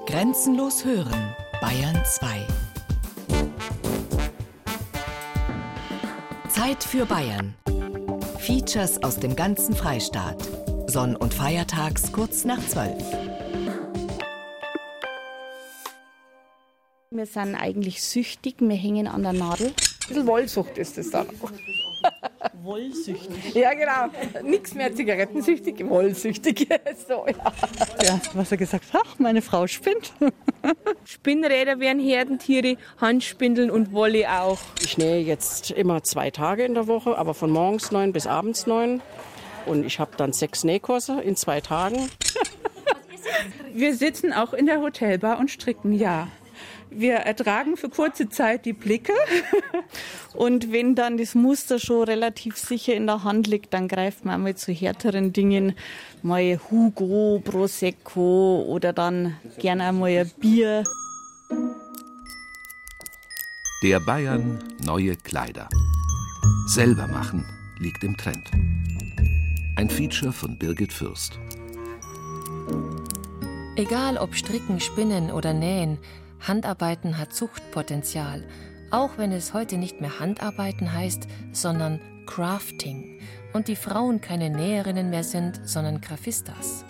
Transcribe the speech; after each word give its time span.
Grenzenlos 0.00 0.84
hören, 0.84 1.36
Bayern 1.60 2.02
2. 2.04 2.46
Zeit 6.48 6.82
für 6.82 7.06
Bayern. 7.06 7.54
Features 8.38 9.00
aus 9.04 9.20
dem 9.20 9.36
ganzen 9.36 9.76
Freistaat. 9.76 10.42
Sonn- 10.88 11.14
und 11.14 11.32
Feiertags 11.32 12.10
kurz 12.10 12.44
nach 12.44 12.58
12. 12.66 13.00
Wir 17.10 17.26
sind 17.26 17.54
eigentlich 17.54 18.02
süchtig, 18.02 18.56
wir 18.58 18.74
hängen 18.74 19.06
an 19.06 19.22
der 19.22 19.34
Nadel. 19.34 19.68
Ein 19.68 19.74
bisschen 20.08 20.26
Wollsucht 20.26 20.78
ist 20.78 20.98
das 20.98 21.10
dann. 21.10 21.28
Wollsüchtig. 22.62 23.54
Ja, 23.54 23.72
genau. 23.74 24.48
Nichts 24.48 24.74
mehr 24.74 24.94
zigarettensüchtig, 24.94 25.84
wollsüchtig. 25.88 26.68
so, 27.08 27.26
ja. 27.26 27.52
Ja, 28.04 28.20
was 28.34 28.52
er 28.52 28.56
gesagt 28.56 28.92
hat, 28.92 29.02
ach, 29.04 29.18
meine 29.18 29.42
Frau 29.42 29.66
spinnt. 29.66 30.12
Spinnräder 31.04 31.80
wären 31.80 31.98
Herdentiere, 31.98 32.76
Handspindeln 32.98 33.70
und 33.70 33.92
Wolle 33.92 34.30
auch. 34.30 34.58
Ich 34.80 34.96
nähe 34.96 35.20
jetzt 35.20 35.72
immer 35.72 36.04
zwei 36.04 36.30
Tage 36.30 36.64
in 36.64 36.74
der 36.74 36.86
Woche, 36.86 37.18
aber 37.18 37.34
von 37.34 37.50
morgens 37.50 37.90
neun 37.90 38.12
bis 38.12 38.28
abends 38.28 38.66
neun. 38.66 39.02
Und 39.66 39.84
ich 39.84 39.98
habe 39.98 40.12
dann 40.16 40.32
sechs 40.32 40.62
Nähkurse 40.62 41.20
in 41.20 41.34
zwei 41.34 41.60
Tagen. 41.60 42.10
Wir 43.72 43.94
sitzen 43.94 44.32
auch 44.32 44.52
in 44.52 44.66
der 44.66 44.80
Hotelbar 44.80 45.40
und 45.40 45.50
stricken, 45.50 45.92
ja. 45.92 46.28
Wir 46.94 47.14
ertragen 47.14 47.76
für 47.76 47.88
kurze 47.88 48.28
Zeit 48.28 48.64
die 48.64 48.72
Blicke. 48.72 49.12
Und 50.34 50.72
wenn 50.72 50.94
dann 50.94 51.16
das 51.16 51.34
Muster 51.34 51.78
schon 51.78 52.04
relativ 52.04 52.56
sicher 52.56 52.94
in 52.94 53.06
der 53.06 53.24
Hand 53.24 53.46
liegt, 53.46 53.72
dann 53.74 53.88
greift 53.88 54.24
man 54.24 54.36
einmal 54.36 54.54
zu 54.54 54.72
härteren 54.72 55.32
Dingen, 55.32 55.74
mal 56.22 56.60
Hugo, 56.70 57.40
Prosecco 57.44 58.64
oder 58.68 58.92
dann 58.92 59.36
gerne 59.58 59.84
einmal 59.84 60.10
ein 60.10 60.30
Bier. 60.38 60.84
Der 63.82 64.00
Bayern 64.00 64.62
neue 64.84 65.16
Kleider. 65.16 65.68
Selber 66.66 67.06
machen 67.08 67.44
liegt 67.78 68.04
im 68.04 68.16
Trend. 68.16 68.50
Ein 69.76 69.90
Feature 69.90 70.32
von 70.32 70.56
Birgit 70.58 70.92
Fürst. 70.92 71.38
Egal 73.74 74.18
ob 74.18 74.34
Stricken, 74.34 74.80
Spinnen 74.80 75.30
oder 75.30 75.54
Nähen, 75.54 75.98
Handarbeiten 76.42 77.18
hat 77.18 77.32
Zuchtpotenzial, 77.32 78.42
auch 78.90 79.16
wenn 79.16 79.30
es 79.30 79.54
heute 79.54 79.76
nicht 79.76 80.00
mehr 80.00 80.18
Handarbeiten 80.18 80.92
heißt, 80.92 81.28
sondern 81.52 82.00
Crafting 82.26 83.20
und 83.52 83.68
die 83.68 83.76
Frauen 83.76 84.20
keine 84.20 84.50
Näherinnen 84.50 85.10
mehr 85.10 85.24
sind, 85.24 85.60
sondern 85.64 86.00
Grafistas. 86.00 86.84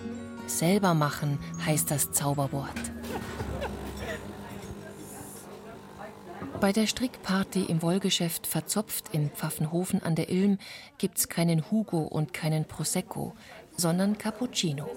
Selber 0.46 0.94
machen 0.94 1.38
heißt 1.66 1.90
das 1.90 2.12
Zauberwort. 2.12 2.70
Bei 6.60 6.72
der 6.72 6.86
Strickparty 6.86 7.64
im 7.64 7.82
Wollgeschäft 7.82 8.46
Verzopft 8.46 9.12
in 9.12 9.30
Pfaffenhofen 9.30 10.02
an 10.02 10.14
der 10.14 10.30
Ilm 10.30 10.58
gibt's 10.96 11.28
keinen 11.28 11.70
Hugo 11.70 12.02
und 12.02 12.32
keinen 12.32 12.64
Prosecco, 12.66 13.34
sondern 13.76 14.16
Cappuccino. 14.16 14.88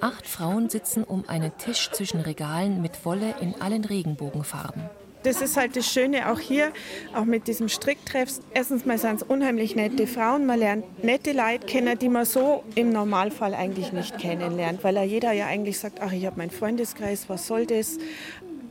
Acht 0.00 0.26
Frauen 0.26 0.68
sitzen 0.68 1.04
um 1.04 1.24
einen 1.26 1.56
Tisch 1.56 1.90
zwischen 1.90 2.20
Regalen 2.20 2.82
mit 2.82 3.04
Wolle 3.04 3.34
in 3.40 3.60
allen 3.60 3.84
Regenbogenfarben. 3.84 4.82
Das 5.22 5.40
ist 5.40 5.56
halt 5.56 5.74
das 5.74 5.86
Schöne 5.86 6.30
auch 6.30 6.38
hier, 6.38 6.70
auch 7.12 7.24
mit 7.24 7.48
diesem 7.48 7.68
Stricktreff. 7.68 8.38
Erstens 8.54 8.86
mal 8.86 8.96
sind 8.96 9.16
es 9.16 9.22
unheimlich 9.24 9.74
nette 9.74 10.06
Frauen. 10.06 10.46
Man 10.46 10.60
lernt 10.60 11.02
nette 11.02 11.32
Leute 11.32 11.66
kennen, 11.66 11.98
die 11.98 12.08
man 12.08 12.24
so 12.24 12.62
im 12.76 12.90
Normalfall 12.90 13.52
eigentlich 13.52 13.92
nicht 13.92 14.18
kennenlernt, 14.18 14.84
weil 14.84 14.94
ja 14.94 15.02
jeder 15.02 15.32
ja 15.32 15.46
eigentlich 15.46 15.80
sagt, 15.80 16.00
ach, 16.00 16.12
ich 16.12 16.26
habe 16.26 16.36
meinen 16.36 16.52
Freundeskreis, 16.52 17.28
was 17.28 17.48
soll 17.48 17.66
das? 17.66 17.98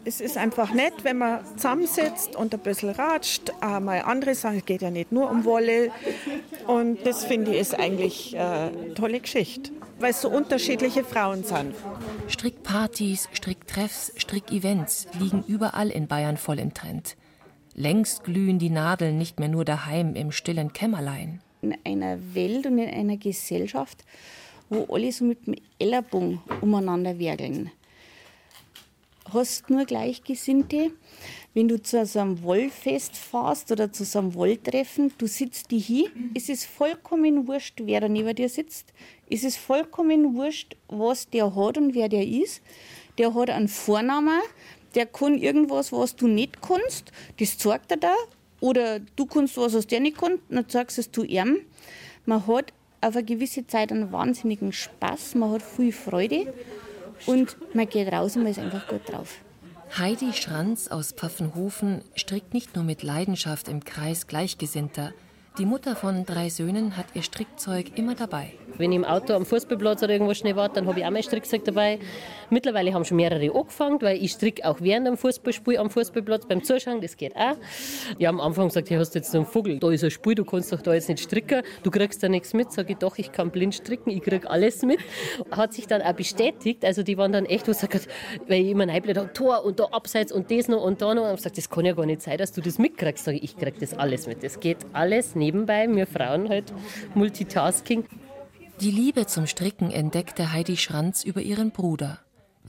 Es 0.08 0.22
ist 0.22 0.38
einfach 0.38 0.72
nett, 0.72 0.94
wenn 1.02 1.18
man 1.18 1.44
zusammensitzt 1.56 2.36
und 2.36 2.54
ein 2.54 2.60
bisschen 2.60 2.92
ratscht. 2.92 3.52
Auch 3.60 3.80
mal 3.80 4.02
andere 4.02 4.36
sagen, 4.36 4.60
es 4.60 4.66
geht 4.66 4.84
ja 4.84 4.92
nicht 4.92 5.12
nur 5.12 5.32
um 5.32 5.46
Wolle. 5.46 5.92
Und 6.68 7.04
das 7.06 7.26
finde 7.26 7.52
ich 7.52 7.60
ist 7.60 7.74
eigentlich 7.74 8.38
eine 8.38 8.94
tolle 8.94 9.20
Geschichte, 9.20 9.72
weil 9.98 10.12
es 10.12 10.22
so 10.22 10.30
unterschiedliche 10.30 11.04
Frauen 11.04 11.44
sind. 11.44 11.74
Strickpartys, 12.28 13.30
Stricktreffs, 13.34 14.14
Strickevents 14.16 15.08
liegen 15.20 15.44
überall 15.48 15.90
in 15.90 16.06
Bayern 16.06 16.38
voll 16.38 16.60
im 16.60 16.76
Trend. 16.76 17.18
Längst 17.74 18.24
glühen 18.24 18.60
die 18.60 18.70
Nadeln 18.70 19.18
nicht 19.18 19.40
mehr 19.40 19.50
nur 19.50 19.66
daheim 19.66 20.14
im 20.14 20.32
stillen 20.32 20.72
Kämmerlein. 20.72 21.42
In 21.64 21.76
einer 21.84 22.20
Welt 22.36 22.68
und 22.68 22.78
in 22.78 22.94
einer 22.94 23.18
Gesellschaft, 23.18 24.06
wo 24.70 24.86
alle 24.94 25.12
so 25.12 25.26
mit 25.26 25.48
dem 25.48 25.56
Ellerbogen 25.80 26.42
umeinander 26.62 27.18
werkeln, 27.18 27.72
hast 29.34 29.70
nur 29.70 29.86
Gleichgesinnte. 29.86 30.92
Wenn 31.54 31.68
du 31.68 31.82
zu 31.82 32.06
so 32.06 32.20
einem 32.20 32.44
Wollfest 32.44 33.16
fährst 33.16 33.72
oder 33.72 33.92
zu 33.92 34.04
so 34.04 34.20
einem 34.20 34.34
Wolltreffen, 34.34 35.14
du 35.18 35.28
sitzt 35.28 35.72
die 35.72 35.80
hin, 35.80 36.32
es 36.34 36.66
vollkommen 36.66 37.48
wurscht, 37.48 37.82
wer 37.84 38.02
da 38.02 38.10
neben 38.10 38.36
dir 38.36 38.50
sitzt. 38.50 38.94
Es 39.30 39.44
ist 39.44 39.58
vollkommen 39.58 40.36
wurscht, 40.36 40.76
was 40.88 41.30
der 41.30 41.56
hat 41.56 41.78
und 41.78 41.96
wer 41.96 42.10
der 42.10 42.28
ist. 42.28 42.62
Der 43.18 43.34
hat 43.34 43.50
einen 43.50 43.68
Vornamen, 43.68 44.42
der 44.94 45.06
kann 45.06 45.38
irgendwas, 45.38 45.92
was 45.92 46.16
du 46.16 46.28
nicht 46.28 46.62
kannst, 46.62 47.12
das 47.40 47.58
zeigt 47.58 47.92
er 47.92 47.98
da. 47.98 48.16
Oder 48.60 49.00
du 49.00 49.26
kannst 49.26 49.58
was, 49.58 49.74
was 49.74 49.88
der 49.88 50.00
nicht 50.00 50.18
kann, 50.18 50.40
dann 50.50 50.68
zeigst 50.68 50.98
es 50.98 51.12
du 51.12 51.24
ihm. 51.24 51.60
Man 52.26 52.46
hat 52.48 52.74
auf 53.02 53.16
eine 53.16 53.26
gewisse 53.26 53.68
Zeit 53.68 53.92
einen 53.92 54.12
wahnsinnigen 54.12 54.72
Spaß, 54.72 55.36
man 55.36 55.52
hat 55.52 55.62
viel 55.62 55.92
Freude 55.92 56.54
und 57.26 57.58
man 57.74 57.88
geht 57.88 58.12
raus 58.12 58.36
und 58.36 58.44
man 58.44 58.52
ist 58.52 58.60
einfach 58.60 58.88
gut 58.88 59.02
drauf. 59.12 59.36
Heidi 59.98 60.34
Schranz 60.34 60.90
aus 60.90 61.14
Pfaffenhofen 61.14 62.02
strickt 62.16 62.54
nicht 62.54 62.76
nur 62.76 62.84
mit 62.84 63.04
Leidenschaft 63.04 63.68
im 63.70 63.84
Kreis 63.84 64.28
Gleichgesinnter. 64.28 65.14
Die 65.58 65.66
Mutter 65.66 65.96
von 65.96 66.26
drei 66.26 66.50
Söhnen 66.50 66.98
hat 66.98 67.06
ihr 67.14 67.24
Strickzeug 67.24 67.98
immer 67.98 68.16
dabei. 68.16 68.54
Wenn 68.78 68.92
ich 68.92 68.98
im 68.98 69.06
Auto 69.06 69.34
am 69.34 69.46
Fußballplatz 69.46 70.04
oder 70.04 70.14
irgendwo 70.14 70.34
schnell 70.34 70.56
warte, 70.56 70.76
dann 70.76 70.88
habe 70.88 71.00
ich 71.00 71.06
auch 71.06 71.12
mein 71.12 71.24
Strickzeug 71.24 71.64
dabei. 71.64 72.00
Mittlerweile 72.50 72.94
haben 72.94 73.06
schon 73.06 73.18
mehrere 73.18 73.54
angefangen, 73.56 74.02
weil 74.02 74.24
ich 74.24 74.32
stricke 74.32 74.66
auch 74.66 74.82
während 74.82 75.08
dem 75.08 75.18
Fußballspiel 75.18 75.78
am 75.78 75.90
Fußballplatz 75.90 76.46
beim 76.48 76.64
Zuschauen, 76.64 77.02
das 77.02 77.18
geht 77.18 77.36
auch. 77.36 77.56
Habe 78.16 78.28
am 78.28 78.42
Anfang 78.42 78.68
gesagt, 78.68 78.90
hey, 78.90 78.98
hast 78.98 79.12
du 79.12 79.20
jetzt 79.20 79.32
so 79.32 79.40
einen 79.40 79.48
Vogel, 79.48 79.80
da 79.80 79.90
ist 79.92 80.04
ein 80.04 80.12
Spiel, 80.12 80.36
du 80.36 80.46
kannst 80.46 80.72
doch 80.72 80.82
da 80.82 80.94
jetzt 80.94 81.10
nicht 81.10 81.22
stricken, 81.22 81.62
du 81.84 81.92
kriegst 81.92 82.22
da 82.24 82.30
nichts 82.30 82.54
mit. 82.54 82.72
Sage 82.72 82.94
ich, 82.94 82.98
doch, 82.98 83.18
ich 83.18 83.32
kann 83.32 83.52
blind 83.52 83.76
stricken, 83.76 84.10
ich 84.10 84.22
kriege 84.22 84.50
alles 84.50 84.82
mit. 84.84 85.00
Hat 85.52 85.74
sich 85.74 85.88
dann 85.88 86.02
auch 86.02 86.14
bestätigt, 86.14 86.84
also 86.86 87.04
die 87.04 87.18
waren 87.18 87.32
dann 87.32 87.46
echt, 87.46 87.68
was 87.68 87.80
sagt, 87.80 88.08
weil 88.48 88.62
ich 88.62 88.70
immer 88.72 88.88
reinblätter 88.88 89.22
habe, 89.22 89.34
Tor 89.34 89.66
und 89.66 89.80
da 89.80 89.86
abseits 89.86 90.32
und 90.32 90.52
das 90.52 90.68
noch 90.68 90.84
und 90.84 91.02
da 91.02 91.14
noch. 91.14 91.24
Und 91.24 91.30
ich 91.32 91.36
gesagt, 91.38 91.58
das 91.58 91.70
kann 91.70 91.86
ja 91.86 91.94
gar 91.94 92.06
nicht 92.06 92.22
sein, 92.22 92.38
dass 92.38 92.52
du 92.52 92.62
das 92.62 92.78
mitkriegst. 92.78 93.26
Sage 93.26 93.38
ich, 93.38 93.44
ich 93.44 93.58
kriege 93.58 93.80
das 93.80 93.94
alles 93.94 94.28
mit. 94.28 94.44
Das 94.44 94.60
geht 94.60 94.78
alles 94.94 95.36
nebenbei, 95.36 95.88
wir 95.90 96.08
Frauen 96.08 96.50
halt 96.50 96.74
Multitasking. 97.14 98.06
Die 98.82 98.92
Liebe 98.92 99.26
zum 99.26 99.48
Stricken 99.48 99.90
entdeckte 99.90 100.52
Heidi 100.52 100.76
Schranz 100.76 101.24
über 101.24 101.40
ihren 101.40 101.72
Bruder. 101.72 102.20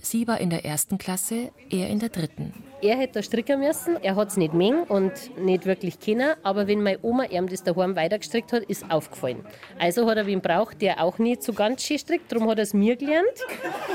Sie 0.01 0.29
war 0.29 0.41
in 0.41 0.51
der 0.51 0.65
ersten 0.65 0.99
Klasse, 0.99 1.51
er 1.69 1.89
in 1.89 1.99
der 1.99 2.11
dritten. 2.11 2.55
Er 2.81 2.97
hätte 2.97 3.15
da 3.15 3.23
stricken 3.23 3.59
müssen, 3.59 3.97
er 4.01 4.15
hat 4.15 4.29
es 4.29 4.37
nicht 4.37 4.55
mengen 4.55 4.85
und 4.85 5.13
nicht 5.37 5.67
wirklich 5.67 5.99
kennen, 5.99 6.35
aber 6.45 6.69
wenn 6.69 6.81
meine 6.81 7.01
Oma 7.03 7.25
ihm 7.25 7.49
das 7.49 7.65
daheim 7.65 7.97
weitergestrickt 7.97 8.53
hat, 8.53 8.63
ist 8.65 8.89
aufgefallen. 8.89 9.45
Also 9.81 10.09
hat 10.09 10.17
er 10.17 10.27
wen 10.27 10.41
braucht, 10.41 10.81
der 10.81 11.03
auch 11.03 11.19
nicht 11.19 11.43
so 11.43 11.53
ganz 11.53 11.83
schön 11.83 11.99
strickt, 11.99 12.31
darum 12.31 12.49
hat 12.49 12.59
er 12.59 12.63
es 12.63 12.73
mir 12.75 12.95
gelernt. 12.95 13.45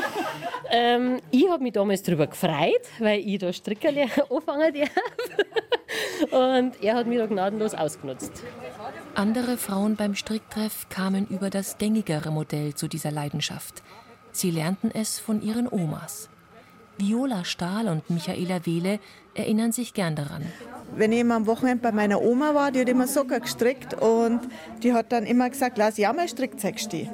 ähm, 0.69 1.19
ich 1.31 1.47
habe 1.47 1.63
mich 1.63 1.73
damals 1.73 2.03
darüber 2.03 2.27
gefreut, 2.27 2.81
weil 2.99 3.21
ich 3.21 3.37
da 3.37 3.53
stricken 3.53 3.97
anfangen 4.29 4.73
darf. 4.73 4.89
und 6.31 6.83
er 6.83 6.95
hat 6.95 7.07
mich 7.07 7.19
da 7.19 7.25
gnadenlos 7.27 7.73
ausgenutzt. 7.73 8.43
Andere 9.13 9.57
Frauen 9.57 9.97
beim 9.97 10.15
Stricktreff 10.15 10.87
kamen 10.89 11.27
über 11.27 11.49
das 11.49 11.77
gängigere 11.77 12.31
Modell 12.31 12.75
zu 12.75 12.87
dieser 12.87 13.11
Leidenschaft. 13.11 13.83
Sie 14.31 14.51
lernten 14.51 14.89
es 14.93 15.19
von 15.19 15.41
ihren 15.41 15.67
Omas. 15.67 16.29
Viola 16.97 17.43
Stahl 17.43 17.89
und 17.89 18.09
Michaela 18.09 18.65
Wehle 18.65 18.99
erinnern 19.35 19.73
sich 19.73 19.93
gern 19.93 20.15
daran. 20.15 20.45
Wenn 20.95 21.11
ich 21.11 21.19
immer 21.19 21.35
am 21.35 21.45
Wochenende 21.45 21.83
bei 21.83 21.91
meiner 21.91 22.21
Oma 22.21 22.55
war, 22.55 22.71
die 22.71 22.79
hat 22.79 22.89
immer 22.89 23.07
Socker 23.07 23.41
gestrickt 23.41 23.93
und 23.95 24.41
die 24.81 24.93
hat 24.93 25.11
dann 25.11 25.25
immer 25.25 25.49
gesagt, 25.49 25.77
lass 25.77 25.97
ja 25.97 26.13
mal 26.13 26.29
Strickzeug 26.29 26.79
stehen. 26.79 27.09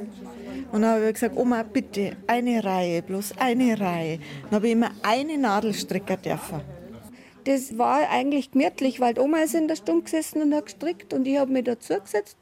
Und 0.71 0.83
dann 0.83 0.95
habe 0.95 1.07
ich 1.07 1.13
gesagt, 1.13 1.35
Oma, 1.35 1.63
bitte, 1.63 2.15
eine 2.27 2.63
Reihe, 2.63 3.01
bloß 3.01 3.37
eine 3.39 3.79
Reihe. 3.79 4.19
Dann 4.43 4.57
habe 4.57 4.67
ich 4.67 4.73
immer 4.73 4.91
eine 5.01 5.37
Nadel 5.37 5.73
stricken 5.73 6.21
dürfen. 6.21 6.61
Das 7.47 7.77
war 7.77 8.09
eigentlich 8.09 8.51
gemütlich, 8.51 8.99
weil 8.99 9.13
die 9.13 9.21
Oma 9.21 9.37
ist 9.37 9.55
in 9.55 9.69
der 9.69 9.77
Stunde 9.77 10.03
gesessen 10.03 10.41
und 10.41 10.53
hat 10.53 10.65
gestrickt 10.65 11.13
und 11.13 11.25
ich 11.25 11.37
habe 11.37 11.49
mich 11.49 11.63
dazu 11.63 11.93
gesetzt. 11.93 12.35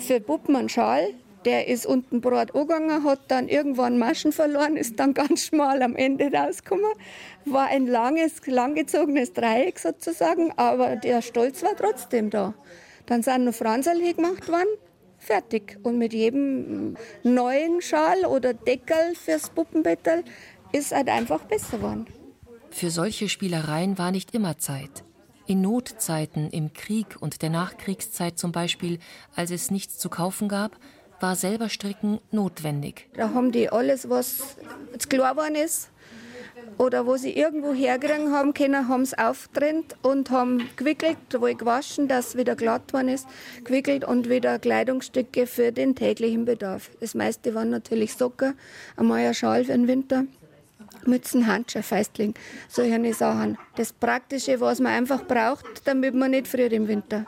Für 0.00 0.18
Puppen 0.18 0.56
einen 0.56 0.68
Schal, 0.68 1.14
der 1.44 1.68
ist 1.68 1.86
unten 1.86 2.20
breit 2.20 2.52
angegangen, 2.52 3.04
hat 3.04 3.20
dann 3.28 3.46
irgendwann 3.48 3.96
Maschen 3.96 4.32
verloren, 4.32 4.76
ist 4.76 4.98
dann 4.98 5.14
ganz 5.14 5.44
schmal 5.44 5.82
am 5.82 5.94
Ende 5.94 6.32
rausgekommen. 6.32 6.90
War 7.44 7.68
ein 7.68 7.86
langes, 7.86 8.44
langgezogenes 8.44 9.34
Dreieck 9.34 9.78
sozusagen, 9.78 10.50
aber 10.56 10.96
der 10.96 11.22
Stolz 11.22 11.62
war 11.62 11.76
trotzdem 11.76 12.30
da. 12.30 12.54
Dann 13.06 13.22
sind 13.22 13.44
noch 13.44 13.54
Franzl 13.54 14.00
gemacht 14.14 14.48
worden, 14.48 14.66
fertig. 15.16 15.78
Und 15.84 15.98
mit 15.98 16.12
jedem 16.12 16.96
neuen 17.22 17.80
Schal 17.80 18.26
oder 18.26 18.52
Deckel 18.52 19.14
fürs 19.14 19.48
Puppenbettel 19.50 20.24
ist 20.72 20.90
halt 20.90 21.08
einfach 21.08 21.44
besser 21.44 21.76
geworden. 21.76 22.23
Für 22.74 22.90
solche 22.90 23.28
Spielereien 23.28 23.98
war 23.98 24.10
nicht 24.10 24.34
immer 24.34 24.58
Zeit. 24.58 25.04
In 25.46 25.60
Notzeiten, 25.60 26.50
im 26.50 26.72
Krieg 26.72 27.16
und 27.20 27.40
der 27.40 27.50
Nachkriegszeit 27.50 28.36
zum 28.36 28.50
Beispiel, 28.50 28.98
als 29.36 29.52
es 29.52 29.70
nichts 29.70 29.96
zu 29.96 30.08
kaufen 30.08 30.48
gab, 30.48 30.72
war 31.20 31.36
selber 31.36 31.68
Stricken 31.68 32.18
notwendig. 32.32 33.08
Da 33.14 33.32
haben 33.32 33.52
die 33.52 33.68
alles, 33.70 34.10
was 34.10 34.56
klar 35.08 35.34
geworden 35.34 35.54
ist, 35.54 35.90
oder 36.76 37.06
wo 37.06 37.16
sie 37.16 37.30
irgendwo 37.30 37.72
herkriegen 37.72 38.32
haben 38.32 38.54
können, 38.54 38.88
haben 38.88 39.02
es 39.02 39.16
aufgetrennt 39.16 39.94
und 40.02 40.30
haben 40.30 40.68
gewickelt, 40.74 41.18
wohl 41.38 41.54
gewaschen, 41.54 42.08
dass 42.08 42.36
wieder 42.36 42.56
glatt 42.56 42.92
worden 42.92 43.08
ist, 43.08 43.28
gewickelt 43.62 44.04
und 44.04 44.28
wieder 44.28 44.58
Kleidungsstücke 44.58 45.46
für 45.46 45.70
den 45.70 45.94
täglichen 45.94 46.44
Bedarf. 46.44 46.90
Das 46.98 47.14
meiste 47.14 47.54
waren 47.54 47.70
natürlich 47.70 48.14
Socken, 48.14 48.54
einmal 48.96 49.20
ein 49.20 49.34
Schal 49.34 49.64
für 49.64 49.72
den 49.72 49.86
Winter. 49.86 50.24
Mützen, 51.06 51.46
Handschuhe, 51.46 51.82
Feistling, 51.82 52.34
solche 52.68 53.14
Sachen. 53.14 53.58
Das 53.76 53.92
Praktische, 53.92 54.60
was 54.60 54.80
man 54.80 54.92
einfach 54.92 55.24
braucht, 55.24 55.64
damit 55.84 56.14
man 56.14 56.30
nicht 56.30 56.48
friert 56.48 56.72
im 56.72 56.88
Winter. 56.88 57.24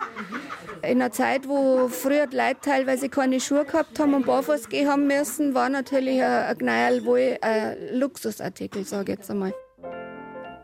In 0.82 1.00
einer 1.00 1.10
Zeit, 1.10 1.48
wo 1.48 1.88
früher 1.88 2.26
die 2.26 2.36
Leute 2.36 2.60
teilweise 2.62 3.08
keine 3.08 3.40
Schuhe 3.40 3.64
gehabt 3.64 3.98
haben 3.98 4.14
und 4.14 4.26
barfuß 4.26 4.68
gehen 4.68 4.88
haben 4.88 5.06
müssen, 5.06 5.54
war 5.54 5.68
natürlich 5.68 6.22
ein 6.22 6.58
Gneil 6.58 7.04
wohl 7.04 7.38
ein 7.40 7.76
Luxusartikel, 7.92 8.84
sage 8.84 9.12
ich 9.12 9.18
jetzt 9.18 9.30
einmal. 9.30 9.52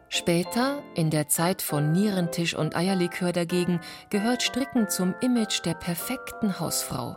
Später, 0.09 0.82
in 0.94 1.09
der 1.09 1.29
Zeit 1.29 1.62
von 1.62 1.93
Nierentisch 1.93 2.55
und 2.55 2.76
Eierlikör 2.76 3.32
dagegen, 3.32 3.81
gehört 4.11 4.43
Stricken 4.43 4.91
zum 4.91 5.14
Image 5.23 5.64
der 5.64 5.73
perfekten 5.73 6.61
Hausfrau. 6.61 7.17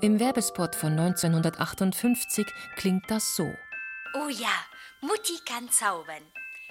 Im 0.00 0.18
Werbespot 0.18 0.74
von 0.74 0.98
1958 0.98 2.44
klingt 2.74 3.08
das 3.08 3.36
so. 3.36 3.44
Oh 4.14 4.28
ja, 4.28 4.48
Mutti 5.04 5.36
kann 5.44 5.68
zaubern. 5.68 6.22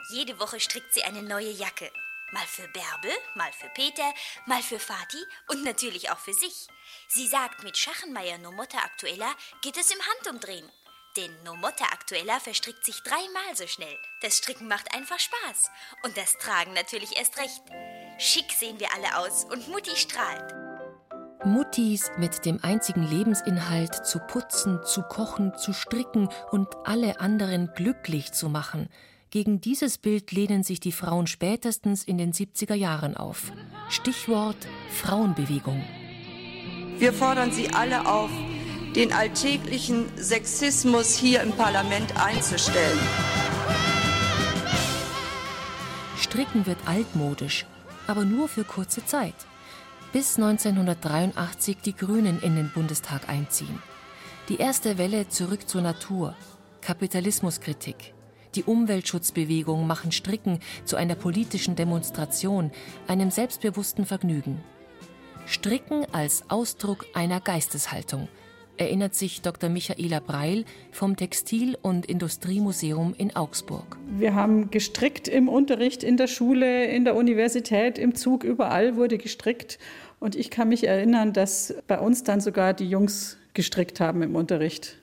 Jede 0.09 0.39
Woche 0.39 0.61
strickt 0.61 0.93
sie 0.93 1.03
eine 1.03 1.21
neue 1.21 1.51
Jacke. 1.51 1.91
Mal 2.31 2.47
für 2.47 2.65
Bärbel, 2.69 3.11
mal 3.35 3.51
für 3.51 3.67
Peter, 3.69 4.13
mal 4.45 4.63
für 4.63 4.79
Vati 4.79 5.21
und 5.49 5.65
natürlich 5.65 6.09
auch 6.09 6.17
für 6.17 6.33
sich. 6.33 6.67
Sie 7.09 7.27
sagt, 7.27 7.61
mit 7.65 7.77
Schachenmeier 7.77 8.37
No 8.37 8.53
Motta 8.53 8.77
Aktuella 8.77 9.35
geht 9.61 9.75
es 9.75 9.91
im 9.91 9.99
Handumdrehen. 9.99 10.71
Denn 11.17 11.43
No 11.43 11.57
Motta 11.57 11.83
Aktuella 11.91 12.39
verstrickt 12.39 12.85
sich 12.85 13.03
dreimal 13.03 13.57
so 13.57 13.67
schnell. 13.67 13.99
Das 14.21 14.37
Stricken 14.37 14.69
macht 14.69 14.93
einfach 14.95 15.19
Spaß. 15.19 15.69
Und 16.03 16.15
das 16.15 16.37
Tragen 16.37 16.71
natürlich 16.71 17.17
erst 17.17 17.37
recht. 17.37 17.61
Schick 18.17 18.49
sehen 18.53 18.79
wir 18.79 18.93
alle 18.93 19.17
aus 19.17 19.43
und 19.43 19.67
Mutti 19.67 19.97
strahlt. 19.97 20.70
Muttis 21.45 22.11
mit 22.17 22.45
dem 22.45 22.59
einzigen 22.61 23.03
Lebensinhalt 23.03 24.05
zu 24.05 24.19
putzen, 24.19 24.79
zu 24.85 25.01
kochen, 25.01 25.53
zu 25.57 25.73
stricken 25.73 26.29
und 26.51 26.67
alle 26.83 27.19
anderen 27.19 27.71
glücklich 27.75 28.31
zu 28.31 28.47
machen. 28.47 28.89
Gegen 29.31 29.59
dieses 29.59 29.97
Bild 29.97 30.31
lehnen 30.31 30.63
sich 30.63 30.79
die 30.79 30.91
Frauen 30.91 31.25
spätestens 31.25 32.03
in 32.03 32.17
den 32.17 32.31
70er 32.31 32.75
Jahren 32.75 33.17
auf. 33.17 33.51
Stichwort 33.89 34.57
Frauenbewegung. 34.91 35.81
Wir 36.97 37.13
fordern 37.13 37.51
Sie 37.51 37.69
alle 37.69 38.05
auf, 38.05 38.29
den 38.95 39.11
alltäglichen 39.11 40.05
Sexismus 40.17 41.15
hier 41.15 41.41
im 41.41 41.53
Parlament 41.53 42.13
einzustellen. 42.23 42.99
Stricken 46.17 46.67
wird 46.67 46.77
altmodisch, 46.85 47.65
aber 48.05 48.25
nur 48.25 48.47
für 48.47 48.63
kurze 48.63 49.03
Zeit 49.05 49.33
bis 50.13 50.37
1983 50.37 51.77
die 51.77 51.95
Grünen 51.95 52.41
in 52.41 52.55
den 52.55 52.69
Bundestag 52.69 53.29
einziehen. 53.29 53.81
Die 54.49 54.57
erste 54.57 54.97
Welle 54.97 55.29
zurück 55.29 55.69
zur 55.69 55.81
Natur, 55.81 56.35
Kapitalismuskritik, 56.81 58.13
die 58.55 58.63
Umweltschutzbewegung 58.63 59.87
machen 59.87 60.11
Stricken 60.11 60.59
zu 60.83 60.97
einer 60.97 61.15
politischen 61.15 61.75
Demonstration, 61.75 62.71
einem 63.07 63.31
selbstbewussten 63.31 64.05
Vergnügen. 64.05 64.61
Stricken 65.45 66.05
als 66.11 66.43
Ausdruck 66.49 67.05
einer 67.13 67.39
Geisteshaltung, 67.39 68.27
erinnert 68.81 69.13
sich 69.13 69.41
Dr. 69.41 69.69
Michaela 69.69 70.19
Breil 70.19 70.65
vom 70.91 71.15
Textil- 71.15 71.77
und 71.83 72.07
Industriemuseum 72.07 73.13
in 73.15 73.35
Augsburg. 73.35 73.97
Wir 74.17 74.33
haben 74.33 74.71
gestrickt 74.71 75.27
im 75.27 75.49
Unterricht, 75.49 76.03
in 76.03 76.17
der 76.17 76.25
Schule, 76.25 76.85
in 76.85 77.05
der 77.05 77.15
Universität, 77.15 77.99
im 77.99 78.15
Zug, 78.15 78.43
überall 78.43 78.95
wurde 78.95 79.19
gestrickt. 79.19 79.77
Und 80.19 80.35
ich 80.35 80.49
kann 80.49 80.69
mich 80.69 80.87
erinnern, 80.87 81.31
dass 81.31 81.75
bei 81.87 81.99
uns 81.99 82.23
dann 82.23 82.41
sogar 82.41 82.73
die 82.73 82.89
Jungs 82.89 83.37
gestrickt 83.53 83.99
haben 83.99 84.23
im 84.23 84.35
Unterricht. 84.35 84.97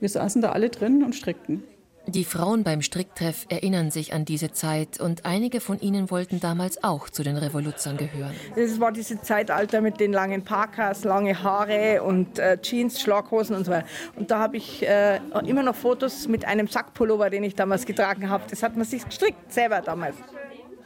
Wir 0.00 0.08
saßen 0.08 0.42
da 0.42 0.50
alle 0.50 0.68
drin 0.68 1.04
und 1.04 1.14
strickten. 1.14 1.62
Die 2.06 2.24
Frauen 2.24 2.64
beim 2.64 2.82
Stricktreff 2.82 3.46
erinnern 3.48 3.90
sich 3.90 4.12
an 4.12 4.26
diese 4.26 4.52
Zeit 4.52 5.00
und 5.00 5.24
einige 5.24 5.60
von 5.60 5.80
ihnen 5.80 6.10
wollten 6.10 6.38
damals 6.38 6.84
auch 6.84 7.08
zu 7.08 7.22
den 7.22 7.36
Revoluzern 7.36 7.96
gehören. 7.96 8.34
Es 8.56 8.78
war 8.78 8.92
dieses 8.92 9.22
Zeitalter 9.22 9.80
mit 9.80 10.00
den 10.00 10.12
langen 10.12 10.44
Parkas, 10.44 11.04
lange 11.04 11.42
Haare 11.42 12.02
und 12.02 12.38
äh, 12.38 12.58
Jeans, 12.60 13.00
Schlaghosen 13.00 13.56
und 13.56 13.64
so 13.64 13.72
weiter. 13.72 13.86
Und 14.16 14.30
da 14.30 14.38
habe 14.38 14.58
ich 14.58 14.86
äh, 14.86 15.18
immer 15.46 15.62
noch 15.62 15.74
Fotos 15.74 16.28
mit 16.28 16.44
einem 16.44 16.68
Sackpullover, 16.68 17.30
den 17.30 17.42
ich 17.42 17.54
damals 17.54 17.86
getragen 17.86 18.28
habe. 18.28 18.44
Das 18.50 18.62
hat 18.62 18.76
man 18.76 18.84
sich 18.84 19.04
gestrickt, 19.04 19.50
selber 19.52 19.80
damals. 19.80 20.16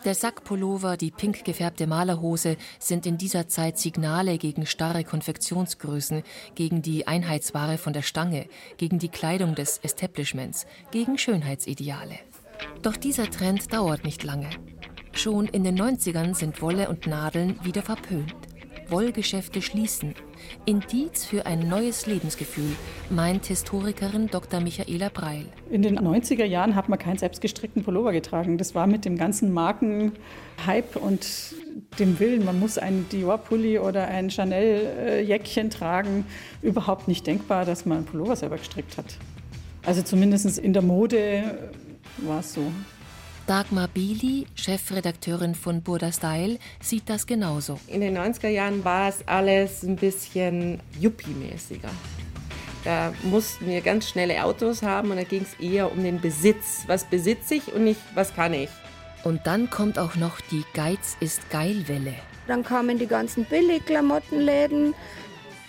Der 0.05 0.15
Sackpullover, 0.15 0.97
die 0.97 1.11
pink 1.11 1.45
gefärbte 1.45 1.89
Malerhose 1.89 2.57
sind 2.79 3.05
in 3.05 3.19
dieser 3.19 3.49
Zeit 3.49 3.79
Signale 3.79 4.39
gegen 4.39 4.65
starre 4.65 5.03
Konfektionsgrößen, 5.03 6.23
gegen 6.55 6.83
die 6.83 7.09
Einheitsware 7.09 7.79
von 7.79 7.93
der 7.93 8.03
Stange, 8.03 8.47
gegen 8.77 9.01
die 9.01 9.09
Kleidung 9.09 9.57
des 9.57 9.79
Establishments, 9.79 10.67
gegen 10.93 11.19
Schönheitsideale. 11.19 12.21
Doch 12.83 12.97
dieser 12.97 13.29
Trend 13.29 13.73
dauert 13.73 14.05
nicht 14.05 14.23
lange. 14.23 14.51
Schon 15.13 15.47
in 15.47 15.65
den 15.65 15.77
90ern 15.77 16.35
sind 16.35 16.63
Wolle 16.63 16.89
und 16.89 17.09
Nadeln 17.09 17.59
wieder 17.65 17.83
verpönt. 17.83 18.35
Wollgeschäfte 18.89 19.61
schließen. 19.61 20.15
Indiz 20.65 21.25
für 21.25 21.47
ein 21.47 21.69
neues 21.69 22.07
Lebensgefühl, 22.07 22.77
meint 23.11 23.47
Historikerin 23.47 24.29
Dr. 24.29 24.61
Michaela 24.61 25.09
Breil. 25.09 25.47
In 25.71 25.83
den 25.83 25.99
90er 25.99 26.45
Jahren 26.45 26.75
hat 26.75 26.89
man 26.89 26.99
keinen 26.99 27.19
selbstgestrickten 27.19 27.85
Pullover 27.85 28.13
getragen. 28.13 28.59
Das 28.59 28.75
war 28.75 28.87
mit 28.87 29.05
dem 29.05 29.17
ganzen 29.17 29.53
Markenhype 29.53 30.99
und 31.01 31.55
dem 31.99 32.19
Willen, 32.21 32.45
man 32.45 32.59
muss 32.59 32.79
einen 32.79 33.09
Dior-Pulli 33.09 33.79
oder 33.79 34.09
ein 34.09 34.31
Chanel-Jäckchen 34.31 35.71
tragen, 35.71 36.27
überhaupt 36.63 37.09
nicht 37.09 37.27
denkbar, 37.27 37.65
dass 37.65 37.87
man 37.87 37.99
einen 37.99 38.07
Pullover 38.07 38.37
selber 38.37 38.59
gestrickt 38.59 38.97
hat. 38.99 39.17
Also 39.85 40.03
zumindest 40.03 40.59
in 40.59 40.73
der 40.73 40.83
Mode 40.83 41.71
war 42.19 42.41
es 42.41 42.55
so. 42.55 42.63
Dagmar 43.49 43.89
Bili, 43.89 44.47
Chefredakteurin 44.55 45.55
von 45.55 45.81
Burda 45.81 46.13
Style, 46.13 46.59
sieht 46.83 47.09
das 47.09 47.27
genauso. 47.27 47.81
In 47.87 48.03
den 48.03 48.19
90er 48.19 48.49
Jahren 48.49 48.85
war 48.85 49.09
es 49.09 49.27
alles 49.27 49.83
ein 49.85 49.97
bisschen 49.97 50.81
Yuppie-mäßiger. 51.01 51.89
Da 52.85 53.15
mussten 53.23 53.67
wir 53.67 53.81
ganz 53.81 54.07
schnelle 54.07 54.45
Autos 54.45 54.83
haben 54.83 55.13
und 55.13 55.17
da 55.17 55.23
ging 55.23 55.47
es 55.51 55.59
eher 55.65 55.91
um 55.91 56.03
den 56.03 56.21
Besitz. 56.21 56.85
Was 56.89 57.05
besitze 57.05 57.55
ich 57.55 57.73
und 57.73 57.85
nicht, 57.85 58.01
was 58.15 58.35
kann 58.35 58.53
ich. 58.53 58.69
Und 59.25 59.47
dann 59.47 59.71
kommt 59.71 59.99
auch 59.99 60.17
noch 60.17 60.43
die 60.51 60.65
Geiz 60.75 61.17
ist 61.21 61.49
geil-Welle. 61.49 62.17
Dann 62.49 62.63
kamen 62.63 62.99
die 62.99 63.07
ganzen 63.07 63.47
Billigklamottenläden 63.47 64.95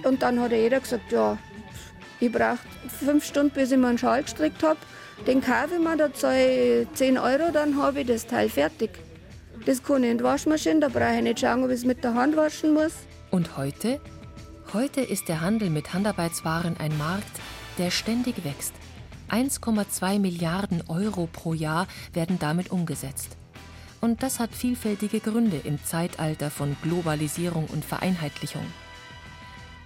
und 0.03 0.21
dann 0.21 0.37
hat 0.41 0.51
jeder 0.51 0.81
gesagt, 0.81 1.13
ja, 1.13 1.37
ich 2.19 2.29
brauche 2.29 2.59
fünf 2.89 3.23
Stunden, 3.23 3.53
bis 3.53 3.71
ich 3.71 3.77
mir 3.77 3.87
einen 3.87 3.97
Schal 3.97 4.23
gestrickt 4.23 4.63
habe. 4.63 4.79
Den 5.27 5.41
kaufe 5.41 5.75
ich 5.75 5.79
mir, 5.79 5.97
da 5.97 6.13
zahle 6.13 6.81
ich 6.81 6.93
10 6.93 7.17
Euro, 7.17 7.51
dann 7.51 7.75
habe 7.81 8.01
ich 8.01 8.07
das 8.07 8.25
Teil 8.25 8.49
fertig. 8.49 8.91
Das 9.65 9.83
kann 9.83 10.03
ich 10.03 10.11
in 10.11 10.17
die 10.17 10.23
Waschmaschine, 10.23 10.79
da 10.79 10.87
brauche 10.87 11.17
ich 11.17 11.21
nicht 11.21 11.39
schauen, 11.41 11.63
ob 11.63 11.69
ich 11.69 11.75
es 11.75 11.85
mit 11.85 12.03
der 12.03 12.13
Hand 12.13 12.35
waschen 12.37 12.73
muss. 12.73 12.93
Und 13.29 13.57
heute? 13.57 13.99
Heute 14.73 15.01
ist 15.01 15.27
der 15.27 15.41
Handel 15.41 15.69
mit 15.69 15.93
Handarbeitswaren 15.93 16.77
ein 16.79 16.97
Markt, 16.97 17.39
der 17.77 17.91
ständig 17.91 18.43
wächst. 18.45 18.73
1,2 19.29 20.19
Milliarden 20.19 20.83
Euro 20.87 21.27
pro 21.31 21.53
Jahr 21.53 21.87
werden 22.13 22.39
damit 22.39 22.71
umgesetzt. 22.71 23.37
Und 24.01 24.23
das 24.23 24.39
hat 24.39 24.55
vielfältige 24.55 25.19
Gründe 25.19 25.59
im 25.63 25.83
Zeitalter 25.83 26.49
von 26.49 26.77
Globalisierung 26.81 27.65
und 27.65 27.83
Vereinheitlichung. 27.83 28.65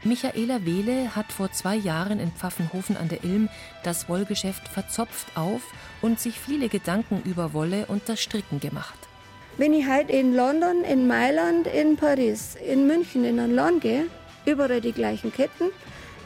Michaela 0.06 0.66
Wehle 0.66 1.16
hat 1.16 1.32
vor 1.32 1.52
zwei 1.52 1.76
Jahren 1.76 2.20
in 2.20 2.32
Pfaffenhofen 2.32 2.98
an 2.98 3.08
der 3.08 3.24
Ilm 3.24 3.48
das 3.84 4.10
Wollgeschäft 4.10 4.68
verzopft 4.68 5.38
auf 5.38 5.62
und 6.02 6.20
sich 6.20 6.40
viele 6.40 6.68
Gedanken 6.68 7.22
über 7.24 7.54
Wolle 7.54 7.86
und 7.88 8.10
das 8.10 8.20
Stricken 8.20 8.60
gemacht. 8.60 8.98
Wenn 9.58 9.74
ich 9.74 9.88
heute 9.88 10.12
in 10.12 10.36
London, 10.36 10.84
in 10.84 11.08
Mailand, 11.08 11.68
in 11.68 11.96
Paris, 11.96 12.56
in 12.56 12.86
München 12.86 13.24
in 13.24 13.40
ein 13.40 13.52
Land 13.52 13.82
gehe, 13.82 14.08
überall 14.46 14.82
die 14.82 14.92
gleichen 14.92 15.32
Ketten, 15.32 15.70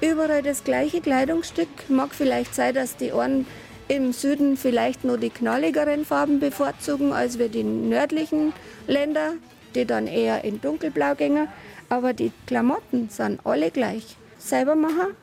überall 0.02 0.42
das 0.42 0.64
gleiche 0.64 1.02
Kleidungsstück. 1.02 1.68
Mag 1.90 2.16
vielleicht 2.16 2.56
sein, 2.56 2.74
dass 2.74 2.96
die 2.96 3.12
einen 3.12 3.46
im 3.90 4.12
Süden 4.12 4.58
vielleicht 4.58 5.04
nur 5.04 5.18
die 5.18 5.30
knalligeren 5.30 6.04
Farben 6.04 6.40
bevorzugen 6.40 7.14
als 7.14 7.38
wir 7.38 7.50
die 7.50 7.64
nördlichen 7.64 8.54
Länder, 8.88 9.34
die 9.76 9.86
dann 9.86 10.08
eher 10.08 10.44
in 10.44 10.62
dunkelblau 10.62 11.14
gehen. 11.16 11.48
Aber 11.90 12.14
die 12.14 12.32
Klamotten 12.46 13.10
sind 13.10 13.46
alle 13.46 13.72
gleich. 13.72 14.16
Selber 14.38 14.76
machen 14.76 15.16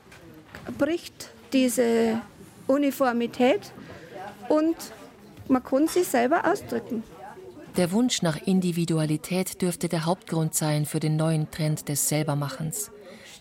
bricht 0.78 1.30
diese 1.52 2.21
Uniformität 2.66 3.73
und 4.49 4.76
man 5.49 5.62
kann 5.62 5.88
sich 5.88 6.06
selber 6.06 6.50
ausdrücken. 6.50 7.02
Der 7.76 7.92
Wunsch 7.92 8.23
nach 8.23 8.40
Individualität 8.47 9.61
dürfte 9.61 9.88
der 9.88 10.06
Hauptgrund 10.06 10.54
sein 10.54 10.87
für 10.87 11.00
den 11.00 11.16
neuen 11.16 11.50
Trend 11.50 11.88
des 11.88 12.09
Selbermachens. 12.09 12.90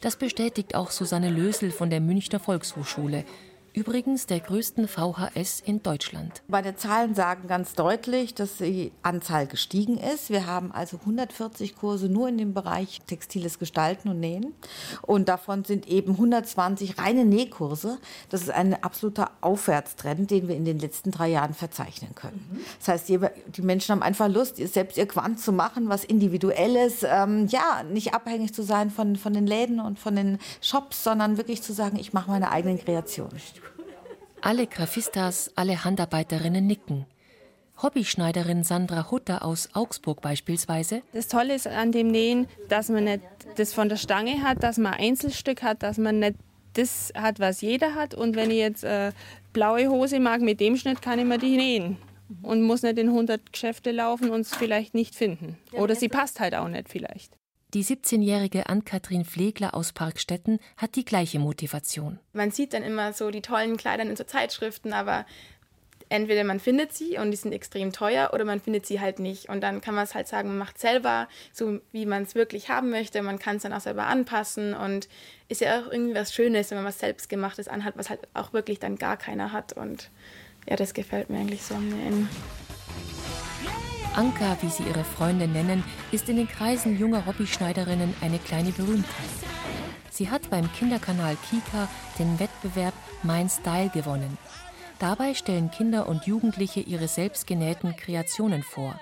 Das 0.01 0.15
bestätigt 0.15 0.75
auch 0.75 0.91
Susanne 0.91 1.29
Lösel 1.29 1.71
von 1.71 1.89
der 1.89 2.01
Münchner 2.01 2.39
Volkshochschule, 2.39 3.25
übrigens 3.73 4.27
der 4.27 4.39
größten 4.39 4.87
VHS 4.87 5.59
in 5.65 5.81
Deutschland. 5.81 6.43
Meine 6.47 6.75
Zahlen 6.75 7.15
sagen 7.15 7.47
ganz 7.47 7.73
deutlich, 7.73 8.33
dass 8.35 8.57
die 8.57 8.91
Anzahl 9.01 9.47
gestiegen 9.47 9.97
ist. 9.97 10.29
Wir 10.29 10.45
haben 10.45 10.71
also 10.71 10.97
140 10.97 11.75
Kurse 11.75 12.07
nur 12.07 12.29
in 12.29 12.37
dem 12.37 12.53
Bereich 12.53 13.01
textiles 13.07 13.59
Gestalten 13.59 14.09
und 14.09 14.19
Nähen. 14.19 14.53
Und 15.01 15.27
davon 15.27 15.63
sind 15.63 15.87
eben 15.87 16.11
120 16.11 16.99
reine 16.99 17.25
Nähkurse. 17.25 17.97
Das 18.29 18.41
ist 18.41 18.51
ein 18.51 18.81
absoluter 18.83 19.31
Aufwärtstrend, 19.41 20.29
den 20.29 20.47
wir 20.47 20.55
in 20.55 20.65
den 20.65 20.79
letzten 20.79 21.11
drei 21.11 21.29
Jahren 21.29 21.53
verzeichnen 21.53 22.13
können. 22.15 22.63
Das 22.79 22.87
heißt, 22.87 23.09
die 23.09 23.61
Menschen 23.61 23.93
haben 23.93 24.03
einfach 24.03 24.27
Lust, 24.27 24.57
selbst 24.57 24.97
ihr 24.97 25.07
Quant 25.07 25.39
zu 25.39 25.51
machen, 25.51 25.89
was 25.89 26.03
Individuelles. 26.03 27.03
Ähm, 27.03 27.47
ja, 27.47 27.83
nicht 27.83 28.13
abhängig 28.13 28.53
zu 28.53 28.63
sein 28.63 28.91
von, 28.91 29.15
von 29.15 29.33
den 29.33 29.47
Läden 29.47 29.79
und 29.79 29.99
von 29.99 30.15
den 30.15 30.37
Shops, 30.61 31.03
sondern 31.03 31.37
wirklich 31.37 31.63
zu 31.63 31.73
sagen, 31.73 31.97
ich 31.97 32.13
mache 32.13 32.29
meine 32.29 32.51
eigenen 32.51 32.77
Kreationen. 32.77 33.33
Alle 34.45 34.67
Grafistas, 34.67 35.53
alle 35.55 35.85
Handarbeiterinnen 35.85 36.67
nicken. 36.67 37.05
Hobbyschneiderin 37.81 38.65
Sandra 38.65 39.09
Hutter 39.09 39.45
aus 39.45 39.69
Augsburg 39.71 40.21
beispielsweise. 40.21 41.01
Das 41.13 41.29
Tolle 41.29 41.55
ist 41.55 41.65
an 41.65 41.93
dem 41.93 42.07
Nähen, 42.09 42.47
dass 42.67 42.89
man 42.89 43.05
nicht 43.05 43.21
das 43.55 43.73
von 43.73 43.87
der 43.87 43.95
Stange 43.95 44.43
hat, 44.43 44.61
dass 44.61 44.77
man 44.77 44.95
ein 44.95 45.11
Einzelstück 45.11 45.63
hat, 45.63 45.81
dass 45.81 45.97
man 45.97 46.19
nicht 46.19 46.35
das 46.73 47.13
hat, 47.15 47.39
was 47.39 47.61
jeder 47.61 47.95
hat. 47.95 48.15
Und 48.15 48.35
wenn 48.35 48.51
ich 48.51 48.57
jetzt 48.57 48.83
äh, 48.83 49.13
blaue 49.53 49.87
Hose 49.87 50.19
mag 50.19 50.41
mit 50.41 50.59
dem 50.59 50.75
Schnitt, 50.75 51.01
kann 51.01 51.19
ich 51.19 51.25
mir 51.25 51.37
die 51.37 51.55
nähen. 51.55 51.97
Und 52.41 52.63
muss 52.63 52.81
nicht 52.81 52.97
in 52.97 53.07
100 53.07 53.53
Geschäfte 53.53 53.91
laufen 53.91 54.29
und 54.29 54.41
es 54.41 54.53
vielleicht 54.53 54.93
nicht 54.93 55.15
finden. 55.15 55.57
Oder 55.71 55.95
sie 55.95 56.09
passt 56.09 56.41
halt 56.41 56.53
auch 56.53 56.67
nicht 56.67 56.89
vielleicht. 56.89 57.37
Die 57.73 57.83
17-jährige 57.83 58.69
Ann-Kathrin 58.69 59.25
Pflegler 59.25 59.73
aus 59.73 59.93
Parkstetten 59.93 60.59
hat 60.77 60.95
die 60.95 61.05
gleiche 61.05 61.39
Motivation. 61.39 62.19
Man 62.31 62.51
sieht 62.51 62.73
dann 62.73 62.83
immer 62.83 63.13
so 63.13 63.31
die 63.31 63.41
tollen 63.41 63.77
Kleider 63.77 64.03
in 64.03 64.15
so 64.15 64.23
Zeitschriften, 64.25 64.93
aber 64.93 65.25
entweder 66.09 66.43
man 66.43 66.59
findet 66.59 66.93
sie 66.93 67.17
und 67.17 67.31
die 67.31 67.37
sind 67.37 67.51
extrem 67.51 67.91
teuer 67.91 68.29
oder 68.31 68.45
man 68.45 68.59
findet 68.59 68.85
sie 68.85 68.99
halt 68.99 69.17
nicht. 69.17 69.49
Und 69.49 69.61
dann 69.61 69.81
kann 69.81 69.95
man 69.95 70.03
es 70.03 70.13
halt 70.13 70.27
sagen, 70.27 70.49
man 70.49 70.59
macht 70.59 70.77
selber, 70.77 71.27
so 71.51 71.79
wie 71.91 72.05
man 72.05 72.21
es 72.21 72.35
wirklich 72.35 72.69
haben 72.69 72.91
möchte. 72.91 73.23
Man 73.23 73.39
kann 73.39 73.55
es 73.55 73.63
dann 73.63 73.73
auch 73.73 73.81
selber 73.81 74.05
anpassen 74.05 74.75
und 74.75 75.09
ist 75.49 75.61
ja 75.61 75.81
auch 75.81 75.91
irgendwie 75.91 76.13
was 76.13 76.31
Schönes, 76.31 76.69
wenn 76.69 76.77
man 76.77 76.85
was 76.85 76.99
selbstgemachtes 76.99 77.67
anhat, 77.67 77.97
was 77.97 78.11
halt 78.11 78.19
auch 78.35 78.53
wirklich 78.53 78.79
dann 78.79 78.97
gar 78.97 79.17
keiner 79.17 79.51
hat. 79.51 79.73
Und 79.73 80.11
ja, 80.69 80.75
das 80.75 80.93
gefällt 80.93 81.31
mir 81.31 81.39
eigentlich 81.39 81.63
so 81.63 81.73
am 81.73 81.89
Nähen. 81.89 82.29
Anka, 84.15 84.57
wie 84.61 84.69
sie 84.69 84.83
ihre 84.83 85.03
Freunde 85.03 85.47
nennen, 85.47 85.83
ist 86.11 86.29
in 86.29 86.35
den 86.35 86.47
Kreisen 86.47 86.99
junger 86.99 87.25
Hobbyschneiderinnen 87.25 88.13
eine 88.21 88.37
kleine 88.37 88.71
Berühmtheit. 88.71 89.29
Sie 90.11 90.29
hat 90.29 90.51
beim 90.51 90.71
Kinderkanal 90.73 91.35
Kika 91.49 91.89
den 92.19 92.39
Wettbewerb 92.39 92.93
Mein 93.23 93.49
Style 93.49 93.89
gewonnen. 93.89 94.37
Dabei 94.99 95.33
stellen 95.33 95.71
Kinder 95.71 96.07
und 96.07 96.27
Jugendliche 96.27 96.79
ihre 96.79 97.07
selbstgenähten 97.07 97.95
Kreationen 97.95 98.61
vor. 98.61 98.99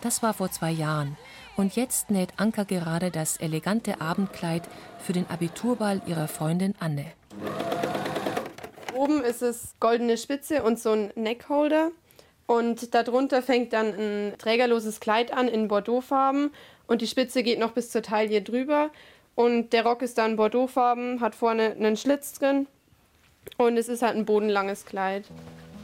Das 0.00 0.22
war 0.22 0.34
vor 0.34 0.52
zwei 0.52 0.70
Jahren. 0.70 1.16
Und 1.56 1.74
jetzt 1.74 2.10
näht 2.10 2.34
Anka 2.36 2.62
gerade 2.62 3.10
das 3.10 3.36
elegante 3.38 4.00
Abendkleid 4.00 4.62
für 4.98 5.12
den 5.12 5.28
Abiturball 5.28 6.00
ihrer 6.06 6.28
Freundin 6.28 6.74
Anne. 6.78 7.06
Oben 8.94 9.24
ist 9.24 9.42
es 9.42 9.74
goldene 9.80 10.16
Spitze 10.16 10.62
und 10.62 10.78
so 10.78 10.92
ein 10.92 11.12
Neckholder. 11.16 11.90
Und 12.46 12.94
darunter 12.94 13.42
fängt 13.42 13.72
dann 13.72 13.94
ein 13.94 14.34
trägerloses 14.38 15.00
Kleid 15.00 15.32
an 15.32 15.48
in 15.48 15.68
Bordeauxfarben 15.68 16.50
und 16.86 17.00
die 17.00 17.06
Spitze 17.06 17.42
geht 17.42 17.58
noch 17.58 17.72
bis 17.72 17.90
zur 17.90 18.02
Taille 18.02 18.42
drüber. 18.42 18.90
Und 19.34 19.72
der 19.72 19.84
Rock 19.84 20.02
ist 20.02 20.18
dann 20.18 20.36
Bordeauxfarben, 20.36 21.20
hat 21.20 21.34
vorne 21.34 21.72
einen 21.72 21.96
Schlitz 21.96 22.34
drin 22.34 22.66
und 23.56 23.76
es 23.76 23.88
ist 23.88 24.02
halt 24.02 24.16
ein 24.16 24.24
bodenlanges 24.24 24.84
Kleid. 24.84 25.24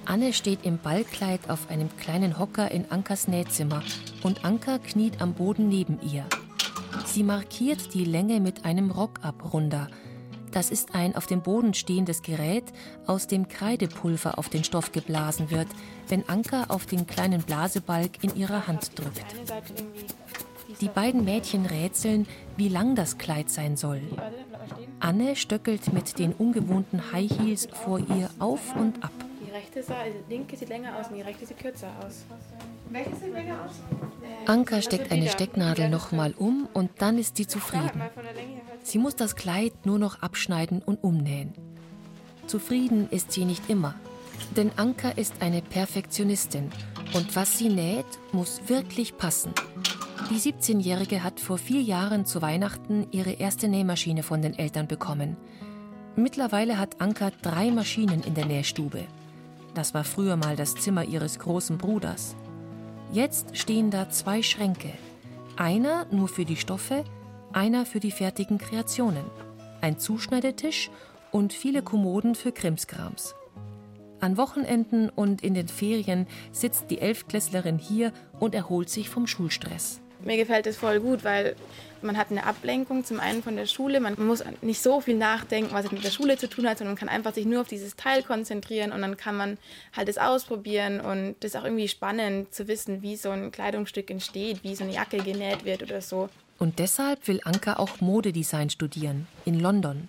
Anne 0.07 0.33
steht 0.33 0.65
im 0.65 0.79
Ballkleid 0.79 1.49
auf 1.49 1.71
einem 1.71 1.89
kleinen 1.97 2.39
Hocker 2.39 2.71
in 2.71 2.91
Ankas 2.91 3.29
Nähzimmer 3.29 3.83
und 4.23 4.45
Anka 4.45 4.79
kniet 4.79 5.21
am 5.21 5.35
Boden 5.35 5.69
neben 5.69 5.99
ihr. 6.03 6.25
Sie 7.05 7.23
markiert 7.23 7.95
die 7.95 8.05
Länge 8.05 8.41
mit 8.41 8.65
einem 8.65 8.91
Rockabrunder. 8.91 9.89
Das 10.53 10.71
ist 10.71 10.95
ein 10.95 11.15
auf 11.15 11.27
dem 11.27 11.43
Boden 11.43 11.75
stehendes 11.75 12.23
Gerät, 12.23 12.65
aus 13.07 13.27
dem 13.27 13.49
Kreidepulver 13.49 14.39
auf 14.39 14.49
den 14.49 14.65
Stoff 14.65 14.93
geblasen 14.93 15.51
wird, 15.51 15.69
wenn 16.09 16.29
Anka 16.29 16.65
auf 16.69 16.87
den 16.87 17.07
kleinen 17.07 17.43
Blasebalg 17.43 18.23
in 18.23 18.35
ihrer 18.37 18.67
Hand 18.67 18.99
drückt. 18.99 19.25
Die 20.81 20.89
beiden 20.89 21.25
Mädchen 21.25 21.67
rätseln, 21.67 22.27
wie 22.57 22.69
lang 22.69 22.95
das 22.95 23.19
Kleid 23.19 23.51
sein 23.51 23.77
soll. 23.77 24.03
Anne 24.99 25.37
stöckelt 25.37 25.93
mit 25.93 26.19
den 26.19 26.33
ungewohnten 26.33 27.13
High 27.13 27.31
Heels 27.31 27.69
vor 27.73 27.99
ihr 27.99 28.31
auf 28.39 28.75
und 28.77 29.03
ab. 29.05 29.13
Die 29.45 29.51
rechte 29.51 29.83
Seite, 29.83 30.17
die 30.29 30.35
linke 30.35 30.57
sieht 30.57 30.69
länger 30.69 30.97
aus 30.97 31.09
und 31.09 31.17
die 31.17 31.23
rechte 31.23 31.47
sieht 31.47 31.59
kürzer 31.59 31.91
aus. 32.05 32.25
Anka 34.47 34.83
steckt 34.83 35.13
eine 35.13 35.29
Stecknadel 35.29 35.89
nochmal 35.89 36.35
um 36.37 36.69
und 36.73 36.91
dann 36.99 37.19
ist 37.19 37.37
sie 37.37 37.47
zufrieden. 37.47 38.03
Sie 38.83 38.99
muss 38.99 39.17
das 39.17 39.37
Kleid 39.37 39.87
nur 39.87 39.99
noch 39.99 40.23
abschneiden 40.23 40.83
und 40.83 41.03
umnähen. 41.05 41.53
Zufrieden 42.47 43.09
ist 43.11 43.33
sie 43.33 43.45
nicht 43.45 43.71
immer, 43.71 43.95
denn 44.57 44.73
Anka 44.77 45.11
ist 45.11 45.35
eine 45.41 45.63
Perfektionistin 45.63 46.71
und 47.15 47.37
was 47.37 47.59
sie 47.59 47.69
näht, 47.69 48.07
muss 48.33 48.63
wirklich 48.67 49.17
passen. 49.17 49.53
Die 50.31 50.39
17-Jährige 50.39 51.23
hat 51.23 51.41
vor 51.41 51.59
vier 51.59 51.83
Jahren 51.83 52.25
zu 52.25 52.43
Weihnachten 52.43 53.07
ihre 53.11 53.33
erste 53.33 53.69
Nähmaschine 53.69 54.23
von 54.23 54.43
den 54.43 54.59
Eltern 54.59 54.87
bekommen. 54.87 55.37
Mittlerweile 56.17 56.79
hat 56.79 57.01
Anka 57.01 57.31
drei 57.43 57.71
Maschinen 57.71 58.23
in 58.23 58.35
der 58.35 58.47
Nähstube. 58.47 59.05
Das 59.75 59.95
war 59.95 60.05
früher 60.05 60.37
mal 60.37 60.57
das 60.57 60.75
Zimmer 60.75 61.05
ihres 61.05 61.39
großen 61.39 61.79
Bruders. 61.79 62.35
Jetzt 63.13 63.57
stehen 63.57 63.91
da 63.91 64.09
zwei 64.09 64.41
Schränke. 64.41 64.93
Einer 65.57 66.07
nur 66.13 66.29
für 66.29 66.45
die 66.45 66.57
Stoffe, 66.57 67.05
einer 67.53 67.85
für 67.85 67.99
die 67.99 68.13
fertigen 68.13 68.59
Kreationen. 68.59 69.25
Ein 69.81 69.99
Zuschneidetisch 69.99 70.91
und 71.33 71.53
viele 71.53 71.83
Kommoden 71.83 72.37
für 72.37 72.53
Krimskrams. 72.53 73.35
An 74.21 74.37
Wochenenden 74.37 75.09
und 75.09 75.43
in 75.43 75.55
den 75.55 75.67
Ferien 75.67 76.29
sitzt 76.53 76.89
die 76.91 77.01
Elfklässlerin 77.01 77.79
hier 77.79 78.13
und 78.39 78.55
erholt 78.55 78.89
sich 78.91 79.09
vom 79.09 79.27
Schulstress. 79.27 80.01
Mir 80.25 80.37
gefällt 80.37 80.67
es 80.67 80.77
voll 80.77 81.01
gut, 81.01 81.25
weil 81.25 81.57
man 82.03 82.17
hat 82.17 82.31
eine 82.31 82.45
Ablenkung 82.45 83.05
zum 83.05 83.21
einen 83.21 83.43
von 83.43 83.57
der 83.57 83.67
Schule. 83.67 84.01
Man 84.01 84.15
muss 84.19 84.43
nicht 84.63 84.83
so 84.83 85.01
viel 85.01 85.17
nachdenken, 85.17 85.73
was 85.73 85.87
es 85.87 85.93
mit 85.93 86.05
der 86.05 86.11
Schule 86.11 86.37
zu 86.39 86.49
tun 86.49 86.67
hat, 86.69 86.79
sondern 86.79 86.95
man 86.95 86.99
kann 86.99 87.09
einfach 87.09 87.35
sich 87.35 87.47
nur 87.47 87.63
auf 87.63 87.69
dieses 87.69 87.97
Teil 87.97 88.23
konzentrieren 88.23 88.93
und 88.93 89.03
dann 89.03 89.17
kann 89.17 89.37
man 89.37 89.59
halt 89.95 90.09
es 90.09 90.19
ausprobieren 90.19 91.01
und 91.01 91.37
das 91.41 91.53
ist 91.53 91.57
auch 91.61 91.65
irgendwie 91.65 91.89
spannend 91.89 92.55
zu 92.55 92.69
wissen, 92.69 93.03
wie 93.03 93.17
so 93.17 93.31
ein 93.31 93.51
Kleidungsstück 93.51 94.11
entsteht, 94.11 94.63
wie 94.63 94.75
so 94.75 94.85
eine 94.85 94.95
Jacke 94.95 95.19
genäht 95.19 95.65
wird 95.65 95.83
oder 95.83 96.01
so. 96.01 96.29
Und 96.59 96.79
deshalb 96.79 97.27
will 97.27 97.41
Anka 97.45 97.77
auch 97.77 98.01
Modedesign 98.01 98.71
studieren 98.71 99.27
in 99.45 99.61
London. 99.61 100.09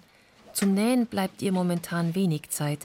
Zum 0.54 0.74
Nähen 0.74 1.06
bleibt 1.06 1.42
ihr 1.42 1.54
momentan 1.54 2.14
wenig 2.14 2.50
Zeit, 2.50 2.80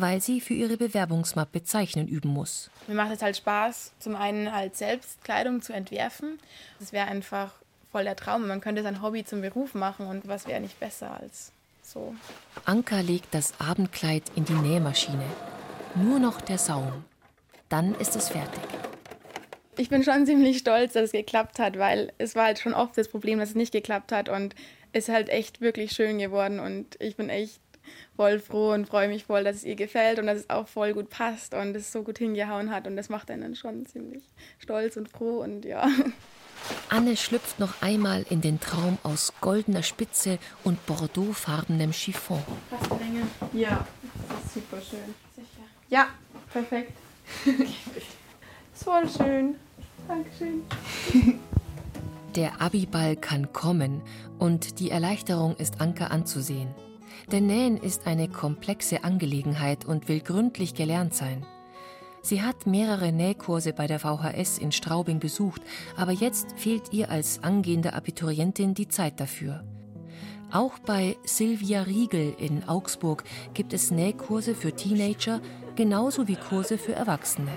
weil 0.00 0.20
sie 0.20 0.40
für 0.40 0.54
ihre 0.54 0.76
Bewerbungsmappe 0.76 1.62
Zeichnen 1.62 2.08
üben 2.08 2.28
muss. 2.28 2.70
Mir 2.86 2.94
macht 2.94 3.12
es 3.12 3.22
halt 3.22 3.36
Spaß, 3.36 3.92
zum 3.98 4.16
einen 4.16 4.52
halt 4.52 4.76
selbst 4.76 5.22
Kleidung 5.24 5.62
zu 5.62 5.72
entwerfen. 5.72 6.38
Das 6.78 6.92
wäre 6.92 7.08
einfach 7.08 7.52
voll 7.90 8.04
der 8.04 8.16
Traum. 8.16 8.46
Man 8.46 8.60
könnte 8.60 8.82
sein 8.82 9.02
Hobby 9.02 9.24
zum 9.24 9.40
Beruf 9.40 9.74
machen 9.74 10.06
und 10.06 10.28
was 10.28 10.46
wäre 10.46 10.60
nicht 10.60 10.78
besser 10.80 11.18
als 11.20 11.52
so. 11.82 12.14
Anka 12.64 13.00
legt 13.00 13.34
das 13.34 13.54
Abendkleid 13.58 14.24
in 14.36 14.44
die 14.44 14.52
Nähmaschine. 14.52 15.24
Nur 15.94 16.18
noch 16.18 16.40
der 16.40 16.58
Saum. 16.58 17.04
Dann 17.68 17.94
ist 17.94 18.14
es 18.16 18.28
fertig. 18.28 18.62
Ich 19.76 19.88
bin 19.88 20.02
schon 20.02 20.26
ziemlich 20.26 20.58
stolz, 20.58 20.94
dass 20.94 21.04
es 21.04 21.12
geklappt 21.12 21.58
hat, 21.58 21.78
weil 21.78 22.12
es 22.18 22.34
war 22.34 22.46
halt 22.46 22.58
schon 22.58 22.74
oft 22.74 22.98
das 22.98 23.08
Problem, 23.08 23.38
dass 23.38 23.50
es 23.50 23.54
nicht 23.54 23.72
geklappt 23.72 24.12
hat 24.12 24.28
und 24.28 24.54
es 24.92 25.08
ist 25.08 25.14
halt 25.14 25.28
echt 25.28 25.60
wirklich 25.60 25.92
schön 25.92 26.18
geworden 26.18 26.60
und 26.60 26.96
ich 26.98 27.16
bin 27.16 27.28
echt 27.28 27.60
voll 28.16 28.38
froh 28.40 28.72
und 28.72 28.86
freue 28.86 29.08
mich 29.08 29.24
voll, 29.24 29.44
dass 29.44 29.56
es 29.56 29.64
ihr 29.64 29.76
gefällt 29.76 30.18
und 30.18 30.26
dass 30.26 30.38
es 30.38 30.50
auch 30.50 30.68
voll 30.68 30.94
gut 30.94 31.10
passt 31.10 31.54
und 31.54 31.76
es 31.76 31.92
so 31.92 32.02
gut 32.02 32.18
hingehauen 32.18 32.70
hat 32.70 32.86
und 32.86 32.96
das 32.96 33.08
macht 33.08 33.30
einen 33.30 33.54
schon 33.54 33.86
ziemlich 33.86 34.22
stolz 34.58 34.96
und 34.96 35.08
froh 35.08 35.42
und 35.42 35.64
ja. 35.64 35.88
Anne 36.88 37.16
schlüpft 37.16 37.60
noch 37.60 37.82
einmal 37.82 38.24
in 38.30 38.40
den 38.40 38.60
Traum 38.60 38.98
aus 39.02 39.32
goldener 39.40 39.82
Spitze 39.82 40.38
und 40.64 40.84
bordeauxfarbenem 40.86 41.92
Chiffon. 41.92 42.42
Passt 42.70 42.90
Länge? 42.90 43.22
Ja, 43.52 43.86
das 44.28 44.44
ist 44.44 44.54
super 44.54 44.82
schön. 44.82 45.14
Sicher. 45.34 45.64
Ja, 45.88 46.08
perfekt. 46.52 46.92
ist 47.46 48.84
voll 48.84 49.08
schön. 49.08 49.54
Dankeschön. 50.06 50.62
Der 52.34 52.60
Abiball 52.60 53.16
kann 53.16 53.52
kommen 53.52 54.02
und 54.38 54.80
die 54.80 54.90
Erleichterung 54.90 55.56
ist 55.56 55.80
Anke 55.80 56.10
anzusehen. 56.10 56.68
Denn 57.30 57.46
Nähen 57.46 57.76
ist 57.76 58.06
eine 58.06 58.28
komplexe 58.28 59.04
Angelegenheit 59.04 59.84
und 59.84 60.08
will 60.08 60.20
gründlich 60.20 60.74
gelernt 60.74 61.14
sein. 61.14 61.44
Sie 62.22 62.42
hat 62.42 62.66
mehrere 62.66 63.12
Nähkurse 63.12 63.72
bei 63.72 63.86
der 63.86 64.00
VHS 64.00 64.58
in 64.58 64.72
Straubing 64.72 65.18
besucht, 65.20 65.62
aber 65.96 66.12
jetzt 66.12 66.52
fehlt 66.56 66.92
ihr 66.92 67.10
als 67.10 67.42
angehende 67.42 67.94
Abiturientin 67.94 68.74
die 68.74 68.88
Zeit 68.88 69.20
dafür. 69.20 69.64
Auch 70.50 70.78
bei 70.78 71.16
Silvia 71.24 71.82
Riegel 71.82 72.34
in 72.38 72.66
Augsburg 72.66 73.24
gibt 73.52 73.74
es 73.74 73.90
Nähkurse 73.90 74.54
für 74.54 74.72
Teenager, 74.72 75.40
genauso 75.76 76.26
wie 76.26 76.36
Kurse 76.36 76.78
für 76.78 76.94
Erwachsene. 76.94 77.52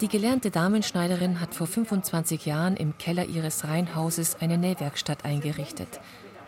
Die 0.00 0.08
gelernte 0.08 0.50
Damenschneiderin 0.50 1.40
hat 1.40 1.54
vor 1.54 1.68
25 1.68 2.46
Jahren 2.46 2.76
im 2.76 2.98
Keller 2.98 3.26
ihres 3.26 3.64
Reihenhauses 3.64 4.36
eine 4.40 4.58
Nähwerkstatt 4.58 5.24
eingerichtet. 5.24 6.00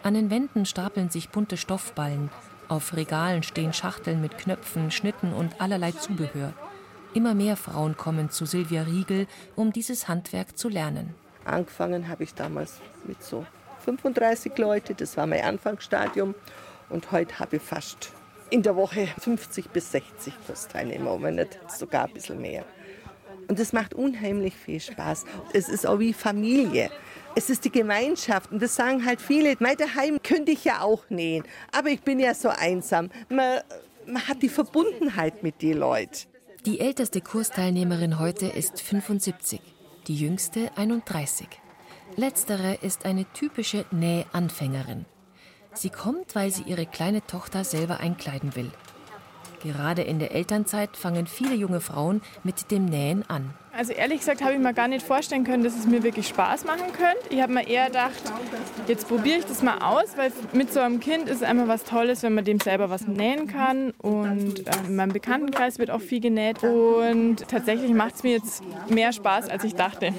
An 0.07 0.15
den 0.15 0.31
Wänden 0.31 0.67
stapeln 0.67 1.11
sich 1.11 1.31
bunte 1.31 1.57
Stoffballen, 1.57 2.31
auf 2.69 2.97
Regalen 2.97 3.43
stehen 3.43 3.73
Schachteln 3.73 4.21
mit 4.21 4.39
Knöpfen, 4.39 4.93
Schnitten 4.93 5.33
und 5.33 5.61
allerlei 5.61 5.91
Zubehör. 5.91 6.53
Immer 7.13 7.35
mehr 7.35 7.57
Frauen 7.57 7.97
kommen 7.97 8.31
zu 8.31 8.47
Silvia 8.47 8.83
Riegel, 8.83 9.27
um 9.57 9.73
dieses 9.73 10.07
Handwerk 10.07 10.57
zu 10.57 10.69
lernen. 10.69 11.17
Angefangen 11.45 12.07
habe 12.07 12.23
ich 12.23 12.35
damals 12.35 12.81
mit 13.03 13.21
so 13.21 13.47
35 13.85 14.57
Leute, 14.59 14.95
das 14.95 15.17
war 15.17 15.27
mein 15.27 15.43
Anfangsstadium. 15.43 16.37
Und 16.89 17.11
heute 17.11 17.41
habe 17.41 17.57
ich 17.57 17.63
fast 17.63 18.13
in 18.51 18.63
der 18.63 18.77
Woche 18.77 19.09
50 19.19 19.71
bis 19.71 19.91
60 19.91 20.35
Kursteilnehmer, 20.47 21.21
wenn 21.21 21.35
nicht 21.35 21.59
sogar 21.69 22.05
ein 22.05 22.13
bisschen 22.13 22.41
mehr. 22.41 22.65
Und 23.49 23.59
es 23.59 23.73
macht 23.73 23.93
unheimlich 23.93 24.55
viel 24.55 24.79
Spaß. 24.79 25.25
Es 25.53 25.69
ist 25.69 25.85
auch 25.85 25.99
wie 25.99 26.13
Familie. 26.13 26.93
Es 27.39 27.51
ist 27.51 27.67
die 27.67 27.71
Gemeinschaft. 27.71 28.51
Und 28.51 28.63
das 28.63 28.75
sagen 28.75 29.05
halt 29.05 29.21
viele. 29.21 29.55
Mein 29.61 29.77
daheim 29.77 30.23
könnte 30.23 30.53
ich 30.53 30.65
ja 30.65 30.81
auch 30.81 31.11
nähen. 31.11 31.45
Aber 31.71 31.91
ich 31.91 32.01
bin 32.01 32.19
ja 32.19 32.35
so 32.35 32.49
einsam. 32.49 33.11
Man, 33.29 33.61
man 34.07 34.27
hat 34.27 34.43
die 34.43 34.49
Verbundenheit 34.49 35.43
mit 35.43 35.61
den 35.61 35.79
Leuten. 35.79 36.29
Die 36.65 36.81
älteste 36.81 37.21
Kursteilnehmerin 37.21 38.19
heute 38.19 38.47
ist 38.47 38.81
75, 38.81 39.61
die 40.09 40.17
jüngste 40.17 40.71
31. 40.77 41.47
Letztere 42.17 42.79
ist 42.81 43.05
eine 43.05 43.27
typische 43.35 43.85
Nähanfängerin. 43.91 45.05
Sie 45.75 45.91
kommt, 45.91 46.35
weil 46.35 46.51
sie 46.51 46.63
ihre 46.63 46.87
kleine 46.87 47.25
Tochter 47.27 47.65
selber 47.65 48.01
einkleiden 48.01 48.57
will. 48.57 48.73
Gerade 49.63 50.03
in 50.03 50.19
der 50.19 50.33
Elternzeit 50.33 50.97
fangen 50.97 51.27
viele 51.27 51.55
junge 51.55 51.81
Frauen 51.81 52.23
mit 52.45 52.71
dem 52.71 52.87
Nähen 52.87 53.29
an. 53.29 53.55
Also 53.77 53.93
ehrlich 53.93 54.21
gesagt 54.21 54.43
habe 54.43 54.55
ich 54.55 54.59
mir 54.59 54.73
gar 54.73 54.89
nicht 54.89 55.05
vorstellen 55.05 55.45
können, 55.45 55.63
dass 55.63 55.77
es 55.77 55.87
mir 55.87 56.03
wirklich 56.03 56.29
Spaß 56.29 56.65
machen 56.65 56.93
könnte. 56.93 57.29
Ich 57.29 57.43
habe 57.43 57.53
mir 57.53 57.69
eher 57.69 57.87
gedacht, 57.87 58.23
jetzt 58.87 59.07
probiere 59.07 59.39
ich 59.39 59.45
das 59.45 59.63
mal 59.63 59.79
aus, 59.79 60.17
weil 60.17 60.33
mit 60.55 60.73
so 60.73 60.81
einem 60.81 60.99
Kind 60.99 61.29
ist 61.29 61.37
es 61.37 61.43
einfach 61.43 61.69
was 61.69 61.85
Tolles, 61.85 62.23
wenn 62.23 62.35
man 62.35 62.45
dem 62.45 62.59
selber 62.59 62.89
was 62.89 63.07
nähen 63.07 63.49
kann. 63.49 63.91
Und 63.99 64.67
äh, 64.67 64.71
in 64.87 64.97
meinem 64.97 65.13
Bekanntenkreis 65.13 65.79
wird 65.79 65.91
auch 65.91 66.01
viel 66.01 66.21
genäht. 66.21 66.63
Und 66.63 67.47
tatsächlich 67.49 67.93
macht 67.93 68.15
es 68.15 68.23
mir 68.23 68.33
jetzt 68.33 68.63
mehr 68.89 69.13
Spaß, 69.13 69.51
als 69.51 69.63
ich 69.65 69.75
dachte. 69.75 70.15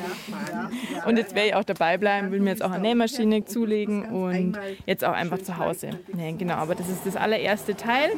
Und 1.08 1.18
jetzt 1.18 1.34
werde 1.34 1.50
ich 1.50 1.56
auch 1.56 1.64
dabei 1.64 1.98
bleiben, 1.98 2.32
will 2.32 2.42
mir 2.42 2.52
jetzt 2.52 2.64
auch 2.64 2.72
eine 2.72 2.84
Nähmaschine 2.84 3.46
zulegen 3.46 4.06
und 4.06 4.60
jetzt 4.86 5.04
auch 5.04 5.14
einfach 5.14 5.40
zu 5.40 5.58
Hause 5.58 5.90
nähen. 6.14 6.38
Genau, 6.38 6.56
aber 6.56 6.76
das 6.76 6.90
ist 6.90 7.06
das 7.06 7.16
allererste 7.16 7.76
Teil 7.76 8.12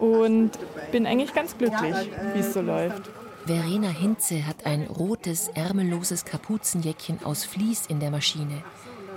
und 0.00 0.50
bin 0.90 1.06
eigentlich 1.06 1.32
ganz 1.32 1.56
glücklich, 1.56 1.94
wie 2.34 2.40
es 2.40 2.52
so 2.52 2.60
läuft. 2.60 3.21
Verena 3.44 3.88
Hinze 3.88 4.46
hat 4.46 4.66
ein 4.66 4.86
rotes, 4.86 5.48
ärmelloses 5.48 6.24
Kapuzenjäckchen 6.24 7.24
aus 7.24 7.44
Vlies 7.44 7.86
in 7.86 7.98
der 7.98 8.10
Maschine. 8.10 8.62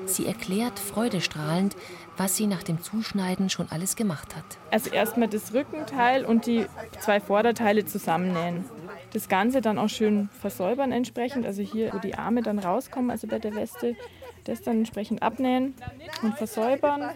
Sie 0.06 0.26
erklärt 0.26 0.80
freudestrahlend, 0.80 1.76
was 2.18 2.36
sie 2.36 2.48
nach 2.48 2.64
dem 2.64 2.82
Zuschneiden 2.82 3.50
schon 3.50 3.70
alles 3.70 3.96
gemacht 3.96 4.36
hat. 4.36 4.46
Also 4.72 4.90
erstmal 4.90 5.28
das 5.28 5.54
Rückenteil 5.54 6.26
und 6.26 6.46
die 6.46 6.66
zwei 7.00 7.20
Vorderteile 7.20 7.86
zusammennähen. 7.86 8.66
Das 9.14 9.30
Ganze 9.30 9.62
dann 9.62 9.78
auch 9.78 9.90
schön 9.90 10.30
versäubern 10.40 10.92
entsprechend, 10.92 11.46
also 11.46 11.62
hier, 11.62 11.94
wo 11.94 12.00
die 12.00 12.16
Arme 12.16 12.42
dann 12.42 12.60
rauskommen, 12.60 13.12
also 13.12 13.28
bei 13.28 13.40
der 13.40 13.56
Weste, 13.56 13.96
das 14.44 14.62
dann 14.62 14.78
entsprechend 14.78 15.24
abnähen 15.24 15.76
und 16.22 16.36
versäubern. 16.38 17.12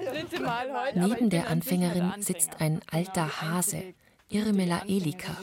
Neben 0.96 1.30
der 1.30 1.50
Anfängerin 1.50 2.14
sitzt 2.20 2.60
ein 2.60 2.82
alter 2.92 3.42
Hase, 3.42 3.84
Irmela 4.32 4.84
Elika. 4.88 5.36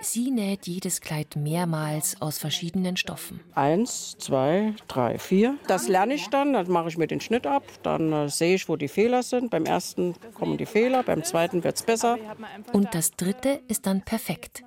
Sie 0.00 0.32
näht 0.32 0.66
jedes 0.66 1.00
Kleid 1.00 1.36
mehrmals 1.36 2.20
aus 2.20 2.38
verschiedenen 2.38 2.96
Stoffen. 2.96 3.40
Eins, 3.54 4.16
zwei, 4.18 4.74
drei, 4.88 5.18
vier. 5.18 5.56
Das 5.68 5.86
lerne 5.86 6.14
ich 6.14 6.28
dann, 6.28 6.52
dann 6.52 6.68
mache 6.68 6.88
ich 6.88 6.98
mir 6.98 7.06
den 7.06 7.20
Schnitt 7.20 7.46
ab, 7.46 7.62
dann 7.84 8.12
äh, 8.12 8.28
sehe 8.28 8.56
ich, 8.56 8.68
wo 8.68 8.74
die 8.74 8.88
Fehler 8.88 9.22
sind. 9.22 9.50
Beim 9.50 9.66
ersten 9.66 10.14
kommen 10.34 10.58
die 10.58 10.66
Fehler, 10.66 11.04
beim 11.04 11.22
zweiten 11.22 11.62
wird 11.62 11.76
es 11.76 11.82
besser. 11.82 12.18
Und 12.72 12.92
das 12.92 13.12
dritte 13.12 13.60
ist 13.68 13.86
dann 13.86 14.02
perfekt. 14.02 14.64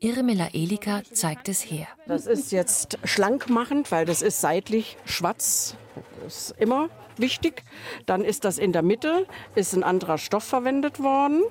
Irmela 0.00 0.48
Elika 0.52 1.02
zeigt 1.10 1.48
es 1.48 1.62
her. 1.62 1.86
Das 2.06 2.26
ist 2.26 2.52
jetzt 2.52 2.98
schlank 3.04 3.48
machend, 3.48 3.90
weil 3.90 4.04
das 4.04 4.20
ist 4.20 4.42
seitlich 4.42 4.98
schwarz. 5.06 5.76
Das 6.22 6.50
ist 6.50 6.60
immer 6.60 6.90
wichtig. 7.16 7.62
Dann 8.04 8.22
ist 8.22 8.44
das 8.44 8.58
in 8.58 8.72
der 8.72 8.82
Mitte, 8.82 9.26
ist 9.54 9.72
ein 9.72 9.82
anderer 9.82 10.18
Stoff 10.18 10.44
verwendet 10.44 11.02
worden 11.02 11.42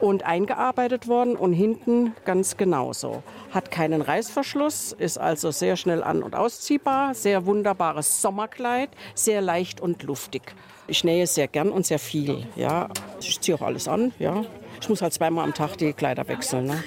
und 0.00 0.24
eingearbeitet 0.24 1.08
worden 1.08 1.36
und 1.36 1.52
hinten 1.52 2.14
ganz 2.24 2.56
genauso. 2.56 3.22
Hat 3.50 3.70
keinen 3.70 4.02
Reißverschluss, 4.02 4.92
ist 4.92 5.18
also 5.18 5.50
sehr 5.50 5.76
schnell 5.76 6.02
an- 6.02 6.22
und 6.22 6.34
ausziehbar, 6.34 7.14
sehr 7.14 7.46
wunderbares 7.46 8.22
Sommerkleid, 8.22 8.90
sehr 9.14 9.40
leicht 9.40 9.80
und 9.80 10.02
luftig. 10.02 10.54
Ich 10.88 11.02
nähe 11.02 11.26
sehr 11.26 11.48
gern 11.48 11.70
und 11.70 11.86
sehr 11.86 11.98
viel. 11.98 12.46
Ja. 12.54 12.88
Ich 13.20 13.40
ziehe 13.40 13.56
auch 13.56 13.62
alles 13.62 13.88
an. 13.88 14.12
Ja. 14.18 14.44
Ich 14.80 14.88
muss 14.88 15.02
halt 15.02 15.12
zweimal 15.12 15.44
am 15.44 15.54
Tag 15.54 15.76
die 15.78 15.92
Kleider 15.92 16.28
wechseln. 16.28 16.66
Ne. 16.66 16.84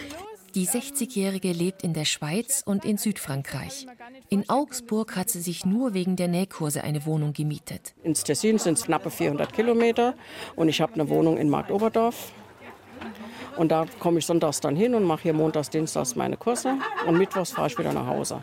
Die 0.56 0.67
60-Jährige 0.67 1.52
lebt 1.52 1.84
in 1.84 1.93
der 1.93 2.06
Schweiz 2.06 2.63
und 2.65 2.84
in 2.84 2.98
Südfrankreich. 2.98 3.86
In 4.30 4.50
Augsburg 4.50 5.15
hat 5.15 5.30
sie 5.30 5.41
sich 5.41 5.63
nur 5.65 5.93
wegen 5.93 6.15
der 6.15 6.28
Nähkurse 6.28 6.84
eine 6.84 7.06
Wohnung 7.06 7.34
gemietet. 7.34 7.93
Ins 8.04 8.24
Tessin 8.24 8.58
sind 8.58 8.78
es 8.78 8.86
knappe 8.86 9.12
400 9.12 9.54
Kilometer 9.54 10.15
und 10.56 10.69
ich 10.69 10.82
habe 10.82 10.93
eine 10.93 11.10
Wohnung 11.10 11.38
in 11.38 11.50
Marktoberdorf. 11.50 12.32
Und 13.60 13.74
da 13.74 13.86
komme 14.00 14.19
ich 14.19 14.26
sonntags 14.26 14.62
dann 14.62 14.78
hin 14.78 14.95
und 14.95 15.04
mache 15.04 15.24
hier 15.24 15.34
montags, 15.34 15.69
dienstags 15.69 16.15
meine 16.15 16.38
Kurse 16.38 16.78
und 17.06 17.17
mittwochs 17.17 17.52
fahre 17.52 17.67
ich 17.67 17.78
wieder 17.78 17.91
nach 17.91 18.08
Hause. 18.08 18.41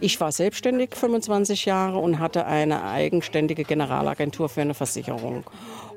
Ich 0.00 0.20
war 0.20 0.30
selbstständig 0.30 0.94
25 0.94 1.64
Jahre 1.64 1.98
und 1.98 2.20
hatte 2.20 2.46
eine 2.46 2.84
eigenständige 2.84 3.64
Generalagentur 3.64 4.48
für 4.48 4.60
eine 4.60 4.74
Versicherung. 4.74 5.44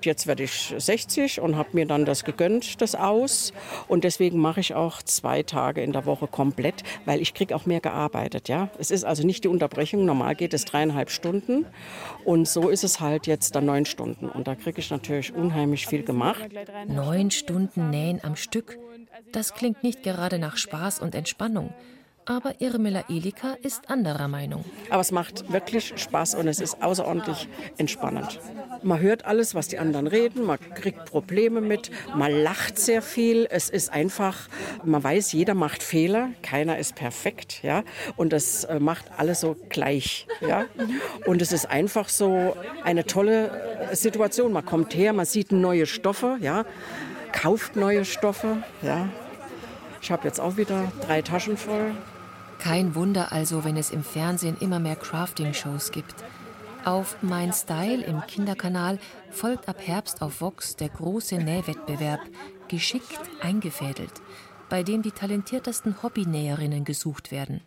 Jetzt 0.02 0.26
werde 0.26 0.44
ich 0.44 0.74
60 0.76 1.40
und 1.40 1.56
habe 1.56 1.70
mir 1.74 1.86
dann 1.86 2.06
das 2.06 2.24
gegönnt, 2.24 2.82
das 2.82 2.96
aus. 2.96 3.54
Und 3.88 4.04
deswegen 4.04 4.40
mache 4.40 4.60
ich 4.60 4.74
auch 4.74 5.04
zwei 5.04 5.44
Tage 5.44 5.84
in 5.84 5.92
der 5.92 6.08
Woche 6.08 6.26
komplett, 6.26 6.82
weil 7.06 7.22
ich 7.22 7.36
kriege 7.36 7.56
auch 7.56 7.68
mehr 7.68 7.80
gearbeitet. 7.80 8.50
Ja? 8.50 8.70
Es 8.80 8.90
ist 8.90 9.04
also 9.04 9.24
nicht 9.24 9.44
die 9.44 9.48
Unterbrechung. 9.48 10.06
Normal 10.06 10.34
geht 10.36 10.56
es 10.56 10.66
dreieinhalb 10.66 11.12
Stunden. 11.12 11.68
Und 12.26 12.48
so 12.48 12.70
ist 12.70 12.84
es 12.84 13.00
halt 13.00 13.28
jetzt 13.28 13.56
dann 13.56 13.66
neun 13.66 13.86
Stunden. 13.86 14.30
Und 14.30 14.48
da 14.48 14.56
kriege 14.56 14.80
ich 14.80 14.90
natürlich 14.90 15.34
unheimlich 15.34 15.86
viel 15.86 16.02
gemacht. 16.02 16.42
Neun 16.88 17.30
Stunden 17.30 17.92
Nähen 17.92 18.20
am 18.24 18.36
Stück. 18.36 18.80
Das 19.32 19.54
klingt 19.54 19.84
nicht 19.84 20.02
gerade 20.02 20.40
nach 20.40 20.58
Spaß 20.58 21.00
und 21.00 21.14
Entspannung. 21.14 21.72
Aber 22.26 22.54
Irmela 22.60 23.04
Elika 23.10 23.56
ist 23.64 23.90
anderer 23.90 24.28
Meinung. 24.28 24.64
Aber 24.90 25.02
es 25.02 25.12
macht 25.12 25.52
wirklich 25.52 25.94
Spaß 25.96 26.36
und 26.36 26.48
es 26.48 26.60
ist 26.60 26.82
außerordentlich 26.82 27.50
entspannend. 27.78 28.40
Man 28.84 29.00
hört 29.00 29.26
alles, 29.26 29.56
was 29.56 29.68
die 29.68 29.80
anderen 29.80 30.06
reden, 30.06 30.46
man 30.46 30.60
kriegt 30.76 31.06
Probleme 31.06 31.62
mit, 31.62 31.90
man 32.16 32.32
lacht 32.32 32.78
sehr 32.78 33.02
viel. 33.02 33.48
Es 33.50 33.70
ist 33.70 33.92
einfach, 33.92 34.48
man 34.84 35.04
weiß, 35.04 35.32
jeder 35.34 35.56
macht 35.56 35.82
Fehler, 35.82 36.30
keiner 36.44 36.78
ist 36.78 36.96
perfekt, 36.96 37.64
ja. 37.64 37.84
Und 38.18 38.34
das 38.34 38.66
äh, 38.66 38.80
macht 38.80 39.06
alles 39.18 39.42
so 39.42 39.56
gleich, 39.70 40.28
ja. 40.42 40.66
Und 41.26 41.42
es 41.42 41.52
ist 41.52 41.66
einfach 41.66 42.08
so 42.08 42.56
eine 42.84 43.06
tolle 43.06 43.90
äh, 43.92 43.96
Situation. 43.96 44.54
Man 44.54 44.66
kommt 44.66 44.96
her, 44.96 45.14
man 45.14 45.26
sieht 45.26 45.52
neue 45.52 45.88
Stoffe, 45.88 46.38
ja, 46.40 46.66
kauft 47.34 47.76
neue 47.76 48.06
Stoffe, 48.06 48.58
ja. 48.84 49.10
Ich 50.02 50.12
habe 50.12 50.28
jetzt 50.28 50.40
auch 50.40 50.58
wieder 50.58 50.92
drei 51.06 51.22
Taschen 51.22 51.58
voll. 51.58 51.94
Kein 52.62 52.93
Wunder 52.93 53.32
also, 53.32 53.63
wenn 53.63 53.76
es 53.76 53.89
im 53.89 54.04
Fernsehen 54.04 54.56
immer 54.60 54.80
mehr 54.80 54.95
Crafting-Shows 54.95 55.91
gibt. 55.91 56.13
Auf 56.86 57.17
Mein 57.24 57.54
Style 57.54 58.04
im 58.04 58.21
Kinderkanal 58.28 59.00
folgt 59.32 59.67
ab 59.67 59.78
Herbst 59.84 60.21
auf 60.21 60.41
Vox 60.41 60.76
der 60.76 60.89
große 60.89 61.38
Nähwettbewerb, 61.38 62.21
geschickt 62.67 63.19
eingefädelt, 63.41 64.13
bei 64.69 64.84
dem 64.84 65.02
die 65.02 65.12
talentiertesten 65.12 66.04
Hobbynäherinnen 66.04 66.86
gesucht 66.86 67.32
werden. 67.32 67.62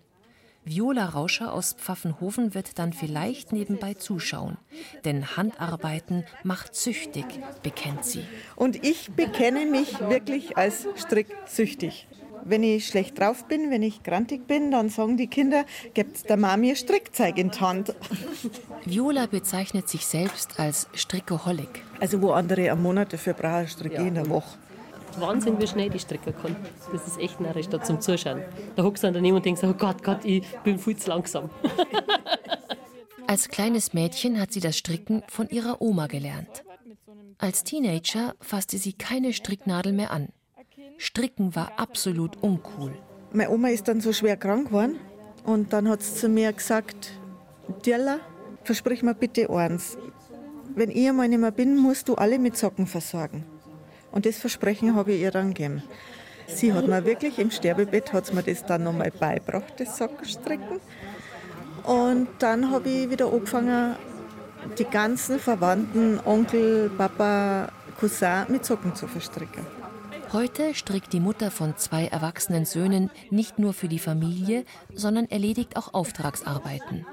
Viola 0.65 1.07
Rauscher 1.07 1.53
aus 1.53 1.75
Pfaffenhofen 1.75 2.55
wird 2.55 2.79
dann 2.79 2.93
vielleicht 2.93 3.53
nebenbei 3.53 3.95
zuschauen. 3.95 4.59
Denn 5.05 5.37
Handarbeiten 5.37 6.25
macht 6.45 6.77
süchtig, 6.77 7.27
bekennt 7.65 8.05
sie. 8.05 8.25
Und 8.55 8.85
ich 8.85 9.11
bekenne 9.11 9.67
mich 9.67 9.99
wirklich 10.01 10.57
als 10.57 10.87
stricksüchtig. 10.97 12.07
Wenn 12.47 12.63
ich 12.63 12.87
schlecht 12.87 13.19
drauf 13.19 13.47
bin, 13.47 13.71
wenn 13.71 13.83
ich 13.83 14.03
grantig 14.03 14.47
bin, 14.47 14.71
dann 14.71 14.91
sagen 14.91 15.17
die 15.17 15.29
Kinder, 15.29 15.65
gibt 15.95 16.29
der 16.29 16.37
Mami 16.37 16.77
Strickzeug 16.77 17.39
in 17.39 17.51
die 17.51 17.61
Hand. 17.61 17.95
Viola 18.85 19.27
bezeichnet 19.27 19.89
sich 19.89 20.07
selbst 20.07 20.61
als 20.61 20.89
Strickoholik. 20.93 21.83
Also 22.01 22.21
wo 22.21 22.33
andere 22.33 22.71
am 22.71 22.83
Monat 22.83 23.13
dafür 23.15 23.33
brauchen, 23.33 23.69
stricke 23.69 24.03
ich 24.03 24.09
in 24.09 24.15
der 24.15 24.29
Woche. 24.29 24.59
Wahnsinn, 25.19 25.59
wie 25.59 25.67
schnell 25.67 25.91
die 25.91 25.99
stricken 25.99 26.35
kann. 26.35 26.57
Das 26.93 27.07
ist 27.07 27.19
echt 27.19 27.41
narrisch 27.41 27.69
da 27.69 27.83
zum 27.83 28.01
Zuschauen. 28.01 28.43
Da 28.77 28.83
hockst 28.83 29.03
du 29.03 29.07
dann 29.07 29.15
daneben 29.15 29.37
und 29.37 29.47
denkst, 29.47 29.63
oh 29.65 29.73
Gott, 29.73 30.03
Gott, 30.03 30.25
ich 30.25 30.45
bin 30.65 30.79
viel 30.79 30.97
zu 30.97 31.09
langsam. 31.11 31.51
Als 33.27 33.49
kleines 33.49 33.95
Mädchen 33.95 34.39
hat 34.39 34.53
sie 34.53 34.61
das 34.61 34.77
Stricken 34.77 35.23
von 35.29 35.49
ihrer 35.49 35.81
Oma 35.81 36.09
gelernt. 36.09 36.63
Als 37.39 37.65
Teenager 37.65 38.35
fasste 38.41 38.77
sie 38.77 38.93
keine 38.93 39.33
Stricknadel 39.33 39.93
mehr 39.93 40.11
an. 40.11 40.29
Stricken 40.97 41.55
war 41.55 41.73
absolut 41.77 42.43
uncool. 42.43 42.93
Meine 43.33 43.51
Oma 43.51 43.69
ist 43.69 43.89
dann 43.89 44.01
so 44.01 44.13
schwer 44.13 44.37
krank 44.37 44.69
geworden 44.69 44.99
und 45.45 45.73
dann 45.73 45.89
hat 45.89 46.03
sie 46.03 46.15
zu 46.15 46.29
mir 46.29 46.53
gesagt, 46.53 47.13
Dirla, 47.85 48.21
versprich 48.63 49.03
mir 49.03 49.15
bitte 49.15 49.51
eins. 49.51 49.99
Wenn 50.75 50.91
ich 50.91 51.09
einmal 51.09 51.29
nicht 51.29 51.41
mehr 51.41 51.51
bin, 51.51 51.77
musst 51.77 52.09
du 52.09 52.15
alle 52.15 52.39
mit 52.39 52.57
Socken 52.57 52.87
versorgen. 52.87 53.45
Und 54.13 54.27
das 54.27 54.39
Versprechen 54.39 54.95
habe 54.95 55.13
ich 55.13 55.23
ihr 55.23 55.31
dann 55.31 55.49
gegeben. 55.49 55.83
Sie 56.47 56.73
hat 56.73 56.87
mir 56.87 57.05
wirklich 57.05 57.39
im 57.39 57.51
Sterbebett 57.51 58.13
hat 58.13 58.33
mir 58.33 58.43
das 58.43 58.65
dann 58.65 58.85
nochmal 58.85 59.11
beigebracht, 59.11 59.75
das 59.79 59.97
Sockenstricken. 59.99 60.81
Und 61.85 62.29
dann 62.39 62.71
habe 62.71 62.89
ich 62.89 63.11
wieder 63.11 63.33
angefangen, 63.33 63.97
die 64.79 64.85
ganzen 64.85 65.39
Verwandten, 65.39 66.21
Onkel, 66.25 66.91
Papa, 66.97 67.69
Cousin 67.99 68.47
mit 68.49 68.65
Socken 68.65 68.95
zu 68.95 69.07
verstricken. 69.07 69.67
Heute 70.35 70.75
strickt 70.75 71.13
die 71.13 71.21
Mutter 71.21 71.53
von 71.53 71.77
zwei 71.77 72.07
erwachsenen 72.07 72.65
Söhnen 72.65 73.09
nicht 73.31 73.61
nur 73.61 73.73
für 73.73 73.87
die 73.87 74.01
Familie, 74.01 74.65
sondern 74.93 75.27
erledigt 75.27 75.77
auch 75.77 75.95
Auftragsarbeiten. 75.95 77.07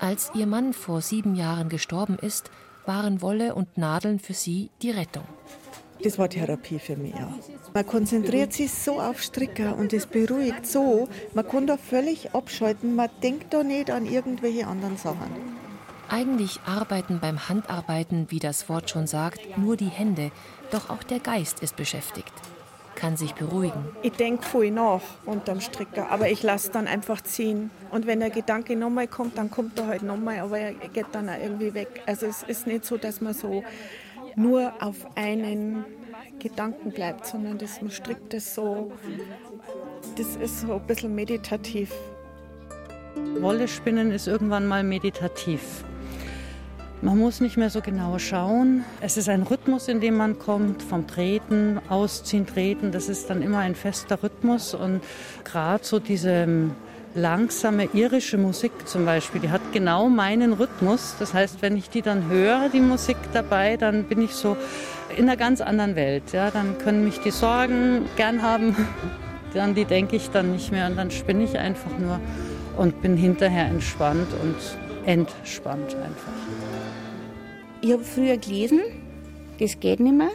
Als 0.00 0.30
ihr 0.34 0.46
Mann 0.46 0.72
vor 0.72 1.02
sieben 1.02 1.34
Jahren 1.34 1.68
gestorben 1.68 2.18
ist, 2.18 2.50
waren 2.86 3.20
Wolle 3.20 3.54
und 3.54 3.76
Nadeln 3.76 4.18
für 4.18 4.32
sie 4.32 4.70
die 4.80 4.92
Rettung. 4.92 5.24
Das 6.02 6.18
war 6.18 6.30
Therapie 6.30 6.78
für 6.78 6.96
mich. 6.96 7.14
Ja. 7.14 7.34
Man 7.74 7.86
konzentriert 7.86 8.54
sich 8.54 8.72
so 8.72 8.98
auf 8.98 9.22
Stricker 9.22 9.76
und 9.76 9.92
es 9.92 10.06
beruhigt 10.06 10.66
so. 10.66 11.10
Man 11.34 11.46
kann 11.46 11.66
da 11.66 11.76
völlig 11.76 12.34
abschalten. 12.34 12.96
Man 12.96 13.10
denkt 13.22 13.52
da 13.52 13.62
nicht 13.62 13.90
an 13.90 14.06
irgendwelche 14.06 14.66
anderen 14.66 14.96
Sachen. 14.96 15.30
Eigentlich 16.08 16.60
arbeiten 16.66 17.18
beim 17.18 17.48
Handarbeiten, 17.48 18.26
wie 18.30 18.38
das 18.38 18.68
Wort 18.68 18.90
schon 18.90 19.08
sagt, 19.08 19.58
nur 19.58 19.76
die 19.76 19.88
Hände, 19.88 20.30
doch 20.70 20.90
auch 20.90 21.02
der 21.02 21.20
Geist 21.20 21.60
ist 21.60 21.76
beschäftigt, 21.76 22.32
kann 22.94 23.16
sich 23.16 23.34
beruhigen. 23.34 23.84
Ich 24.02 24.12
denke 24.12 24.44
voll 24.44 24.70
nach 24.70 25.02
unterm 25.24 25.60
Stricker, 25.60 26.10
aber 26.10 26.30
ich 26.30 26.42
lasse 26.42 26.70
dann 26.70 26.86
einfach 26.86 27.20
ziehen. 27.22 27.70
Und 27.90 28.06
wenn 28.06 28.20
der 28.20 28.30
Gedanke 28.30 28.76
nochmal 28.76 29.08
kommt, 29.08 29.38
dann 29.38 29.50
kommt 29.50 29.78
er 29.78 29.86
halt 29.86 30.02
nochmal, 30.02 30.40
aber 30.40 30.58
er 30.58 30.72
geht 30.72 31.06
dann 31.12 31.28
auch 31.28 31.38
irgendwie 31.40 31.74
weg. 31.74 32.02
Also 32.06 32.26
es 32.26 32.42
ist 32.42 32.66
nicht 32.66 32.84
so, 32.84 32.96
dass 32.96 33.20
man 33.20 33.34
so 33.34 33.62
nur 34.34 34.72
auf 34.80 35.06
einen 35.16 35.84
Gedanken 36.38 36.92
bleibt, 36.92 37.26
sondern 37.26 37.58
das, 37.58 37.80
man 37.80 37.90
strickt 37.90 38.32
das 38.32 38.54
so, 38.54 38.92
das 40.16 40.36
ist 40.36 40.60
so 40.60 40.74
ein 40.74 40.86
bisschen 40.86 41.14
meditativ. 41.14 41.92
Wolle 43.40 43.66
spinnen 43.66 44.10
ist 44.10 44.26
irgendwann 44.26 44.66
mal 44.66 44.84
meditativ. 44.84 45.84
Man 47.02 47.18
muss 47.18 47.40
nicht 47.40 47.58
mehr 47.58 47.68
so 47.68 47.82
genau 47.82 48.18
schauen. 48.18 48.84
Es 49.02 49.18
ist 49.18 49.28
ein 49.28 49.42
Rhythmus, 49.42 49.86
in 49.88 50.00
dem 50.00 50.16
man 50.16 50.38
kommt, 50.38 50.82
vom 50.82 51.06
Treten, 51.06 51.78
Ausziehen, 51.90 52.46
Treten. 52.46 52.90
Das 52.90 53.10
ist 53.10 53.28
dann 53.28 53.42
immer 53.42 53.58
ein 53.58 53.74
fester 53.74 54.22
Rhythmus. 54.22 54.72
Und 54.72 55.02
gerade 55.44 55.84
so 55.84 55.98
diese 55.98 56.70
langsame 57.14 57.88
irische 57.92 58.38
Musik 58.38 58.72
zum 58.86 59.04
Beispiel, 59.04 59.42
die 59.42 59.50
hat 59.50 59.60
genau 59.72 60.08
meinen 60.08 60.54
Rhythmus. 60.54 61.16
Das 61.18 61.34
heißt, 61.34 61.60
wenn 61.60 61.76
ich 61.76 61.90
die 61.90 62.00
dann 62.00 62.28
höre, 62.30 62.70
die 62.70 62.80
Musik 62.80 63.18
dabei, 63.34 63.76
dann 63.76 64.04
bin 64.04 64.22
ich 64.22 64.32
so 64.32 64.56
in 65.16 65.24
einer 65.24 65.36
ganz 65.36 65.60
anderen 65.60 65.96
Welt. 65.96 66.32
Ja, 66.32 66.50
dann 66.50 66.78
können 66.78 67.04
mich 67.04 67.20
die 67.20 67.30
Sorgen 67.30 68.06
gern 68.16 68.40
haben, 68.40 68.74
dann 69.54 69.74
die 69.74 69.84
denke 69.84 70.16
ich 70.16 70.30
dann 70.30 70.52
nicht 70.52 70.72
mehr 70.72 70.86
und 70.86 70.96
dann 70.96 71.10
spinne 71.10 71.44
ich 71.44 71.58
einfach 71.58 71.98
nur 71.98 72.20
und 72.76 73.02
bin 73.02 73.16
hinterher 73.16 73.66
entspannt 73.66 74.28
und 74.42 74.56
entspannt 75.06 75.94
einfach. 75.94 76.75
Ich 77.86 77.92
habe 77.92 78.02
früher 78.02 78.36
gelesen, 78.36 78.80
das 79.60 79.78
geht 79.78 80.00
nicht 80.00 80.16
mehr, 80.16 80.32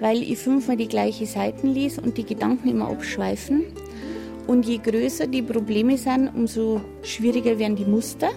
weil 0.00 0.22
ich 0.22 0.38
fünfmal 0.38 0.78
die 0.78 0.88
gleiche 0.88 1.26
Seiten 1.26 1.68
lese 1.68 2.00
und 2.00 2.16
die 2.16 2.24
Gedanken 2.24 2.66
immer 2.66 2.88
abschweifen. 2.88 3.64
Und 4.46 4.64
je 4.64 4.78
größer 4.78 5.26
die 5.26 5.42
Probleme 5.42 5.98
sind, 5.98 6.30
umso 6.34 6.80
schwieriger 7.02 7.58
werden 7.58 7.76
die 7.76 7.84
Muster, 7.84 8.30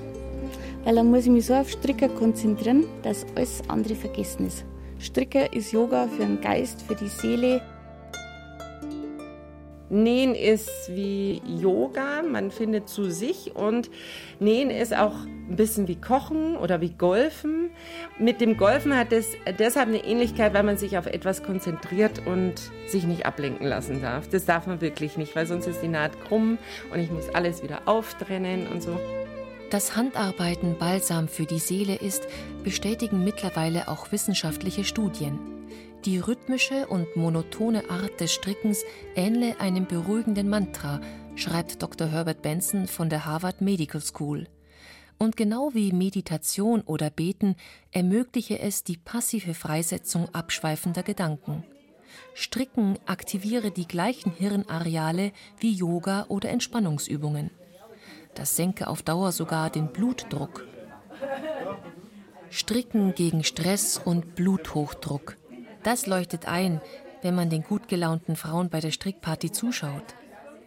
weil 0.83 0.95
dann 0.95 1.09
muss 1.09 1.27
ich 1.27 1.31
mich 1.31 1.45
so 1.45 1.53
auf 1.53 1.69
Stricker 1.69 2.09
konzentrieren, 2.09 2.87
dass 3.03 3.25
alles 3.35 3.61
andere 3.69 3.95
vergessen 3.95 4.47
ist. 4.47 4.65
Stricker 4.99 5.53
ist 5.53 5.71
Yoga 5.71 6.09
für 6.09 6.25
den 6.25 6.41
Geist, 6.41 6.81
für 6.81 6.95
die 6.95 7.07
Seele. 7.07 7.61
Nähen 9.91 10.35
ist 10.35 10.69
wie 10.87 11.41
Yoga, 11.45 12.23
man 12.23 12.49
findet 12.49 12.87
zu 12.87 13.11
sich 13.11 13.55
und 13.55 13.91
Nähen 14.39 14.69
ist 14.69 14.95
auch 14.95 15.25
ein 15.25 15.57
bisschen 15.57 15.89
wie 15.89 15.99
Kochen 15.99 16.55
oder 16.55 16.79
wie 16.79 16.91
Golfen. 16.91 17.71
Mit 18.17 18.39
dem 18.39 18.55
Golfen 18.55 18.95
hat 18.95 19.11
es 19.11 19.27
deshalb 19.59 19.89
eine 19.89 20.03
Ähnlichkeit, 20.05 20.53
weil 20.53 20.63
man 20.63 20.77
sich 20.77 20.97
auf 20.97 21.07
etwas 21.07 21.43
konzentriert 21.43 22.25
und 22.25 22.53
sich 22.87 23.03
nicht 23.03 23.25
ablenken 23.25 23.67
lassen 23.67 24.01
darf. 24.01 24.29
Das 24.29 24.45
darf 24.45 24.65
man 24.65 24.79
wirklich 24.79 25.17
nicht, 25.17 25.35
weil 25.35 25.45
sonst 25.45 25.67
ist 25.67 25.81
die 25.81 25.89
Naht 25.89 26.13
krumm 26.25 26.57
und 26.93 26.99
ich 26.99 27.11
muss 27.11 27.27
alles 27.35 27.61
wieder 27.61 27.81
auftrennen 27.85 28.67
und 28.67 28.81
so. 28.81 28.97
Dass 29.71 29.97
Handarbeiten 29.97 30.77
Balsam 30.77 31.27
für 31.27 31.45
die 31.45 31.59
Seele 31.59 31.95
ist, 31.95 32.27
bestätigen 32.63 33.25
mittlerweile 33.25 33.89
auch 33.89 34.13
wissenschaftliche 34.13 34.85
Studien. 34.85 35.60
Die 36.05 36.17
rhythmische 36.17 36.87
und 36.87 37.15
monotone 37.15 37.91
Art 37.91 38.19
des 38.19 38.33
Strickens 38.33 38.83
ähnle 39.15 39.59
einem 39.59 39.85
beruhigenden 39.85 40.49
Mantra, 40.49 40.99
schreibt 41.35 41.83
Dr. 41.83 42.07
Herbert 42.07 42.41
Benson 42.41 42.87
von 42.87 43.07
der 43.07 43.25
Harvard 43.25 43.61
Medical 43.61 44.01
School. 44.01 44.47
Und 45.19 45.37
genau 45.37 45.75
wie 45.75 45.91
Meditation 45.91 46.81
oder 46.81 47.11
Beten 47.11 47.55
ermögliche 47.91 48.57
es 48.57 48.83
die 48.83 48.97
passive 48.97 49.53
Freisetzung 49.53 50.27
abschweifender 50.33 51.03
Gedanken. 51.03 51.63
Stricken 52.33 52.97
aktiviere 53.05 53.69
die 53.69 53.87
gleichen 53.87 54.31
Hirnareale 54.31 55.31
wie 55.59 55.71
Yoga 55.71 56.25
oder 56.29 56.49
Entspannungsübungen. 56.49 57.51
Das 58.33 58.55
senke 58.55 58.87
auf 58.87 59.03
Dauer 59.03 59.31
sogar 59.31 59.69
den 59.69 59.93
Blutdruck. 59.93 60.65
Stricken 62.49 63.13
gegen 63.13 63.43
Stress 63.43 64.01
und 64.03 64.33
Bluthochdruck. 64.33 65.37
Das 65.83 66.05
leuchtet 66.05 66.47
ein, 66.47 66.79
wenn 67.21 67.35
man 67.35 67.49
den 67.49 67.63
gut 67.63 67.87
gelaunten 67.87 68.35
Frauen 68.35 68.69
bei 68.69 68.79
der 68.79 68.91
Strickparty 68.91 69.51
zuschaut. 69.51 70.15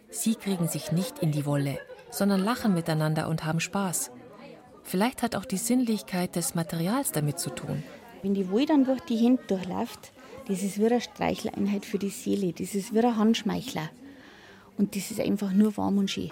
Sie 0.09 0.35
kriegen 0.35 0.67
sich 0.67 0.91
nicht 0.91 1.19
in 1.19 1.31
die 1.31 1.45
Wolle, 1.45 1.79
sondern 2.09 2.43
lachen 2.43 2.73
miteinander 2.73 3.27
und 3.27 3.45
haben 3.45 3.59
Spaß. 3.59 4.11
Vielleicht 4.83 5.23
hat 5.23 5.35
auch 5.35 5.45
die 5.45 5.57
Sinnlichkeit 5.57 6.35
des 6.35 6.53
Materials 6.53 7.11
damit 7.11 7.39
zu 7.39 7.49
tun. 7.49 7.83
Wenn 8.21 8.33
die 8.33 8.49
Wolle 8.49 8.65
dann 8.65 8.85
durch 8.85 9.01
die 9.01 9.17
Hände 9.17 9.41
durchläuft, 9.47 10.11
das 10.47 10.61
ist 10.61 10.79
wie 10.79 10.85
eine 10.85 11.01
Streicheleinheit 11.01 11.85
für 11.85 11.97
die 11.97 12.09
Seele, 12.09 12.53
das 12.53 12.75
ist 12.75 12.93
wie 12.93 12.99
ein 12.99 13.17
Handschmeichler. 13.17 13.89
Und 14.77 14.95
das 14.95 15.11
ist 15.11 15.19
einfach 15.19 15.51
nur 15.53 15.75
warm 15.77 15.97
und 15.97 16.11
schön. 16.11 16.31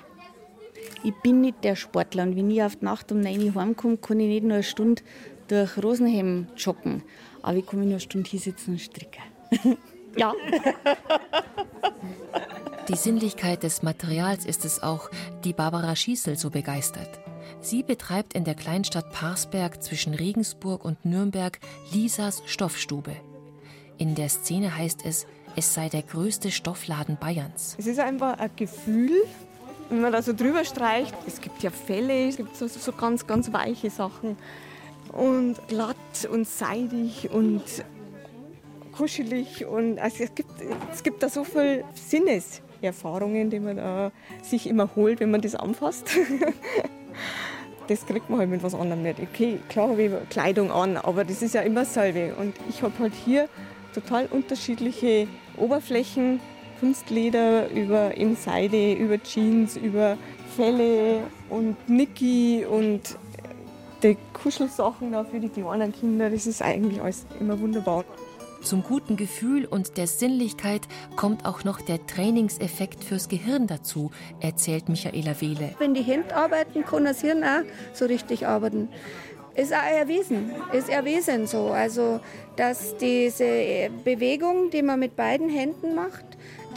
Ich 1.04 1.14
bin 1.24 1.42
nicht 1.42 1.64
der 1.64 1.76
Sportler 1.76 2.24
und 2.24 2.36
wenn 2.36 2.52
ich 2.52 2.62
auf 2.62 2.76
die 2.76 2.86
Nacht 2.86 3.12
um 3.12 3.22
9 3.22 3.44
Uhr 3.44 3.56
heimkomme, 3.56 3.98
kann 3.98 4.20
ich 4.20 4.28
nicht 4.28 4.44
nur 4.44 4.54
eine 4.54 4.64
Stunde 4.64 5.02
durch 5.48 5.82
Rosenheim 5.82 6.48
joggen. 6.58 7.04
Aber 7.44 7.58
ich 7.58 7.66
kann 7.68 7.80
mich 7.80 7.88
nur 7.88 7.96
eine 7.96 8.00
Stunde 8.00 8.30
hier 8.30 8.40
sitzen 8.40 8.72
und 8.72 8.80
stricken. 8.80 9.22
ja. 10.18 10.34
Die 12.88 12.96
Sinnlichkeit 12.96 13.64
des 13.64 13.84
Materials 13.84 14.46
ist 14.46 14.66
es 14.66 14.82
auch, 14.82 15.12
die 15.44 15.54
Barbara 15.54 15.96
Schießel 15.96 16.38
so 16.38 16.50
begeistert. 16.50 17.20
Sie 17.62 17.84
betreibt 17.84 18.34
in 18.34 18.44
der 18.46 18.56
Kleinstadt 18.56 19.12
Parsberg 19.12 19.84
zwischen 19.84 20.14
Regensburg 20.14 20.84
und 20.84 21.06
Nürnberg 21.06 21.60
Lisas 21.92 22.42
Stoffstube. 22.46 23.16
In 23.98 24.16
der 24.16 24.30
Szene 24.30 24.76
heißt 24.76 25.06
es, 25.06 25.28
es 25.56 25.74
sei 25.74 25.88
der 25.90 26.02
größte 26.02 26.52
Stoffladen 26.52 27.18
Bayerns. 27.18 27.76
Es 27.78 27.88
ist 27.88 28.00
einfach 28.00 28.40
ein 28.40 28.52
Gefühl, 28.56 29.12
wenn 29.90 30.02
man 30.02 30.12
da 30.12 30.22
so 30.22 30.34
drüber 30.34 30.66
streicht. 30.66 31.14
Es 31.28 31.40
gibt 31.40 31.62
ja 31.62 31.70
Felle, 31.70 32.28
es 32.28 32.38
gibt 32.38 32.56
so, 32.56 32.68
so 32.68 32.92
ganz, 32.92 33.28
ganz 33.28 33.54
weiche 33.54 33.90
Sachen 33.90 34.38
und 35.14 35.56
glatt 35.68 36.28
und 36.30 36.48
seidig 36.48 37.30
und 37.32 37.64
kuschelig 38.92 39.66
und 39.66 40.00
also 40.00 40.24
es 40.24 40.36
gibt, 40.36 40.52
es 40.92 41.04
gibt 41.04 41.24
da 41.24 41.30
so 41.30 41.44
viele 41.44 41.84
Sinneserfahrungen, 41.96 43.50
die 43.50 43.60
man 43.60 43.78
da 43.78 44.12
sich 44.42 44.68
immer 44.68 44.90
holt, 44.96 45.20
wenn 45.20 45.32
man 45.32 45.42
das 45.42 45.56
anfasst. 45.56 46.12
das 47.88 48.06
kriegt 48.06 48.30
man 48.30 48.40
halt 48.40 48.50
mit 48.50 48.64
was 48.64 48.76
anderem 48.76 49.04
nicht. 49.04 49.20
Okay, 49.20 49.60
klar 49.70 49.90
habe 49.90 50.04
ich 50.04 50.12
Kleidung 50.30 50.72
an, 50.72 50.98
aber 50.98 51.24
das 51.24 51.42
ist 51.42 51.56
ja 51.56 51.62
immer 51.62 51.82
dasselbe. 51.82 52.36
Und 52.36 52.56
ich 52.70 52.82
habe 52.82 52.94
halt 53.00 53.14
hier 53.14 53.50
total 53.94 54.28
unterschiedliche 54.28 55.28
Oberflächen, 55.58 56.40
Kunstleder 56.80 57.70
über 57.70 58.16
in 58.16 58.36
Seide, 58.36 58.94
über 58.94 59.22
Jeans, 59.22 59.78
über 59.78 60.18
Felle 60.56 61.22
und 61.50 61.90
Niki 61.90 62.66
und 62.66 63.18
die 64.04 64.18
Kuschelsachen 64.34 65.12
da 65.12 65.24
für 65.24 65.40
die 65.40 65.50
kleinen 65.50 65.92
Kinder, 65.92 66.30
das 66.30 66.46
ist 66.46 66.62
eigentlich 66.62 67.02
alles 67.02 67.26
immer 67.40 67.60
wunderbar. 67.60 68.04
Zum 68.62 68.82
guten 68.82 69.18
Gefühl 69.18 69.66
und 69.66 69.98
der 69.98 70.08
Sinnlichkeit 70.08 70.82
kommt 71.18 71.46
auch 71.46 71.66
noch 71.66 71.82
der 71.82 72.06
Trainingseffekt 72.08 73.04
fürs 73.04 73.28
Gehirn 73.28 73.68
dazu, 73.68 74.12
erzählt 74.40 74.88
Michaela 74.88 75.42
Wehle. 75.42 75.76
Wenn 75.80 75.94
die 75.94 76.02
Hände 76.02 76.34
arbeiten, 76.34 76.86
kann 76.86 77.04
das 77.04 77.20
Hirn 77.22 77.44
auch 77.44 77.64
so 77.94 78.06
richtig 78.06 78.48
arbeiten. 78.48 78.88
Ist 79.56 79.74
auch 79.74 79.84
erwiesen, 79.84 80.52
ist 80.72 80.90
erwiesen 80.90 81.46
so. 81.46 81.68
Also, 81.68 82.22
dass 82.56 82.96
diese 82.98 83.90
Bewegung, 84.04 84.70
die 84.72 84.82
man 84.82 85.00
mit 85.00 85.16
beiden 85.16 85.50
Händen 85.50 85.94
macht, 85.94 86.26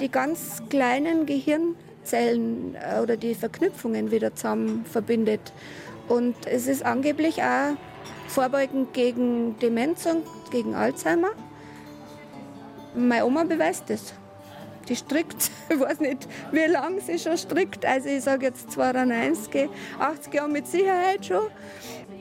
die 0.00 0.10
ganz 0.10 0.62
kleinen 0.68 1.24
Gehirnzellen 1.24 2.74
äh, 2.74 3.00
oder 3.00 3.16
die 3.16 3.34
Verknüpfungen 3.34 4.10
wieder 4.10 4.34
zusammen 4.34 4.84
verbindet. 4.84 5.52
Und 6.08 6.34
es 6.46 6.66
ist 6.66 6.84
angeblich 6.84 7.42
auch 7.42 7.76
vorbeugend 8.28 8.92
gegen 8.92 9.58
Demenz 9.58 10.06
und 10.06 10.24
gegen 10.50 10.74
Alzheimer. 10.74 11.30
Meine 12.94 13.26
Oma 13.26 13.44
beweist 13.44 13.90
das. 13.90 14.14
Die 14.88 14.96
strickt, 14.96 15.50
ich 15.68 15.80
weiß 15.80 16.00
nicht, 16.00 16.28
wie 16.52 16.66
lange 16.66 17.00
sie 17.00 17.18
schon 17.18 17.36
strickt. 17.36 17.84
Also 17.84 18.08
ich 18.08 18.22
sage 18.22 18.46
jetzt 18.46 18.70
92, 18.70 19.68
80 19.98 20.34
Jahre 20.34 20.48
mit 20.48 20.66
Sicherheit 20.66 21.26
schon. 21.26 21.46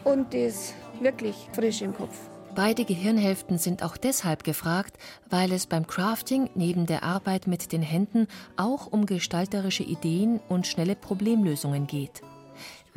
Und 0.03 0.33
die 0.33 0.45
ist 0.45 0.73
wirklich 0.99 1.35
frisch 1.53 1.81
im 1.81 1.93
Kopf. 1.95 2.15
Beide 2.55 2.85
Gehirnhälften 2.85 3.57
sind 3.57 3.83
auch 3.83 3.97
deshalb 3.97 4.45
gefragt, 4.45 4.97
weil 5.29 5.51
es 5.51 5.67
beim 5.67 5.87
Crafting 5.87 6.49
neben 6.55 6.85
der 6.85 7.03
Arbeit 7.03 7.47
mit 7.47 7.73
den 7.73 7.81
Händen 7.81 8.27
auch 8.55 8.87
um 8.87 9.05
gestalterische 9.05 9.83
Ideen 9.83 10.39
und 10.47 10.65
schnelle 10.65 10.95
Problemlösungen 10.95 11.85
geht. 11.85 12.21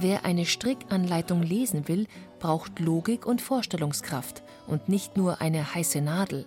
Wer 0.01 0.25
eine 0.25 0.47
Strickanleitung 0.47 1.43
lesen 1.43 1.89
will, 1.89 2.07
braucht 2.39 2.79
Logik 2.79 3.27
und 3.27 3.43
Vorstellungskraft 3.43 4.45
und 4.69 4.89
nicht 4.89 5.17
nur 5.17 5.41
eine 5.41 5.75
heiße 5.75 6.01
Nadel. 6.01 6.47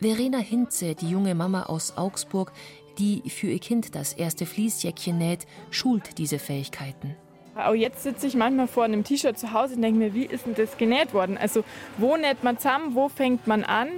Verena 0.00 0.38
Hinze, 0.38 0.94
die 0.94 1.10
junge 1.10 1.34
Mama 1.34 1.64
aus 1.64 1.98
Augsburg, 1.98 2.52
die 2.98 3.28
für 3.28 3.48
ihr 3.48 3.58
Kind 3.58 3.94
das 3.94 4.14
erste 4.14 4.46
Fließjäckchen 4.46 5.18
näht, 5.18 5.46
schult 5.70 6.16
diese 6.16 6.38
Fähigkeiten. 6.38 7.14
Auch 7.56 7.74
jetzt 7.74 8.02
sitze 8.02 8.26
ich 8.26 8.34
manchmal 8.34 8.68
vor 8.68 8.84
einem 8.84 9.04
T-Shirt 9.04 9.38
zu 9.38 9.52
Hause 9.52 9.74
und 9.74 9.82
denke 9.82 9.98
mir, 9.98 10.14
wie 10.14 10.24
ist 10.24 10.46
denn 10.46 10.54
das 10.54 10.78
genäht 10.78 11.12
worden? 11.12 11.36
Also 11.36 11.62
wo 11.98 12.16
näht 12.16 12.42
man 12.42 12.56
zusammen, 12.56 12.94
wo 12.94 13.10
fängt 13.10 13.46
man 13.46 13.64
an? 13.64 13.88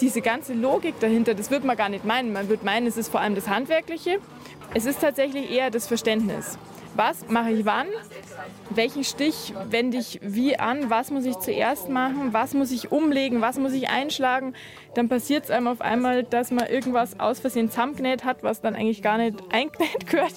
Diese 0.00 0.22
ganze 0.22 0.54
Logik 0.54 0.98
dahinter, 1.00 1.34
das 1.34 1.50
wird 1.50 1.62
man 1.62 1.76
gar 1.76 1.90
nicht 1.90 2.06
meinen. 2.06 2.32
Man 2.32 2.48
wird 2.48 2.64
meinen, 2.64 2.86
es 2.86 2.96
ist 2.96 3.10
vor 3.10 3.20
allem 3.20 3.34
das 3.34 3.48
Handwerkliche. 3.48 4.18
Es 4.72 4.86
ist 4.86 5.02
tatsächlich 5.02 5.50
eher 5.50 5.70
das 5.70 5.86
Verständnis. 5.86 6.56
Was 6.98 7.28
mache 7.28 7.52
ich 7.52 7.64
wann? 7.64 7.86
welchen 8.70 9.04
Stich 9.04 9.54
wende 9.70 9.98
ich 9.98 10.20
wie 10.22 10.58
an, 10.58 10.90
was 10.90 11.10
muss 11.10 11.24
ich 11.24 11.38
zuerst 11.38 11.88
machen, 11.88 12.32
was 12.32 12.54
muss 12.54 12.70
ich 12.70 12.92
umlegen, 12.92 13.40
was 13.40 13.58
muss 13.58 13.72
ich 13.72 13.88
einschlagen. 13.88 14.54
Dann 14.94 15.08
passiert 15.08 15.44
es 15.44 15.50
einem 15.50 15.68
auf 15.68 15.80
einmal, 15.80 16.22
dass 16.24 16.50
man 16.50 16.66
irgendwas 16.66 17.18
aus 17.18 17.40
Versehen 17.40 17.70
zusammengenäht 17.70 18.24
hat, 18.24 18.42
was 18.42 18.60
dann 18.60 18.74
eigentlich 18.74 19.02
gar 19.02 19.18
nicht 19.18 19.36
eingenäht 19.52 20.06
gehört. 20.06 20.34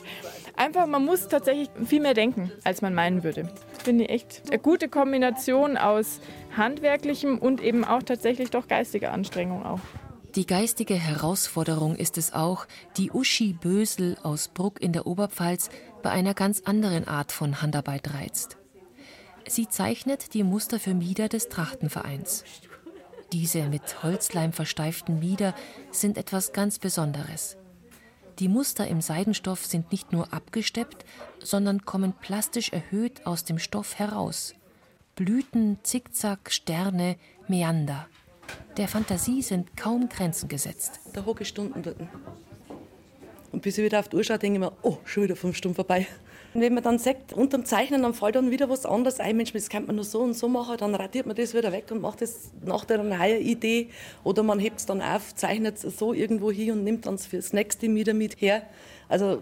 Einfach, 0.56 0.86
man 0.86 1.06
muss 1.06 1.28
tatsächlich 1.28 1.70
viel 1.86 2.02
mehr 2.02 2.14
denken, 2.14 2.52
als 2.64 2.82
man 2.82 2.94
meinen 2.94 3.24
würde. 3.24 3.50
Finde 3.84 4.06
ich 4.06 4.10
echt 4.10 4.44
eine 4.50 4.60
gute 4.60 4.90
Kombination 4.90 5.78
aus 5.78 6.20
handwerklichem 6.56 7.38
und 7.38 7.62
eben 7.62 7.84
auch 7.84 8.04
tatsächlich 8.04 8.52
doch 8.52 8.68
geistiger 8.68 9.12
Anstrengung 9.12 9.66
auch. 9.66 9.80
Die 10.36 10.46
geistige 10.46 10.94
Herausforderung 10.94 11.98
ist 11.98 12.18
es 12.18 12.32
auch, 12.32 12.66
die 12.96 13.12
Uschi 13.12 13.52
Bösel 13.52 14.18
aus 14.24 14.48
Bruck 14.48 14.82
in 14.82 14.94
der 14.94 15.06
Oberpfalz 15.06 15.70
bei 16.04 16.10
einer 16.10 16.34
ganz 16.34 16.62
anderen 16.62 17.06
Art 17.06 17.34
von 17.34 17.62
Handarbeit 17.62 18.14
reizt. 18.14 18.56
Sie 19.46 19.68
zeichnet 19.68 20.34
die 20.34 20.44
Muster 20.44 20.80
für 20.80 20.94
Mieder 20.94 21.28
des 21.28 21.50
Trachtenvereins. 21.50 22.46
Diese 23.34 23.64
mit 23.64 24.04
Holzleim 24.04 24.54
versteiften 24.54 25.20
Mieder 25.20 25.54
sind 25.92 26.18
etwas 26.18 26.54
ganz 26.54 26.80
Besonderes. 26.80 27.58
Die 28.40 28.48
Muster 28.48 28.88
im 28.88 29.02
Seidenstoff 29.02 29.66
sind 29.66 29.92
nicht 29.92 30.14
nur 30.14 30.34
abgesteppt, 30.34 31.04
sondern 31.44 31.86
kommen 31.86 32.14
plastisch 32.14 32.72
erhöht 32.72 33.26
aus 33.26 33.44
dem 33.44 33.60
Stoff 33.60 34.00
heraus. 34.00 34.54
Blüten, 35.16 35.80
Zickzack, 35.84 36.52
Sterne, 36.52 37.18
Meander. 37.50 38.08
Der 38.78 38.88
Fantasie 38.88 39.42
sind 39.42 39.76
kaum 39.76 40.10
Grenzen 40.10 40.48
gesetzt. 40.48 41.00
Da 41.14 41.26
hocke 41.26 41.44
ich 41.44 41.50
Stunden 41.50 41.82
dort. 41.82 41.98
Und 43.52 43.62
bis 43.62 43.78
ich 43.78 43.84
wieder 43.84 44.00
auf 44.00 44.08
die 44.08 44.16
Uhr 44.16 44.24
schaue, 44.24 44.40
denke 44.40 44.56
ich 44.56 44.60
mir, 44.60 44.72
oh, 44.82 44.98
schon 45.06 45.24
wieder 45.24 45.36
fünf 45.36 45.58
Stunden 45.58 45.76
vorbei. 45.76 46.08
Und 46.54 46.62
wenn 46.62 46.74
man 46.74 46.84
dann 46.84 47.00
sagt, 47.00 47.34
unterm 47.34 47.64
Zeichnen, 47.66 48.02
dann 48.02 48.14
fällt 48.14 48.36
dann 48.36 48.52
wieder 48.52 48.70
was 48.70 48.86
anderes 48.86 49.20
ein. 49.20 49.38
Mensch, 49.38 49.54
das 49.54 49.70
könnte 49.70 49.88
man 49.88 49.96
nur 49.96 50.04
so 50.06 50.20
und 50.22 50.34
so 50.34 50.50
machen. 50.50 50.76
Dann 50.78 50.96
radiert 50.96 51.26
man 51.26 51.36
das 51.36 51.54
wieder 51.54 51.72
weg 51.72 51.86
und 51.92 52.02
macht 52.02 52.22
das 52.22 52.52
nach 52.64 52.84
der 52.84 53.04
neuen 53.04 53.42
Idee. 53.42 53.90
Oder 54.24 54.44
man 54.44 54.60
hebt 54.60 54.80
es 54.80 54.86
dann 54.86 55.02
auf, 55.02 55.34
zeichnet 55.36 55.82
es 55.82 55.98
so 55.98 56.14
irgendwo 56.14 56.52
hin 56.52 56.72
und 56.72 56.84
nimmt 56.84 57.06
dann 57.06 57.18
fürs 57.18 57.54
nächste 57.54 57.94
wieder 57.94 58.14
mit 58.14 58.42
her. 58.42 58.64
Also 59.08 59.42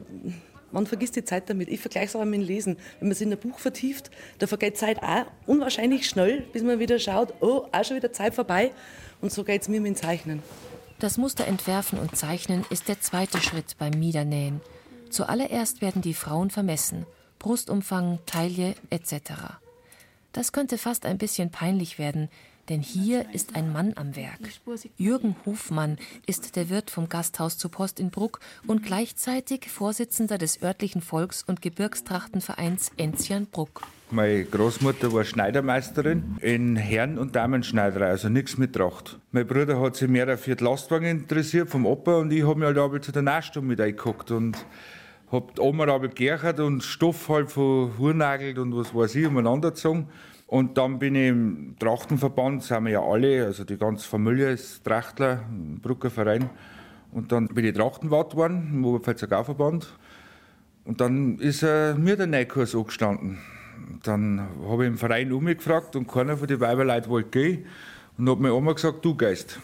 man 0.71 0.85
vergisst 0.85 1.15
die 1.15 1.23
Zeit 1.23 1.49
damit. 1.49 1.69
Ich 1.69 1.79
vergleiche 1.79 2.07
es 2.07 2.15
aber 2.15 2.25
mit 2.25 2.41
dem 2.41 2.47
Lesen. 2.47 2.77
Wenn 2.99 3.09
man 3.09 3.15
sich 3.15 3.25
in 3.25 3.33
ein 3.33 3.39
Buch 3.39 3.59
vertieft, 3.59 4.11
da 4.39 4.47
vergeht 4.47 4.77
Zeit 4.77 5.01
auch 5.03 5.25
unwahrscheinlich 5.45 6.07
schnell, 6.07 6.41
bis 6.53 6.63
man 6.63 6.79
wieder 6.79 6.99
schaut, 6.99 7.33
oh, 7.41 7.67
auch 7.71 7.83
schon 7.83 7.97
wieder 7.97 8.13
Zeit 8.13 8.35
vorbei. 8.35 8.71
Und 9.21 9.31
so 9.31 9.43
geht 9.43 9.61
es 9.61 9.67
mir 9.67 9.81
mit 9.81 9.95
dem 9.95 9.95
Zeichnen. 9.95 10.41
Das 10.99 11.17
Muster 11.17 11.47
entwerfen 11.47 11.97
und 11.97 12.15
zeichnen 12.15 12.65
ist 12.69 12.87
der 12.87 12.99
zweite 12.99 13.39
Schritt 13.41 13.77
beim 13.77 13.97
Miedernähen. 13.97 14.61
Zuallererst 15.09 15.81
werden 15.81 16.01
die 16.01 16.13
Frauen 16.13 16.49
vermessen. 16.49 17.05
Brustumfang, 17.39 18.19
Taille 18.25 18.75
etc. 18.89 19.31
Das 20.33 20.51
könnte 20.51 20.77
fast 20.77 21.05
ein 21.05 21.17
bisschen 21.17 21.51
peinlich 21.51 21.97
werden, 21.97 22.29
denn 22.69 22.81
hier 22.81 23.25
ist 23.33 23.55
ein 23.55 23.73
Mann 23.73 23.93
am 23.95 24.15
Werk. 24.15 24.39
Jürgen 24.97 25.35
Hofmann 25.45 25.97
ist 26.27 26.55
der 26.55 26.69
Wirt 26.69 26.91
vom 26.91 27.09
Gasthaus 27.09 27.57
zur 27.57 27.71
Post 27.71 27.99
in 27.99 28.11
Bruck 28.11 28.39
und 28.67 28.83
gleichzeitig 28.83 29.69
Vorsitzender 29.69 30.37
des 30.37 30.61
örtlichen 30.61 31.01
Volks- 31.01 31.43
und 31.43 31.61
Gebirgstrachtenvereins 31.61 32.91
Enzian 32.97 33.47
Bruck. 33.47 33.81
Meine 34.11 34.43
Großmutter 34.43 35.13
war 35.13 35.23
Schneidermeisterin 35.23 36.37
in 36.41 36.75
Herren- 36.75 37.19
und 37.19 37.35
Damenschneiderei, 37.35 38.07
also 38.07 38.29
nichts 38.29 38.57
mit 38.57 38.73
Tracht. 38.73 39.19
Mein 39.31 39.45
Bruder 39.45 39.79
hat 39.79 39.95
sich 39.95 40.07
mehr 40.07 40.37
für 40.37 40.55
die 40.55 40.63
Lastwagen 40.63 41.05
interessiert 41.05 41.69
vom 41.69 41.85
Opa 41.85 42.17
und 42.17 42.31
ich 42.31 42.43
habe 42.43 42.59
mich 42.59 42.67
halt 42.67 42.77
aber 42.77 43.01
zu 43.01 43.11
der 43.11 43.21
Nachstunde 43.21 43.67
mit 43.67 43.81
eingeguckt 43.81 44.31
und 44.31 44.57
habe 45.31 45.53
die 45.55 45.61
Oma 45.61 45.87
aber 45.87 46.65
und 46.65 46.83
Stoff 46.83 47.29
halt 47.29 47.51
von 47.51 47.97
Hurnagelt 47.99 48.57
und 48.57 48.75
was 48.75 48.93
weiß 48.95 49.15
ich 49.15 49.27
umeinander 49.27 49.69
gezogen. 49.69 50.07
Und 50.49 50.79
dann 50.79 50.97
bin 50.97 51.13
ich 51.13 51.27
im 51.27 51.75
Trachtenverband, 51.77 52.63
sind 52.63 52.85
wir 52.85 52.93
ja 52.93 53.03
alle, 53.03 53.45
also 53.45 53.63
die 53.63 53.77
ganze 53.77 54.07
Familie 54.07 54.51
ist 54.51 54.83
Trachtler, 54.83 55.43
Brucker 55.79 56.09
Verein. 56.09 56.49
Und 57.11 57.31
dann 57.31 57.49
bin 57.49 57.65
ich 57.65 57.75
Trachtenwart 57.75 58.31
geworden, 58.31 58.67
im 58.73 58.83
Oberpfälzer 58.83 59.27
Gauverband. 59.27 59.93
Und 60.85 61.01
dann 61.01 61.37
ist 61.37 61.61
äh, 61.61 61.93
mir 61.93 62.17
der 62.17 62.25
Neikurs 62.25 62.73
angestanden. 62.73 63.37
Dann 64.01 64.47
habe 64.67 64.85
ich 64.85 64.87
im 64.87 64.97
Verein 64.97 65.31
umgefragt 65.31 65.95
und 65.95 66.07
keiner 66.07 66.35
von 66.35 66.47
den 66.47 66.59
Weiberleuten 66.59 67.11
wollte 67.11 67.29
gehen. 67.29 67.65
Und 68.17 68.27
hat 68.27 68.39
meine 68.39 68.55
Oma 68.55 68.73
gesagt, 68.73 69.05
du 69.05 69.13
gehst. 69.13 69.59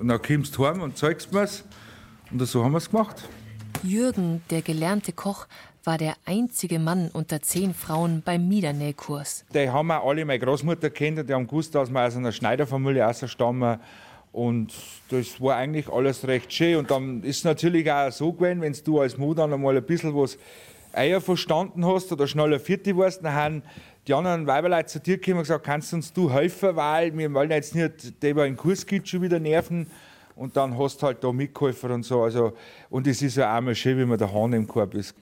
Und 0.00 0.08
dann 0.08 0.20
kommst 0.20 0.56
du 0.56 0.66
heim 0.66 0.80
und 0.80 0.98
zeigst 0.98 1.32
mir's. 1.32 1.64
Und 2.32 2.44
so 2.44 2.64
haben 2.64 2.72
wir 2.72 2.78
es 2.78 2.90
gemacht. 2.90 3.28
Jürgen, 3.84 4.42
der 4.50 4.62
gelernte 4.62 5.12
Koch, 5.12 5.46
war 5.86 5.98
der 5.98 6.14
einzige 6.24 6.78
Mann 6.78 7.10
unter 7.12 7.40
zehn 7.40 7.72
Frauen 7.72 8.22
beim 8.24 8.48
Miedernähkurs. 8.48 9.44
Die 9.54 9.70
haben 9.70 9.90
auch 9.90 10.08
alle 10.08 10.24
meine 10.24 10.40
Großmutter 10.40 10.90
kennt, 10.90 11.28
die 11.28 11.32
haben 11.32 11.46
gewusst, 11.46 11.74
dass 11.74 11.90
wir 11.90 12.04
aus 12.04 12.16
einer 12.16 12.32
Schneiderfamilie 12.32 13.08
stammen. 13.26 13.78
Und 14.32 14.74
das 15.08 15.40
war 15.40 15.56
eigentlich 15.56 15.88
alles 15.88 16.26
recht 16.26 16.52
schön. 16.52 16.76
Und 16.76 16.90
dann 16.90 17.22
ist 17.22 17.38
es 17.38 17.44
natürlich 17.44 17.90
auch 17.90 18.10
so 18.10 18.32
gewesen, 18.32 18.60
wenn 18.60 18.76
du 18.84 19.00
als 19.00 19.16
Mutter 19.16 19.44
einmal 19.44 19.76
ein 19.76 19.82
bisschen 19.84 20.14
was 20.14 20.36
Eier 20.92 21.20
verstanden 21.20 21.86
hast 21.86 22.10
oder 22.12 22.26
schneller 22.26 22.58
Vierte 22.58 22.96
warst, 22.96 23.24
dann 23.24 23.34
haben 23.34 23.62
die 24.06 24.14
anderen 24.14 24.46
Weiberleute 24.46 24.86
zu 24.86 25.00
dir 25.00 25.18
gekommen 25.18 25.38
und 25.38 25.42
gesagt, 25.44 25.64
kannst 25.64 25.92
du 25.92 25.96
uns 25.96 26.12
du 26.12 26.30
helfen, 26.32 26.76
weil 26.76 27.16
wir 27.16 27.32
wollen 27.32 27.50
jetzt 27.50 27.74
nicht, 27.74 28.22
der 28.22 28.30
über 28.30 28.44
den 28.44 28.56
Kurs 28.56 28.86
geht, 28.86 29.08
schon 29.08 29.22
wieder 29.22 29.38
nerven. 29.38 29.86
Und 30.34 30.56
dann 30.56 30.76
hast 30.76 31.00
du 31.00 31.06
halt 31.06 31.24
da 31.24 31.32
mitgeholfen 31.32 31.90
und 31.92 32.02
so. 32.02 32.22
Also, 32.22 32.52
und 32.90 33.06
es 33.06 33.22
ist 33.22 33.36
ja 33.36 33.56
auch 33.56 33.60
mal 33.62 33.74
schön, 33.74 33.98
wenn 33.98 34.08
man 34.08 34.18
der 34.18 34.32
Hahn 34.32 34.52
im 34.52 34.66
Korb 34.66 34.94
ist. 34.94 35.14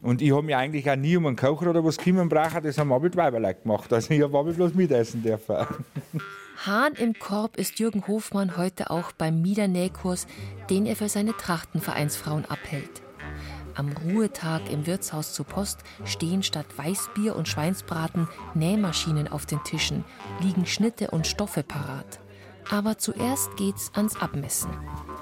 Und 0.00 0.22
ich 0.22 0.32
habe 0.32 0.42
mich 0.42 0.54
eigentlich 0.54 0.88
auch 0.90 0.96
nie 0.96 1.16
um 1.16 1.26
einen 1.26 1.36
Kocher 1.36 1.70
oder 1.70 1.84
was 1.84 1.98
kümmern 1.98 2.28
brauchen, 2.28 2.62
das 2.62 2.78
haben 2.78 2.92
aber 2.92 3.08
die 3.08 3.16
Weiberleute 3.16 3.62
gemacht. 3.62 3.92
Also 3.92 4.14
ich 4.14 4.22
habe 4.22 4.52
bloß 4.52 4.74
mitessen 4.74 5.22
dürfen. 5.22 5.56
Hahn 6.66 6.94
im 6.94 7.18
Korb 7.18 7.56
ist 7.56 7.78
Jürgen 7.78 8.06
Hofmann 8.06 8.56
heute 8.56 8.90
auch 8.90 9.12
beim 9.12 9.42
Miedernähkurs, 9.42 10.26
den 10.70 10.86
er 10.86 10.96
für 10.96 11.08
seine 11.08 11.36
Trachtenvereinsfrauen 11.36 12.44
abhält. 12.46 13.02
Am 13.74 13.92
Ruhetag 13.92 14.72
im 14.72 14.86
Wirtshaus 14.86 15.34
zur 15.34 15.46
Post 15.46 15.84
stehen 16.04 16.42
statt 16.42 16.66
Weißbier 16.76 17.36
und 17.36 17.46
Schweinsbraten 17.46 18.26
Nähmaschinen 18.54 19.28
auf 19.28 19.46
den 19.46 19.62
Tischen, 19.62 20.04
liegen 20.40 20.66
Schnitte 20.66 21.12
und 21.12 21.28
Stoffe 21.28 21.62
parat. 21.62 22.18
Aber 22.70 22.98
zuerst 22.98 23.56
geht's 23.56 23.92
ans 23.94 24.20
Abmessen. 24.20 24.70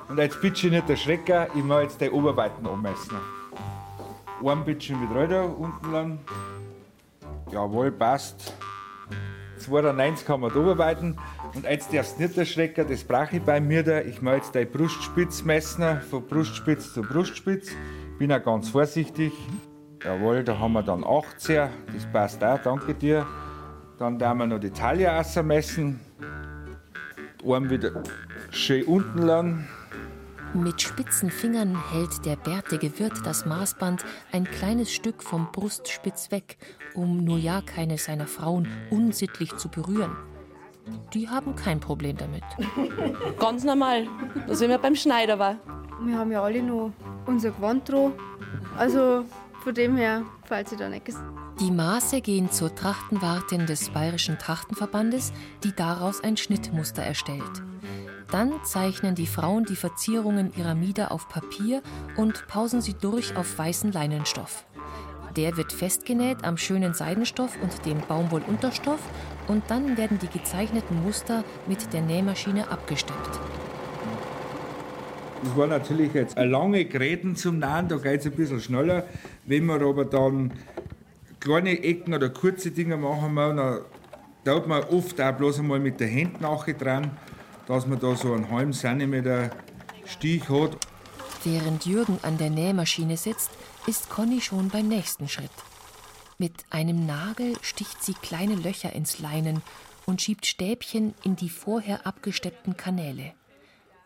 Und 0.09 0.19
jetzt 0.19 0.41
bitte 0.41 0.69
nicht 0.69 0.89
der 0.89 0.97
Schrecker, 0.97 1.49
ich 1.55 1.63
mache 1.63 1.83
jetzt 1.83 2.01
die 2.01 2.11
Oberweiten 2.11 2.67
abmessen. 2.67 3.19
Ein 4.45 4.65
bisschen 4.65 5.01
mit 5.01 5.17
Räder 5.17 5.59
unten 5.59 5.93
lang. 5.93 6.19
Jawohl, 7.51 7.91
passt. 7.91 8.55
92 9.59 10.27
kann 10.27 10.41
man 10.41 10.53
da 10.53 10.61
arbeiten. 10.61 11.17
Und 11.55 11.65
jetzt 11.65 11.93
darfst 11.93 12.19
du 12.19 12.25
nicht 12.25 12.37
erschrecken, 12.37 12.87
das 12.89 13.03
brauche 13.03 13.37
ich 13.37 13.43
bei 13.43 13.61
mir 13.61 13.83
da. 13.83 14.01
Ich 14.01 14.21
mache 14.21 14.37
jetzt 14.37 14.55
deine 14.55 14.67
Brustspitz 14.67 15.43
messen, 15.43 16.01
von 16.03 16.27
Brustspitz 16.27 16.93
zu 16.93 17.03
Brustspitz. 17.03 17.71
Bin 18.19 18.33
auch 18.33 18.43
ganz 18.43 18.69
vorsichtig. 18.69 19.33
Jawohl, 20.05 20.45
da 20.45 20.59
haben 20.59 20.75
wir 20.75 20.83
dann 20.83 21.05
18. 21.05 21.69
Das 21.93 22.07
passt 22.13 22.45
auch, 22.45 22.59
danke 22.63 22.95
dir. 22.95 23.27
Dann 23.99 24.21
werden 24.21 24.39
wir 24.39 24.47
noch 24.47 24.61
die 24.61 24.71
Taille 24.71 25.11
messen. 25.43 26.01
Arme 27.45 27.71
wieder 27.71 28.03
schön 28.51 28.85
unten 28.85 29.23
lang. 29.23 29.67
Mit 30.63 30.81
spitzen 30.81 31.31
Fingern 31.31 31.77
hält 31.93 32.25
der 32.25 32.37
bärtige 32.37 32.99
Wirt 32.99 33.27
das 33.27 33.45
Maßband 33.45 34.05
ein 34.33 34.45
kleines 34.45 34.91
Stück 34.91 35.23
vom 35.23 35.53
Brustspitz 35.53 36.31
weg, 36.31 36.57
um 36.95 37.25
nur 37.25 37.37
ja 37.37 37.61
keine 37.61 37.99
seiner 37.99 38.27
Frauen 38.27 38.67
unsittlich 38.91 39.55
zu 39.57 39.69
berühren. 39.69 40.17
Die 41.13 41.29
haben 41.29 41.57
kein 41.57 41.79
Problem 41.79 42.17
damit. 42.17 42.43
Ganz 43.39 43.65
normal. 43.65 44.07
Das 44.47 44.61
wie 44.63 44.69
wir 44.69 44.79
beim 44.79 44.95
Schneider 44.95 45.39
war. 45.39 45.57
Wir 46.01 46.19
haben 46.19 46.33
ja 46.33 46.43
alle 46.43 46.63
noch 46.63 46.93
unser 47.27 47.51
Gewand 47.51 47.89
dran. 47.89 48.13
Also 48.79 49.25
von 49.63 49.75
dem 49.75 49.97
her 49.97 50.23
falls 50.45 50.71
sie 50.71 50.77
da 50.77 50.89
nichts. 50.89 51.17
Die 51.61 51.71
Maße 51.71 52.21
gehen 52.21 52.51
zur 52.51 52.75
Trachtenwartin 52.75 53.67
des 53.67 53.91
Bayerischen 53.91 54.39
Trachtenverbandes, 54.39 55.33
die 55.65 55.75
daraus 55.75 56.23
ein 56.23 56.37
Schnittmuster 56.37 57.03
erstellt. 57.03 57.63
Dann 58.31 58.53
zeichnen 58.65 59.15
die 59.15 59.27
Frauen 59.27 59.65
die 59.65 59.77
Verzierungen 59.77 60.53
ihrer 60.57 60.75
Mieder 60.75 61.13
auf 61.13 61.29
Papier 61.29 61.83
und 62.17 62.47
pausen 62.49 62.81
sie 62.81 62.95
durch 62.95 63.37
auf 63.37 63.57
weißen 63.57 63.93
Leinenstoff. 63.93 64.65
Der 65.37 65.57
wird 65.57 65.73
festgenäht 65.73 66.45
am 66.45 66.57
schönen 66.57 66.95
Seidenstoff 66.95 67.57
und 67.63 67.87
dem 67.87 67.99
Baumwollunterstoff 68.01 69.01
und 69.49 69.63
dann 69.69 69.97
werden 69.97 70.19
die 70.19 70.29
gezeichneten 70.29 71.03
Muster 71.05 71.45
mit 71.69 71.93
der 71.93 72.01
Nähmaschine 72.01 72.69
abgesteppt. 72.71 73.39
Das 75.45 75.57
war 75.57 75.67
natürlich 75.69 76.13
jetzt 76.15 76.37
eine 76.37 76.51
lange 76.51 76.85
Gräten 76.87 77.37
zum 77.37 77.59
Nähen, 77.59 77.89
da 77.89 77.97
geht 77.97 78.21
es 78.21 78.27
ein 78.27 78.33
bisschen 78.33 78.61
schneller. 78.61 79.05
Wenn 79.45 79.67
man 79.67 79.83
aber 79.83 80.05
dann 80.05 80.53
kleine 81.39 81.83
Ecken 81.85 82.15
oder 82.15 82.31
kurze 82.31 82.71
Dinge 82.73 82.97
machen 82.97 83.37
will, 83.37 83.55
dann 83.55 83.81
tut 84.45 84.67
man 84.67 84.83
oft 84.85 85.21
auch 85.21 85.33
bloß 85.33 85.61
einmal 85.61 85.79
mit 85.79 86.01
der 86.01 86.11
Hand 86.11 86.41
nachher 86.41 86.75
dran 86.75 87.11
dass 87.67 87.87
man 87.87 87.99
da 87.99 88.15
so 88.15 88.33
einen 88.33 88.51
halben 88.51 88.73
Zentimeter 88.73 89.51
Stich 90.05 90.49
hat. 90.49 90.77
Während 91.45 91.87
Jürgen 91.87 92.19
an 92.23 92.39
der 92.39 92.51
Nähmaschine 92.51 93.17
sitzt, 93.17 93.51
ist 93.87 94.09
Conny 94.09 94.41
schon 94.41 94.69
beim 94.69 94.89
nächsten 94.89 95.29
Schritt. 95.29 95.51
Mit 96.39 96.53
einem 96.71 97.07
Nagel 97.07 97.55
sticht 97.63 98.03
sie 98.03 98.15
kleine 98.15 98.55
Löcher 98.55 98.93
ins 98.93 99.19
Leinen 99.19 99.63
und 100.07 100.23
schiebt 100.23 100.47
Stäbchen 100.47 101.15
in 101.25 101.37
die 101.37 101.49
vorher 101.49 102.07
abgesteppten 102.07 102.77
Kanäle. 102.77 103.33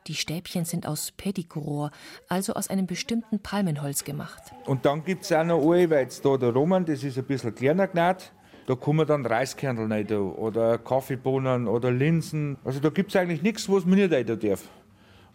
Die 0.06 0.14
Stäbchen 0.14 0.64
sind 0.64 0.86
aus 0.86 1.12
Pedicurohr, 1.12 1.90
also 2.28 2.54
aus 2.54 2.68
einem 2.68 2.86
bestimmten 2.86 3.40
Palmenholz 3.40 4.04
gemacht. 4.04 4.42
Und 4.64 4.86
dann 4.86 5.04
gibt 5.04 5.24
es 5.24 5.32
auch 5.32 5.44
noch 5.44 5.60
eine, 5.60 5.90
weil 5.90 6.02
jetzt 6.02 6.24
da 6.24 6.36
der 6.36 6.50
Roman, 6.50 6.84
das 6.84 7.04
ist 7.04 7.18
ein 7.18 7.24
bisschen 7.24 7.54
kleiner 7.54 7.86
genäht. 7.86 8.32
Da 8.70 8.76
kommen 8.76 9.04
dann 9.04 9.26
Reiskernel 9.26 9.92
rein 9.92 10.06
oder 10.12 10.78
Kaffeebohnen 10.78 11.66
oder 11.66 11.90
Linsen. 11.90 12.56
Also 12.64 12.78
da 12.78 12.88
gibt 12.88 13.10
es 13.10 13.16
eigentlich 13.16 13.42
nichts, 13.42 13.68
was 13.68 13.84
man 13.84 13.98
nicht 13.98 14.12
rein 14.12 14.24
darf. 14.24 14.62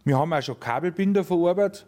Wir 0.06 0.18
haben 0.18 0.32
auch 0.32 0.42
schon 0.42 0.58
Kabelbinder 0.58 1.22
verarbeitet. 1.26 1.86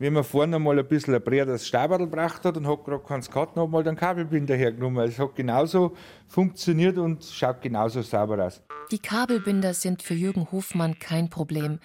Wenn 0.00 0.14
man 0.14 0.24
vorne 0.24 0.58
mal 0.58 0.78
ein 0.78 0.88
bisschen 0.88 1.14
ein 1.14 1.20
breiteres 1.20 1.66
Staberl 1.66 1.98
gebracht 1.98 2.42
hat 2.46 2.56
und 2.56 2.66
hat 2.66 2.86
gerade 2.86 3.04
keins 3.04 3.30
gehabt, 3.30 3.54
dann 3.54 3.64
hat 3.64 3.70
man 3.70 3.84
den 3.84 3.96
Kabelbinder 3.96 4.56
hergenommen. 4.56 5.06
Es 5.06 5.18
hat 5.18 5.36
genauso 5.36 5.94
funktioniert 6.26 6.96
und 6.96 7.22
schaut 7.22 7.60
genauso 7.60 8.00
sauber 8.00 8.46
aus. 8.46 8.62
Die 8.90 8.98
Kabelbinder 8.98 9.74
sind 9.74 10.02
für 10.02 10.14
Jürgen 10.14 10.50
Hofmann 10.52 10.98
kein 10.98 11.28
Problem, 11.28 11.80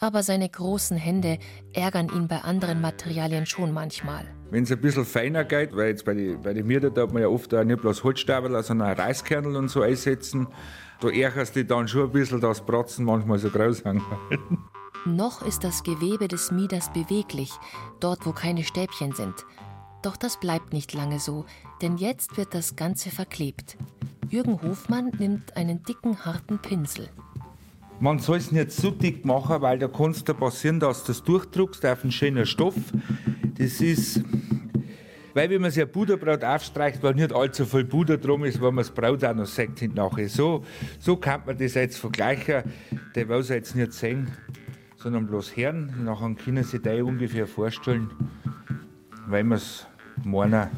aber 0.00 0.24
seine 0.24 0.48
großen 0.48 0.96
Hände 0.96 1.38
ärgern 1.72 2.08
ihn 2.12 2.26
bei 2.26 2.38
anderen 2.38 2.80
Materialien 2.80 3.46
schon 3.46 3.70
manchmal. 3.70 4.24
Wenn 4.50 4.64
es 4.64 4.72
ein 4.72 4.80
bisschen 4.80 5.04
feiner 5.04 5.44
geht, 5.44 5.76
weil 5.76 5.90
jetzt 5.90 6.04
bei 6.04 6.14
den 6.14 6.42
bei 6.42 6.52
die 6.52 6.64
Mieter 6.64 6.90
da 6.90 7.02
hat 7.02 7.12
man 7.12 7.22
ja 7.22 7.28
oft 7.28 7.54
auch 7.54 7.62
nicht 7.62 7.80
bloß 7.80 8.02
Holzstabel, 8.02 8.60
sondern 8.64 8.92
auch 8.92 8.98
Reiskernel 8.98 9.54
und 9.54 9.68
so 9.68 9.82
einsetzen, 9.82 10.48
da 11.00 11.08
ärgerst 11.08 11.54
du 11.54 11.64
dann 11.64 11.86
schon 11.86 12.06
ein 12.06 12.10
bisschen, 12.10 12.40
dass 12.40 12.66
Bratzen 12.66 13.04
manchmal 13.04 13.38
so 13.38 13.48
groß 13.48 13.78
sind. 13.78 14.02
Noch 15.06 15.40
ist 15.40 15.64
das 15.64 15.82
Gewebe 15.82 16.28
des 16.28 16.50
Mieders 16.50 16.92
beweglich, 16.92 17.50
dort 18.00 18.26
wo 18.26 18.32
keine 18.32 18.64
Stäbchen 18.64 19.12
sind. 19.12 19.34
Doch 20.02 20.16
das 20.16 20.38
bleibt 20.38 20.74
nicht 20.74 20.92
lange 20.92 21.18
so, 21.18 21.46
denn 21.80 21.96
jetzt 21.96 22.36
wird 22.36 22.52
das 22.52 22.76
Ganze 22.76 23.10
verklebt. 23.10 23.78
Jürgen 24.28 24.60
Hofmann 24.60 25.10
nimmt 25.18 25.56
einen 25.56 25.82
dicken, 25.84 26.24
harten 26.26 26.58
Pinsel. 26.58 27.08
Man 27.98 28.18
soll 28.18 28.38
es 28.38 28.52
nicht 28.52 28.72
zu 28.72 28.90
dick 28.90 29.24
machen, 29.24 29.62
weil 29.62 29.78
da 29.78 29.88
kann 29.88 30.10
es 30.10 30.22
passieren, 30.22 30.80
dass 30.80 31.02
du 31.02 31.08
das 31.08 31.22
durchdruckst 31.22 31.84
auf 31.86 32.02
einen 32.02 32.12
schönen 32.12 32.44
Stoff. 32.44 32.74
Das 33.58 33.80
ist, 33.80 34.22
weil 35.32 35.48
wenn 35.48 35.62
man 35.62 35.70
sich 35.70 35.82
ein 35.82 35.90
Buderbrot 35.90 36.44
aufstreicht, 36.44 37.02
weil 37.02 37.14
nicht 37.14 37.32
allzu 37.32 37.64
viel 37.64 37.84
Buder 37.84 38.18
drum 38.18 38.44
ist, 38.44 38.60
weil 38.60 38.72
man 38.72 38.84
das 38.84 38.90
Brot 38.90 39.24
auch 39.24 39.34
noch 39.34 39.46
sagt 39.46 39.82
nachher. 39.94 40.28
So, 40.28 40.64
so 40.98 41.16
kann 41.16 41.42
man 41.46 41.56
das 41.56 41.74
jetzt 41.74 41.98
vergleichen. 41.98 42.64
Der 43.14 43.28
will 43.28 43.38
es 43.38 43.48
jetzt 43.48 43.74
nicht 43.74 43.92
sehen, 43.92 44.30
sondern 45.02 45.26
bloß 45.26 45.56
hören. 45.56 46.04
Nachher 46.04 46.34
können 46.34 46.64
Sie 46.64 46.78
sich 46.78 47.02
ungefähr 47.02 47.46
vorstellen, 47.46 48.10
weil 49.26 49.44
man 49.44 49.58
es 49.58 49.86
meinen. 50.24 50.68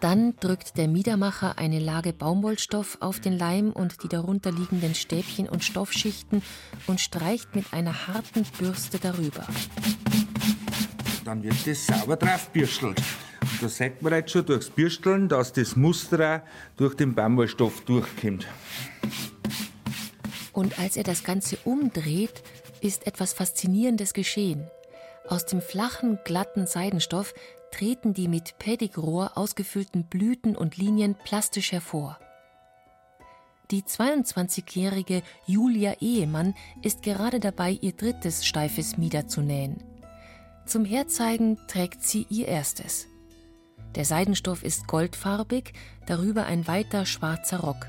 Dann 0.00 0.36
drückt 0.36 0.76
der 0.76 0.86
Miedermacher 0.86 1.58
eine 1.58 1.80
Lage 1.80 2.12
Baumwollstoff 2.12 2.98
auf 3.00 3.18
den 3.18 3.36
Leim 3.36 3.72
und 3.72 4.02
die 4.04 4.08
darunter 4.08 4.52
liegenden 4.52 4.94
Stäbchen 4.94 5.48
und 5.48 5.64
Stoffschichten 5.64 6.42
und 6.86 7.00
streicht 7.00 7.56
mit 7.56 7.72
einer 7.72 8.06
harten 8.06 8.44
Bürste 8.58 8.98
darüber. 8.98 9.44
Dann 11.24 11.42
wird 11.42 11.66
das 11.66 11.86
sauber 11.86 12.16
draufbürstelt. 12.16 13.02
Und 13.40 13.62
da 13.62 13.68
sagt 13.68 14.02
man 14.02 14.12
jetzt 14.12 14.30
schon 14.30 14.46
durchs 14.46 14.70
Bürsteln, 14.70 15.28
dass 15.28 15.52
das 15.52 15.74
Muster 15.74 16.44
durch 16.76 16.94
den 16.94 17.14
Baumwollstoff 17.14 17.80
durchkommt. 17.80 18.46
Und 20.52 20.78
als 20.78 20.96
er 20.96 21.04
das 21.04 21.22
Ganze 21.22 21.56
umdreht, 21.64 22.42
ist 22.82 23.06
etwas 23.06 23.32
Faszinierendes 23.32 24.12
geschehen. 24.12 24.70
Aus 25.28 25.46
dem 25.46 25.60
flachen, 25.60 26.18
glatten 26.24 26.66
Seidenstoff 26.66 27.34
treten 27.70 28.14
die 28.14 28.28
mit 28.28 28.58
Pedigrohr 28.58 29.32
ausgefüllten 29.36 30.04
Blüten 30.04 30.56
und 30.56 30.76
Linien 30.76 31.14
plastisch 31.24 31.72
hervor. 31.72 32.18
Die 33.70 33.82
22-jährige 33.82 35.22
Julia 35.46 35.94
Ehemann 36.00 36.54
ist 36.82 37.02
gerade 37.02 37.38
dabei, 37.38 37.72
ihr 37.72 37.92
drittes 37.92 38.46
steifes 38.46 38.96
Mieder 38.96 39.28
zu 39.28 39.42
nähen. 39.42 39.84
Zum 40.64 40.86
Herzeigen 40.86 41.58
trägt 41.66 42.02
sie 42.02 42.26
ihr 42.30 42.48
erstes. 42.48 43.06
Der 43.94 44.06
Seidenstoff 44.06 44.62
ist 44.62 44.86
goldfarbig, 44.86 45.72
darüber 46.06 46.46
ein 46.46 46.66
weiter 46.66 47.04
schwarzer 47.04 47.60
Rock. 47.60 47.86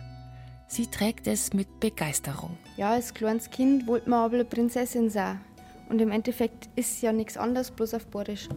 Sie 0.72 0.86
trägt 0.86 1.26
es 1.26 1.52
mit 1.52 1.80
Begeisterung. 1.80 2.56
Ja, 2.78 2.92
als 2.92 3.16
kleines 3.16 3.50
Kind 3.50 3.88
wollte 3.88 4.08
man 4.08 4.20
aber 4.20 4.36
eine 4.36 4.46
Prinzessin 4.46 5.10
sein. 5.10 5.42
Und 5.90 6.00
im 6.00 6.12
Endeffekt 6.12 6.70
ist 6.76 7.02
ja 7.02 7.12
nichts 7.12 7.38
anderes, 7.38 7.72
bloß 7.72 7.96
auf 7.96 8.06
Borisch. 8.06 8.48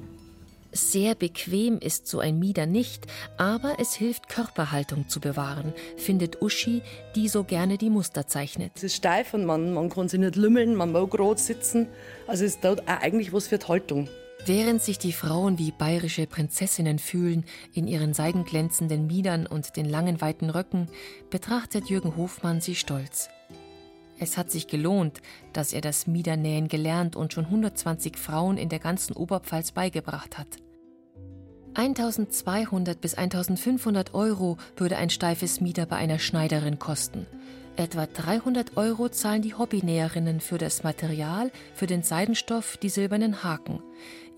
Sehr 0.73 1.15
bequem 1.15 1.79
ist 1.79 2.07
so 2.07 2.19
ein 2.19 2.39
Mieder 2.39 2.67
nicht, 2.67 3.07
aber 3.39 3.77
es 3.79 3.95
hilft, 3.95 4.29
Körperhaltung 4.29 5.09
zu 5.09 5.21
bewahren, 5.21 5.73
findet 5.97 6.43
Uschi, 6.43 6.83
die 7.15 7.29
so 7.29 7.45
gerne 7.45 7.79
die 7.79 7.91
Muster 7.91 8.27
zeichnet. 8.27 8.73
Es 8.75 8.85
ist 8.85 8.97
steif 8.97 9.33
und 9.33 9.47
man, 9.47 9.73
man 9.73 9.89
kann 9.89 10.09
sich 10.09 10.21
nicht 10.21 10.37
lümmeln, 10.37 10.75
man 10.75 10.93
mag 10.93 11.11
gerade 11.11 11.41
sitzen. 11.41 11.89
Also 12.27 12.45
es 12.45 12.57
ist 12.57 12.65
dort 12.65 12.83
auch 12.83 13.01
eigentlich 13.01 13.33
was 13.33 13.49
für 13.49 13.59
die 13.59 13.67
Haltung. 13.67 14.09
Während 14.45 14.83
sich 14.83 14.99
die 14.99 15.13
Frauen 15.13 15.59
wie 15.59 15.71
bayerische 15.71 16.27
Prinzessinnen 16.27 16.99
fühlen, 16.99 17.45
in 17.75 17.87
ihren 17.87 18.13
seidenglänzenden 18.13 19.07
Miedern 19.07 19.47
und 19.47 19.77
den 19.77 19.89
langen 19.89 20.21
weiten 20.21 20.51
Röcken, 20.51 20.89
betrachtet 21.31 21.89
Jürgen 21.89 22.17
Hofmann 22.17 22.61
sie 22.61 22.75
stolz. 22.75 23.29
Es 24.19 24.37
hat 24.37 24.51
sich 24.51 24.67
gelohnt, 24.67 25.21
dass 25.53 25.73
er 25.73 25.81
das 25.81 26.09
Miedernähen 26.09 26.67
gelernt 26.67 27.15
und 27.15 27.33
schon 27.33 27.45
120 27.45 28.17
Frauen 28.17 28.57
in 28.57 28.69
der 28.69 28.81
ganzen 28.81 29.15
Oberpfalz 29.15 29.71
beigebracht 29.71 30.39
hat. 30.39 30.49
1200 31.75 33.01
bis 33.01 33.15
1500 33.15 34.13
Euro 34.13 34.59
würde 34.77 34.97
ein 34.97 35.11
steifes 35.11 35.61
Mieder 35.61 35.87
bei 35.87 35.97
einer 35.97 36.19
Schneiderin 36.19 36.81
kosten. 36.81 37.27
Etwa 37.77 38.07
300 38.07 38.77
Euro 38.77 39.09
zahlen 39.09 39.41
die 39.41 39.55
Hobbynäherinnen 39.55 40.41
für 40.41 40.59
das 40.59 40.83
Material, 40.83 41.51
für 41.75 41.87
den 41.87 42.03
Seidenstoff, 42.03 42.77
die 42.77 42.91
silbernen 42.91 43.43
Haken. 43.45 43.83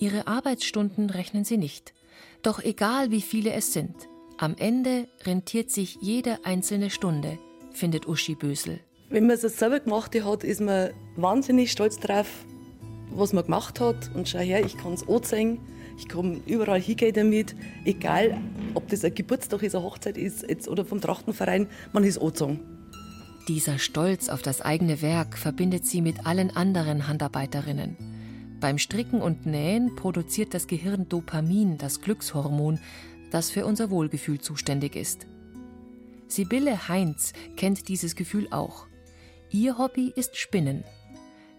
Ihre 0.04 0.26
Arbeitsstunden 0.26 1.08
rechnen 1.08 1.46
sie 1.46 1.56
nicht. 1.56 1.94
Doch 2.42 2.62
egal 2.62 3.10
wie 3.10 3.22
viele 3.22 3.54
es 3.54 3.72
sind, 3.72 3.94
am 4.36 4.54
Ende 4.58 5.08
rentiert 5.24 5.70
sich 5.70 5.96
jede 6.02 6.44
einzelne 6.44 6.90
Stunde, 6.90 7.38
findet 7.72 8.06
Uschi 8.06 8.34
Bösel. 8.34 8.80
Wenn 9.08 9.26
man 9.26 9.38
es 9.38 9.58
selber 9.58 9.80
gemacht 9.80 10.14
hat, 10.22 10.44
ist 10.44 10.60
man 10.60 10.90
wahnsinnig 11.16 11.72
stolz 11.72 11.98
drauf, 11.98 12.26
was 13.14 13.32
man 13.32 13.44
gemacht 13.44 13.80
hat. 13.80 14.10
Und 14.14 14.28
schau 14.28 14.40
her, 14.40 14.62
ich 14.62 14.76
kann 14.76 14.92
es 14.92 15.08
anzeigen. 15.08 15.60
Ich 15.96 16.06
kann 16.06 16.42
überall 16.44 16.82
hingehen 16.82 17.14
damit. 17.14 17.56
Egal, 17.86 18.36
ob 18.74 18.86
das 18.88 19.06
ein 19.06 19.14
Geburtstag 19.14 19.62
ist, 19.62 19.74
eine 19.74 19.84
Hochzeit 19.84 20.18
ist 20.18 20.44
jetzt, 20.46 20.68
oder 20.68 20.84
vom 20.84 21.00
Trachtenverein, 21.00 21.66
man 21.94 22.04
ist 22.04 22.18
angezogen. 22.18 22.60
Dieser 23.48 23.78
Stolz 23.78 24.28
auf 24.28 24.42
das 24.42 24.60
eigene 24.60 25.00
Werk 25.00 25.38
verbindet 25.38 25.86
sie 25.86 26.02
mit 26.02 26.26
allen 26.26 26.54
anderen 26.54 27.08
Handarbeiterinnen. 27.08 28.13
Beim 28.64 28.78
Stricken 28.78 29.20
und 29.20 29.44
Nähen 29.44 29.94
produziert 29.94 30.54
das 30.54 30.66
Gehirn 30.66 31.06
Dopamin, 31.06 31.76
das 31.76 32.00
Glückshormon, 32.00 32.80
das 33.30 33.50
für 33.50 33.66
unser 33.66 33.90
Wohlgefühl 33.90 34.40
zuständig 34.40 34.96
ist. 34.96 35.26
Sibylle 36.28 36.88
Heinz 36.88 37.34
kennt 37.58 37.88
dieses 37.88 38.16
Gefühl 38.16 38.48
auch. 38.50 38.86
Ihr 39.50 39.76
Hobby 39.76 40.10
ist 40.16 40.38
Spinnen. 40.38 40.82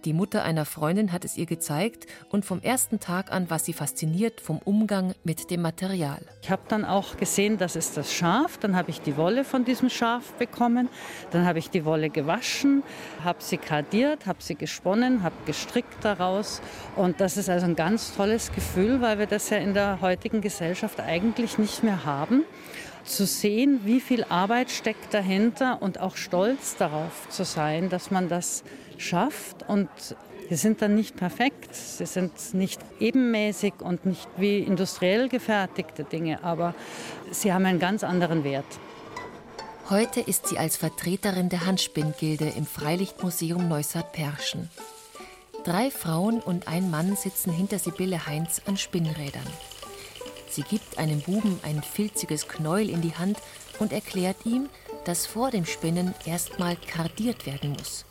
Die 0.05 0.13
Mutter 0.13 0.43
einer 0.43 0.65
Freundin 0.65 1.11
hat 1.11 1.25
es 1.25 1.35
ihr 1.35 1.47
gezeigt 1.47 2.05
und 2.29 2.45
vom 2.45 2.61
ersten 2.61 2.99
Tag 2.99 3.31
an 3.31 3.49
war 3.49 3.57
sie 3.57 3.73
fasziniert 3.73 4.39
vom 4.39 4.59
Umgang 4.59 5.15
mit 5.23 5.49
dem 5.49 5.63
Material. 5.63 6.21
Ich 6.43 6.51
habe 6.51 6.61
dann 6.67 6.85
auch 6.85 7.17
gesehen, 7.17 7.57
das 7.57 7.75
ist 7.75 7.97
das 7.97 8.13
Schaf. 8.13 8.59
Dann 8.59 8.75
habe 8.75 8.91
ich 8.91 9.01
die 9.01 9.17
Wolle 9.17 9.43
von 9.43 9.65
diesem 9.65 9.89
Schaf 9.89 10.33
bekommen. 10.33 10.89
Dann 11.31 11.43
habe 11.43 11.57
ich 11.57 11.71
die 11.71 11.85
Wolle 11.85 12.11
gewaschen, 12.11 12.83
habe 13.23 13.41
sie 13.41 13.57
kardiert, 13.57 14.27
habe 14.27 14.43
sie 14.43 14.53
gesponnen, 14.53 15.23
habe 15.23 15.33
gestrickt 15.47 16.05
daraus. 16.05 16.61
Und 16.95 17.19
das 17.19 17.35
ist 17.35 17.49
also 17.49 17.65
ein 17.65 17.75
ganz 17.75 18.15
tolles 18.15 18.51
Gefühl, 18.51 19.01
weil 19.01 19.17
wir 19.17 19.25
das 19.25 19.49
ja 19.49 19.57
in 19.57 19.73
der 19.73 20.01
heutigen 20.01 20.41
Gesellschaft 20.41 20.99
eigentlich 20.99 21.57
nicht 21.57 21.81
mehr 21.81 22.05
haben 22.05 22.43
zu 23.05 23.25
sehen, 23.25 23.81
wie 23.83 24.01
viel 24.01 24.23
Arbeit 24.25 24.71
steckt 24.71 25.13
dahinter 25.13 25.81
und 25.81 25.99
auch 25.99 26.17
stolz 26.17 26.75
darauf 26.75 27.29
zu 27.29 27.45
sein, 27.45 27.89
dass 27.89 28.11
man 28.11 28.29
das 28.29 28.63
schafft. 28.97 29.67
Und 29.67 29.89
sie 30.49 30.55
sind 30.55 30.81
dann 30.81 30.95
nicht 30.95 31.15
perfekt, 31.15 31.75
sie 31.75 32.05
sind 32.05 32.53
nicht 32.53 32.81
ebenmäßig 32.99 33.75
und 33.79 34.05
nicht 34.05 34.27
wie 34.37 34.59
industriell 34.59 35.29
gefertigte 35.29 36.03
Dinge, 36.03 36.43
aber 36.43 36.75
sie 37.31 37.53
haben 37.53 37.65
einen 37.65 37.79
ganz 37.79 38.03
anderen 38.03 38.43
Wert. 38.43 38.65
Heute 39.89 40.19
ist 40.19 40.47
sie 40.47 40.57
als 40.57 40.77
Vertreterin 40.77 41.49
der 41.49 41.67
Handspinngilde 41.67 42.51
im 42.57 42.65
Freilichtmuseum 42.65 43.67
Neustadt-Perschen. 43.69 44.69
Drei 45.63 45.91
Frauen 45.91 46.39
und 46.41 46.67
ein 46.67 46.89
Mann 46.89 47.15
sitzen 47.15 47.51
hinter 47.51 47.77
Sibylle 47.77 48.25
Heinz 48.25 48.61
an 48.65 48.77
Spinnrädern. 48.77 49.45
Sie 50.55 50.63
gibt 50.63 50.97
einem 50.97 51.19
Buben 51.19 51.59
ein 51.63 51.83
filziges 51.83 52.47
Knäuel 52.47 52.89
in 52.89 53.01
die 53.01 53.13
Hand 53.13 53.39
und 53.77 53.91
erklärt 53.91 54.45
ihm, 54.45 54.69
dass 55.03 55.25
vor 55.25 55.51
dem 55.51 55.65
Spinnen 55.65 56.15
erstmal 56.25 56.77
kardiert 56.77 57.45
werden 57.45 57.71
muss. 57.71 58.05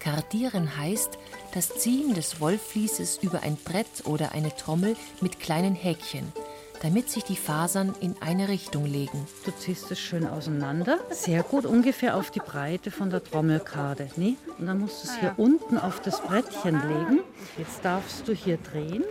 Kardieren 0.00 0.78
heißt 0.78 1.18
das 1.52 1.68
Ziehen 1.78 2.14
des 2.14 2.40
Wollfließes 2.40 3.18
über 3.20 3.42
ein 3.42 3.56
Brett 3.56 4.06
oder 4.06 4.32
eine 4.32 4.56
Trommel 4.56 4.96
mit 5.20 5.38
kleinen 5.38 5.74
Häkchen, 5.74 6.32
damit 6.80 7.10
sich 7.10 7.24
die 7.24 7.36
Fasern 7.36 7.94
in 8.00 8.16
eine 8.20 8.48
Richtung 8.48 8.86
legen. 8.86 9.26
Du 9.44 9.50
ziehst 9.50 9.90
es 9.90 10.00
schön 10.00 10.26
auseinander, 10.26 10.98
sehr 11.10 11.42
gut 11.42 11.66
ungefähr 11.66 12.16
auf 12.16 12.30
die 12.30 12.40
Breite 12.40 12.90
von 12.90 13.10
der 13.10 13.22
Trommelkarte. 13.22 14.08
Nee? 14.16 14.36
Und 14.58 14.64
dann 14.64 14.78
musst 14.78 15.04
du 15.04 15.08
es 15.08 15.20
hier 15.20 15.34
unten 15.36 15.76
auf 15.76 16.00
das 16.00 16.22
Brettchen 16.22 16.80
legen. 16.88 17.20
Jetzt 17.58 17.84
darfst 17.84 18.26
du 18.26 18.32
hier 18.32 18.56
drehen, 18.56 19.04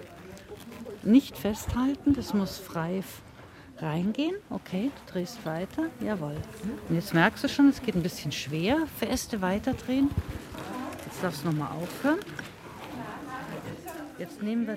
nicht 1.06 1.38
festhalten, 1.38 2.14
das 2.14 2.34
muss 2.34 2.58
frei 2.58 3.04
reingehen. 3.78 4.36
Okay, 4.50 4.92
du 5.06 5.14
drehst 5.14 5.46
weiter. 5.46 5.84
Jawohl. 6.00 6.36
Und 6.90 6.96
jetzt 6.96 7.14
merkst 7.14 7.44
du 7.44 7.50
schon, 7.50 7.70
es 7.70 7.82
geht 7.82 7.96
ein 7.96 8.04
bisschen 8.04 8.32
schwer. 8.32 8.78
Feste 8.98 9.42
weiterdrehen. 9.42 10.10
Jetzt 11.06 11.24
darfst 11.24 11.44
du 11.44 11.48
nochmal 11.48 11.72
aufhören. 11.72 12.20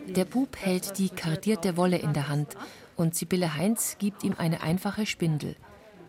Der 0.08 0.24
Bub 0.24 0.56
hält 0.56 0.98
die 0.98 1.10
kardierte 1.10 1.76
Wolle 1.76 1.98
in 1.98 2.12
der 2.12 2.28
Hand 2.28 2.56
und 2.96 3.14
Sibylle 3.14 3.54
Heinz 3.54 3.96
gibt 3.98 4.24
ihm 4.24 4.34
eine 4.36 4.62
einfache 4.62 5.06
Spindel. 5.06 5.54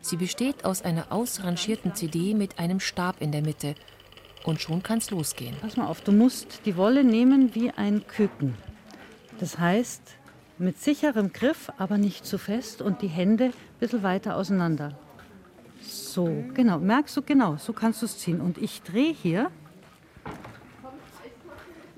Sie 0.01 0.17
besteht 0.17 0.65
aus 0.65 0.82
einer 0.82 1.11
ausrangierten 1.11 1.93
CD 1.93 2.34
mit 2.34 2.57
einem 2.57 2.80
Stab 2.80 3.22
in 3.22 3.32
der 3.32 3.43
Mitte. 3.43 3.76
Und 4.45 4.61
schon 4.61 4.82
kann's 4.82 5.11
losgehen. 5.11 5.55
Pass 5.61 5.78
mal 5.78 5.88
auf, 5.88 6.01
du 6.01 6.11
musst 6.11 6.61
die 6.65 6.78
Wolle 6.78 7.03
nehmen 7.03 7.53
wie 7.53 7.70
ein 7.72 8.07
Küken. 8.07 8.55
Das 9.40 9.58
heißt, 9.58 10.02
mit 10.58 10.80
sicherem 10.80 11.32
Griff, 11.32 11.72
aber 11.78 11.98
nicht 11.98 12.26
zu 12.26 12.38
fest 12.38 12.82
und 12.82 13.02
die 13.02 13.08
Hände 13.08 13.46
ein 13.46 13.54
bisschen 13.80 14.04
weiter 14.04 14.36
auseinander. 14.36 14.98
So, 15.82 16.44
genau. 16.54 16.80
Merkst 16.80 17.16
du, 17.16 17.22
genau, 17.22 17.56
so 17.58 17.74
kannst 17.74 18.02
du 18.02 18.06
es 18.06 18.18
ziehen. 18.18 18.42
Und 18.42 18.58
ich 18.58 18.82
drehe 18.82 19.14
hier 19.14 19.50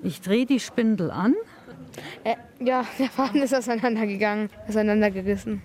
ich 0.02 0.20
drehe 0.20 0.46
die 0.46 0.58
Spindel 0.58 1.10
an. 1.12 1.34
Äh, 2.24 2.34
ja, 2.58 2.84
der 2.98 3.08
Faden 3.08 3.42
ist 3.42 3.54
auseinandergegangen, 3.54 4.50
auseinandergerissen. 4.66 5.62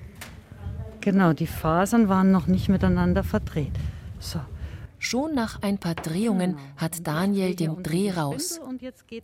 Genau, 1.01 1.33
die 1.33 1.47
Fasern 1.47 2.07
waren 2.07 2.31
noch 2.31 2.45
nicht 2.45 2.69
miteinander 2.69 3.23
verdreht. 3.23 3.73
So. 4.19 4.39
Schon 4.99 5.35
nach 5.35 5.61
ein 5.61 5.77
paar 5.77 5.95
Drehungen 5.95 6.55
genau. 6.55 6.61
hat 6.77 7.05
Daniel 7.05 7.55
den 7.55 7.83
Dreh 7.83 8.11
raus. 8.11 8.59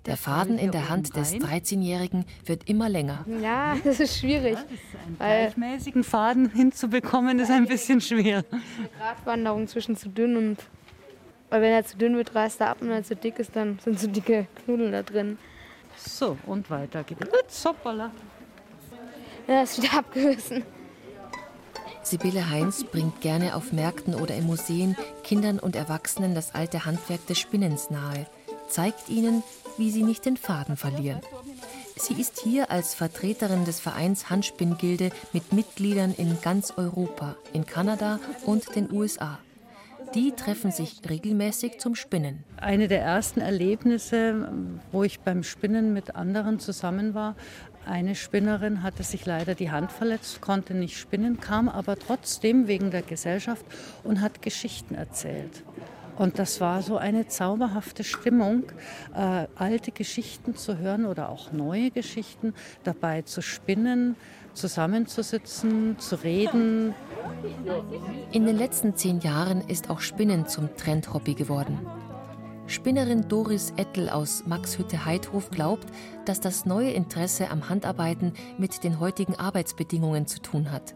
Der 0.06 0.18
Faden 0.18 0.58
in 0.60 0.72
der 0.72 0.90
Hand 0.90 1.16
des 1.16 1.34
13-Jährigen 1.34 2.26
wird 2.46 2.70
immer 2.70 2.90
länger. 2.90 3.26
Ja, 3.42 3.76
das 3.84 4.00
ist 4.00 4.20
schwierig. 4.20 4.58
Einen 4.58 5.18
gleichmäßigen 5.18 6.04
Faden 6.04 6.50
hinzubekommen 6.52 7.40
ist 7.40 7.50
ein 7.50 7.66
bisschen 7.66 8.02
schwer. 8.02 8.44
Die 8.52 9.00
Gratwanderung 9.00 9.68
zwischen 9.68 9.96
zu 9.96 10.10
dünn 10.10 10.38
und 10.38 10.58
weil 11.50 11.62
wenn 11.62 11.72
er 11.72 11.86
zu 11.86 11.98
dünn 11.98 12.16
wird, 12.16 12.34
reißt 12.34 12.62
er 12.62 12.70
ab 12.70 12.78
und 12.82 12.90
wenn 12.90 12.98
er 12.98 13.04
zu 13.04 13.16
dick 13.16 13.38
ist, 13.38 13.56
dann 13.56 13.78
sind 13.80 14.00
so 14.00 14.08
dicke 14.08 14.48
Knudel 14.66 14.92
da 14.92 15.04
drin. 15.04 15.38
So, 15.96 16.38
und 16.48 16.70
weiter 16.70 17.04
geht 17.04 17.18
es. 17.48 17.64
Hoppala. 17.64 18.12
Ja, 19.48 19.62
ist 19.62 19.82
wieder 19.82 20.00
abgerissen. 20.00 20.64
Sibylle 22.04 22.50
Heinz 22.50 22.84
bringt 22.84 23.22
gerne 23.22 23.56
auf 23.56 23.72
Märkten 23.72 24.14
oder 24.16 24.36
in 24.36 24.46
Museen 24.46 24.96
Kindern 25.24 25.58
und 25.58 25.76
Erwachsenen 25.76 26.36
das 26.36 26.54
alte 26.54 26.86
Handwerk 26.86 27.26
des 27.28 27.40
Spinnens 27.40 27.90
nahe, 27.90 28.28
zeigt 28.68 29.10
ihnen, 29.10 29.42
wie 29.78 29.90
sie 29.90 30.04
nicht 30.04 30.26
den 30.26 30.38
Faden 30.38 30.76
verlieren. 30.76 31.22
Sie 31.96 32.20
ist 32.20 32.40
hier 32.40 32.72
als 32.72 32.96
Vertreterin 32.96 33.66
des 33.66 33.80
Vereins 33.80 34.30
Handspinngilde 34.30 35.12
mit 35.32 35.54
Mitgliedern 35.54 36.14
in 36.14 36.42
ganz 36.42 36.74
Europa, 36.76 37.36
in 37.54 37.66
Kanada 37.66 38.20
und 38.46 38.76
den 38.76 38.92
USA. 38.92 39.40
Die 40.16 40.32
treffen 40.32 40.72
sich 40.72 41.02
regelmäßig 41.10 41.80
zum 41.80 41.96
Spinnen. 41.96 42.44
Eine 42.58 42.88
der 42.88 43.02
ersten 43.02 43.42
Erlebnisse, 43.42 44.48
wo 44.92 45.04
ich 45.04 45.22
beim 45.22 45.42
Spinnen 45.42 45.92
mit 45.94 46.16
anderen 46.16 46.60
zusammen 46.60 47.16
war, 47.16 47.36
eine 47.86 48.16
Spinnerin 48.16 48.84
hatte 48.84 49.04
sich 49.04 49.26
leider 49.26 49.56
die 49.56 49.72
Hand 49.72 49.92
verletzt, 49.92 50.42
konnte 50.42 50.74
nicht 50.74 50.98
spinnen, 50.98 51.40
kam 51.40 51.70
aber 51.70 51.98
trotzdem 51.98 52.68
wegen 52.68 52.92
der 52.92 53.02
Gesellschaft 53.02 53.66
und 54.04 54.22
hat 54.22 54.42
Geschichten 54.42 54.96
erzählt. 54.96 55.64
Und 56.18 56.38
das 56.38 56.62
war 56.62 56.82
so 56.82 56.98
eine 56.98 57.28
zauberhafte 57.28 58.04
Stimmung, 58.04 58.64
äh, 59.16 59.48
alte 59.56 59.92
Geschichten 59.92 60.56
zu 60.56 60.78
hören 60.78 61.06
oder 61.06 61.30
auch 61.30 61.52
neue 61.52 61.90
Geschichten, 61.90 62.54
dabei 62.84 63.24
zu 63.24 63.42
spinnen, 63.42 64.16
zusammenzusitzen, 64.54 65.98
zu 65.98 66.16
reden. 66.24 66.94
In 68.32 68.46
den 68.46 68.58
letzten 68.58 68.96
zehn 68.96 69.20
Jahren 69.22 69.62
ist 69.68 69.90
auch 69.90 70.02
Spinnen 70.02 70.48
zum 70.48 70.76
Trendhobby 70.78 71.34
geworden. 71.34 71.80
Spinnerin 72.66 73.28
Doris 73.28 73.74
Ettel 73.76 74.10
aus 74.10 74.46
Maxhütte-Heidhof 74.48 75.52
glaubt, 75.52 75.88
dass 76.26 76.40
das 76.40 76.66
neue 76.66 76.92
Interesse 76.92 77.52
am 77.52 77.70
Handarbeiten 77.70 78.34
mit 78.58 78.84
den 78.84 79.00
heutigen 79.00 79.36
Arbeitsbedingungen 79.36 80.28
zu 80.28 80.42
tun 80.42 80.72
hat. 80.72 80.96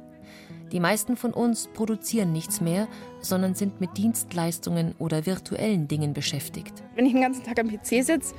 Die 0.71 0.79
meisten 0.79 1.17
von 1.17 1.33
uns 1.33 1.67
produzieren 1.67 2.31
nichts 2.31 2.61
mehr, 2.61 2.87
sondern 3.19 3.53
sind 3.53 3.79
mit 3.81 3.97
Dienstleistungen 3.97 4.95
oder 4.97 5.25
virtuellen 5.25 5.87
Dingen 5.87 6.13
beschäftigt. 6.13 6.83
Wenn 6.95 7.05
ich 7.05 7.13
den 7.13 7.21
ganzen 7.21 7.43
Tag 7.43 7.59
am 7.59 7.67
PC 7.69 8.03
sitze, 8.03 8.33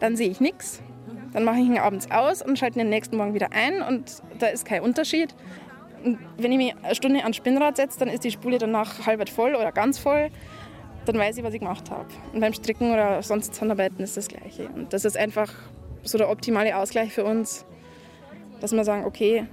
dann 0.00 0.16
sehe 0.16 0.28
ich 0.28 0.40
nichts. 0.40 0.82
Dann 1.32 1.44
mache 1.44 1.56
ich 1.56 1.66
ihn 1.66 1.78
abends 1.78 2.10
aus 2.10 2.42
und 2.42 2.58
schalte 2.58 2.78
ihn 2.78 2.84
den 2.84 2.90
nächsten 2.90 3.16
Morgen 3.16 3.34
wieder 3.34 3.52
ein 3.52 3.82
und 3.82 4.22
da 4.38 4.46
ist 4.46 4.64
kein 4.64 4.82
Unterschied. 4.82 5.34
Und 6.04 6.18
wenn 6.36 6.52
ich 6.52 6.58
mich 6.58 6.74
eine 6.82 6.94
Stunde 6.94 7.20
ans 7.20 7.36
Spinnrad 7.36 7.76
setze, 7.76 7.98
dann 7.98 8.08
ist 8.08 8.24
die 8.24 8.30
Spule 8.30 8.58
danach 8.58 9.06
halb 9.06 9.26
voll 9.28 9.54
oder 9.54 9.72
ganz 9.72 9.98
voll. 9.98 10.30
Dann 11.06 11.18
weiß 11.18 11.36
ich, 11.36 11.44
was 11.44 11.54
ich 11.54 11.60
gemacht 11.60 11.90
habe. 11.90 12.06
Und 12.32 12.40
beim 12.40 12.52
Stricken 12.52 12.92
oder 12.92 13.22
sonst 13.22 13.60
Handarbeiten 13.60 14.02
ist 14.02 14.16
das 14.16 14.28
Gleiche. 14.28 14.68
Und 14.68 14.92
das 14.92 15.04
ist 15.04 15.16
einfach 15.16 15.52
so 16.02 16.18
der 16.18 16.30
optimale 16.30 16.76
Ausgleich 16.76 17.12
für 17.12 17.24
uns, 17.24 17.64
dass 18.60 18.72
wir 18.72 18.84
sagen, 18.84 19.04
okay, 19.04 19.46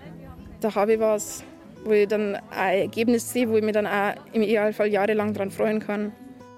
da 0.61 0.73
habe 0.75 0.93
ich 0.93 0.99
was, 0.99 1.43
wo 1.83 1.91
ich 1.91 2.07
dann 2.07 2.37
ein 2.51 2.79
Ergebnis 2.79 3.31
sehe, 3.31 3.49
wo 3.49 3.57
ich 3.57 3.63
mich 3.63 3.73
dann 3.73 3.87
auch 3.87 4.13
im 4.31 4.43
Idealfall 4.43 4.87
jahrelang 4.87 5.33
daran 5.33 5.51
freuen 5.51 5.79
kann. 5.79 6.13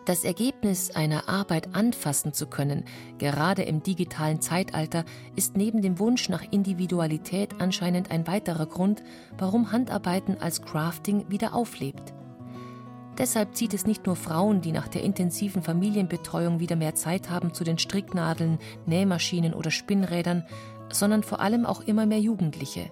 Das 0.06 0.26
Ergebnis 0.26 0.92
einer 0.92 1.30
Arbeit 1.30 1.74
anfassen 1.74 2.34
zu 2.34 2.48
können, 2.48 2.84
gerade 3.20 3.62
im 3.62 3.82
digitalen 3.84 4.42
Zeitalter, 4.42 5.06
ist 5.38 5.56
neben 5.56 5.82
dem 5.82 5.98
Wunsch 5.98 6.28
nach 6.28 6.44
Individualität 6.52 7.56
anscheinend 7.60 8.12
ein 8.12 8.28
weiterer 8.28 8.66
Grund, 8.66 9.02
warum 9.38 9.72
Handarbeiten 9.72 10.38
als 10.42 10.62
Crafting 10.62 11.30
wieder 11.30 11.56
auflebt. 11.56 12.14
Deshalb 13.18 13.56
zieht 13.56 13.74
es 13.74 13.86
nicht 13.86 14.08
nur 14.08 14.16
Frauen, 14.16 14.62
die 14.62 14.72
nach 14.72 14.88
der 14.88 15.04
intensiven 15.04 15.62
Familienbetreuung 15.62 16.60
wieder 16.60 16.76
mehr 16.76 16.96
Zeit 16.96 17.30
haben 17.30 17.54
zu 17.54 17.64
den 17.64 17.78
Stricknadeln, 17.78 18.58
Nähmaschinen 18.88 19.54
oder 19.54 19.70
Spinnrädern, 19.70 20.44
sondern 20.92 21.22
vor 21.24 21.40
allem 21.40 21.66
auch 21.66 21.82
immer 21.82 22.06
mehr 22.06 22.20
Jugendliche. 22.20 22.92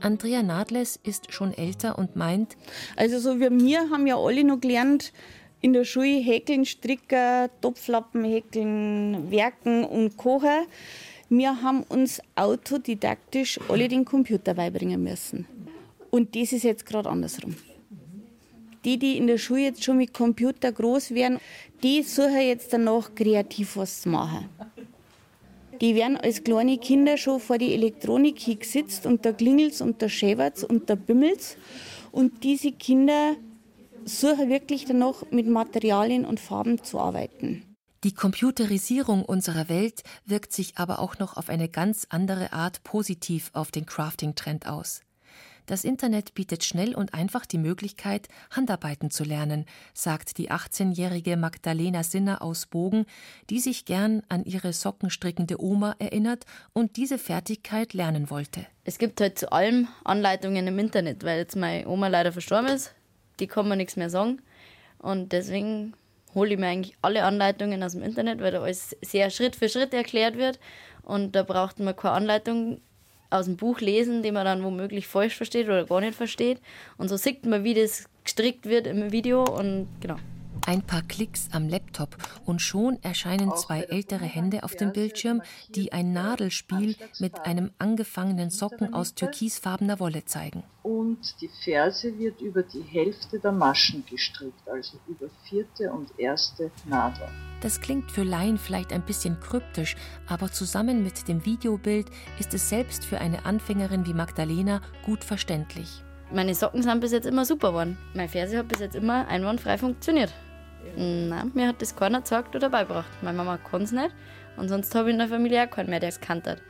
Andrea 0.00 0.42
Nadles 0.42 0.98
ist 1.02 1.32
schon 1.32 1.54
älter 1.54 1.98
und 1.98 2.14
meint, 2.14 2.56
also 2.96 3.18
so 3.18 3.40
wie 3.40 3.50
wir 3.50 3.90
haben 3.90 4.06
ja 4.06 4.16
alle 4.16 4.44
noch 4.44 4.60
gelernt, 4.60 5.12
in 5.60 5.72
der 5.72 5.84
Schule 5.84 6.20
häkeln, 6.20 6.66
stricken, 6.66 7.48
Topflappen 7.60 8.24
häkeln, 8.24 9.30
werken 9.30 9.84
und 9.84 10.16
kochen. 10.16 10.66
Wir 11.28 11.62
haben 11.62 11.84
uns 11.84 12.20
autodidaktisch 12.34 13.58
alle 13.68 13.88
den 13.88 14.04
Computer 14.04 14.54
beibringen 14.54 15.02
müssen. 15.02 15.46
Und 16.10 16.36
das 16.36 16.52
ist 16.52 16.64
jetzt 16.64 16.84
gerade 16.84 17.08
andersrum. 17.08 17.56
Die, 18.84 18.98
die 18.98 19.16
in 19.16 19.26
der 19.26 19.38
Schule 19.38 19.62
jetzt 19.62 19.84
schon 19.84 19.96
mit 19.96 20.12
Computer 20.12 20.72
groß 20.72 21.12
werden, 21.12 21.38
die 21.82 22.02
suchen 22.02 22.40
jetzt 22.40 22.72
danach 22.72 23.14
kreativ 23.14 23.76
was 23.76 24.02
zu 24.02 24.08
machen. 24.08 24.48
Die 25.80 25.94
werden 25.94 26.16
als 26.16 26.44
kleine 26.44 26.78
Kinder 26.78 27.16
schon 27.16 27.40
vor 27.40 27.58
die 27.58 27.74
Elektronik 27.74 28.38
hingesetzt 28.38 29.04
und 29.06 29.24
da 29.24 29.32
klingelt's 29.32 29.80
und 29.80 30.00
da 30.00 30.08
schäbert's 30.08 30.62
und 30.62 30.88
da 30.88 30.94
bimmelt's. 30.94 31.56
Und 32.12 32.44
diese 32.44 32.72
Kinder 32.72 33.34
suchen 34.04 34.48
wirklich 34.48 34.84
danach, 34.84 35.24
mit 35.30 35.46
Materialien 35.46 36.24
und 36.24 36.38
Farben 36.40 36.82
zu 36.84 37.00
arbeiten. 37.00 37.64
Die 38.04 38.14
Computerisierung 38.14 39.24
unserer 39.24 39.68
Welt 39.68 40.02
wirkt 40.24 40.52
sich 40.52 40.76
aber 40.76 40.98
auch 40.98 41.18
noch 41.18 41.36
auf 41.36 41.48
eine 41.48 41.68
ganz 41.68 42.06
andere 42.10 42.52
Art 42.52 42.82
positiv 42.82 43.50
auf 43.52 43.70
den 43.70 43.86
Crafting-Trend 43.86 44.66
aus. 44.66 45.02
Das 45.66 45.84
Internet 45.84 46.34
bietet 46.34 46.64
schnell 46.64 46.94
und 46.94 47.14
einfach 47.14 47.46
die 47.46 47.58
Möglichkeit, 47.58 48.28
Handarbeiten 48.50 49.10
zu 49.10 49.24
lernen, 49.24 49.64
sagt 49.94 50.38
die 50.38 50.50
18-jährige 50.50 51.36
Magdalena 51.36 52.02
Sinner 52.02 52.42
aus 52.42 52.66
Bogen, 52.66 53.06
die 53.48 53.60
sich 53.60 53.84
gern 53.84 54.22
an 54.28 54.44
ihre 54.44 54.72
sockenstrickende 54.72 55.62
Oma 55.62 55.94
erinnert 55.98 56.44
und 56.72 56.96
diese 56.96 57.18
Fertigkeit 57.18 57.94
lernen 57.94 58.28
wollte. 58.30 58.66
Es 58.84 58.98
gibt 58.98 59.20
halt 59.20 59.38
zu 59.38 59.52
allem 59.52 59.86
Anleitungen 60.04 60.66
im 60.66 60.78
Internet, 60.78 61.22
weil 61.22 61.38
jetzt 61.38 61.56
meine 61.56 61.86
Oma 61.86 62.08
leider 62.08 62.32
verstorben 62.32 62.68
ist. 62.68 62.94
Die 63.38 63.46
kann 63.46 63.68
man 63.68 63.78
nichts 63.78 63.96
mehr 63.96 64.10
sagen. 64.10 64.42
Und 64.98 65.32
deswegen 65.32 65.94
hole 66.34 66.54
ich 66.54 66.58
mir 66.58 66.68
eigentlich 66.68 66.96
alle 67.02 67.24
Anleitungen 67.24 67.82
aus 67.82 67.92
dem 67.92 68.02
Internet, 68.02 68.40
weil 68.40 68.52
da 68.52 68.62
alles 68.62 68.96
sehr 69.02 69.30
Schritt 69.30 69.56
für 69.56 69.68
Schritt 69.68 69.94
erklärt 69.94 70.36
wird. 70.36 70.58
Und 71.02 71.36
da 71.36 71.42
braucht 71.42 71.78
man 71.78 71.96
keine 71.96 72.14
Anleitung 72.14 72.80
aus 73.32 73.46
dem 73.46 73.56
Buch 73.56 73.80
lesen, 73.80 74.22
den 74.22 74.34
man 74.34 74.44
dann 74.44 74.62
womöglich 74.62 75.06
falsch 75.06 75.36
versteht 75.36 75.66
oder 75.66 75.84
gar 75.84 76.00
nicht 76.00 76.14
versteht. 76.14 76.60
Und 76.96 77.08
so 77.08 77.16
sieht 77.16 77.46
man, 77.46 77.64
wie 77.64 77.74
das 77.74 78.04
gestrickt 78.24 78.66
wird 78.66 78.86
im 78.86 79.12
Video 79.12 79.44
und 79.44 79.88
genau. 80.00 80.16
Ein 80.64 80.82
paar 80.82 81.02
Klicks 81.02 81.48
am 81.50 81.68
Laptop 81.68 82.16
und 82.46 82.62
schon 82.62 83.02
erscheinen 83.02 83.54
zwei 83.56 83.82
ältere 83.82 84.24
Hände 84.24 84.62
auf 84.62 84.76
dem 84.76 84.92
Bildschirm, 84.92 85.42
die 85.70 85.92
ein 85.92 86.12
Nadelspiel 86.12 86.94
mit 87.18 87.40
einem 87.46 87.72
angefangenen 87.78 88.50
Socken 88.50 88.94
aus 88.94 89.14
türkisfarbener 89.14 89.98
Wolle 89.98 90.24
zeigen. 90.24 90.62
Und 90.84 91.40
die 91.40 91.50
Ferse 91.64 92.16
wird 92.16 92.40
über 92.40 92.62
die 92.62 92.82
Hälfte 92.82 93.40
der 93.40 93.50
Maschen 93.50 94.04
gestrickt, 94.08 94.68
also 94.68 94.98
über 95.08 95.28
vierte 95.48 95.90
und 95.90 96.16
erste 96.16 96.70
Nadel. 96.86 97.28
Das 97.60 97.80
klingt 97.80 98.12
für 98.12 98.22
Laien 98.22 98.56
vielleicht 98.56 98.92
ein 98.92 99.02
bisschen 99.04 99.40
kryptisch, 99.40 99.96
aber 100.28 100.52
zusammen 100.52 101.02
mit 101.02 101.26
dem 101.26 101.44
Videobild 101.44 102.06
ist 102.38 102.54
es 102.54 102.68
selbst 102.68 103.04
für 103.04 103.18
eine 103.18 103.44
Anfängerin 103.46 104.06
wie 104.06 104.14
Magdalena 104.14 104.80
gut 105.04 105.24
verständlich. 105.24 106.02
Meine 106.32 106.54
Socken 106.54 106.82
sind 106.82 107.00
bis 107.00 107.12
jetzt 107.12 107.26
immer 107.26 107.44
super 107.44 107.68
geworden. 107.68 107.98
Meine 108.14 108.28
Ferse 108.28 108.58
hat 108.58 108.68
bis 108.68 108.78
jetzt 108.78 108.96
immer 108.96 109.26
einwandfrei 109.28 109.76
funktioniert. 109.76 110.32
Nein, 110.96 111.50
mir 111.54 111.68
hat 111.68 111.80
das 111.80 111.96
keiner 111.96 112.20
gesagt 112.20 112.54
oder 112.54 112.68
beigebracht. 112.68 113.10
Meine 113.22 113.36
Mama 113.36 113.58
kann 113.58 113.82
es 113.82 113.92
nicht 113.92 114.14
und 114.56 114.68
sonst 114.68 114.94
habe 114.94 115.08
ich 115.08 115.12
in 115.14 115.18
der 115.18 115.28
Familie 115.28 115.64
auch 115.64 115.70
keinen 115.70 115.90
mehr, 115.90 116.00
der 116.00 116.10
es 116.10 116.20
kannt 116.20 116.46
hat. 116.46 116.62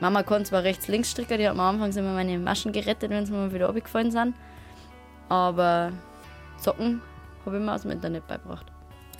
Mama 0.00 0.22
kann 0.22 0.44
zwar 0.44 0.62
rechts-links 0.62 1.10
stricken, 1.10 1.38
die 1.38 1.46
hat 1.46 1.52
am 1.52 1.60
Anfang 1.60 1.90
immer 1.96 2.12
meine 2.12 2.38
Maschen 2.38 2.72
gerettet, 2.72 3.10
wenn 3.10 3.24
sie 3.24 3.32
mir 3.32 3.52
wieder 3.52 3.68
abgefallen 3.68 4.10
sind. 4.10 4.34
Aber 5.28 5.92
Socken 6.58 7.00
habe 7.44 7.56
ich 7.56 7.62
mir 7.62 7.74
aus 7.74 7.82
dem 7.82 7.92
Internet 7.92 8.26
beigebracht. 8.26 8.66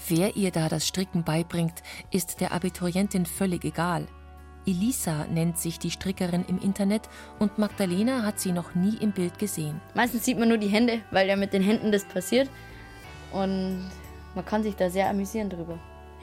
Wer 0.09 0.37
ihr 0.37 0.51
da 0.51 0.69
das 0.69 0.87
Stricken 0.87 1.25
beibringt, 1.25 1.83
ist 2.11 2.41
der 2.41 2.53
Abiturientin 2.53 3.25
völlig 3.25 3.65
egal. 3.65 4.07
Elisa 4.67 5.27
nennt 5.27 5.59
sich 5.59 5.79
die 5.79 5.91
Strickerin 5.91 6.45
im 6.49 6.59
Internet 6.59 7.09
und 7.39 7.57
Magdalena 7.57 8.23
hat 8.23 8.41
sie 8.41 8.53
noch 8.53 8.75
nie 8.75 8.97
im 8.97 9.13
Bild 9.13 9.39
gesehen. 9.39 9.81
Meistens 9.95 10.25
sieht 10.25 10.39
man 10.39 10.49
nur 10.49 10.59
die 10.59 10.69
Hände, 10.69 11.01
weil 11.13 11.29
ja 11.29 11.37
mit 11.37 11.53
den 11.53 11.63
Händen 11.63 11.93
das 11.93 12.05
passiert. 12.05 12.51
Und 13.33 13.91
man 14.37 14.45
kann 14.45 14.63
sich 14.63 14.77
da 14.77 14.91
sehr 14.91 15.09
amüsieren 15.09 15.51
drüber. 15.51 15.81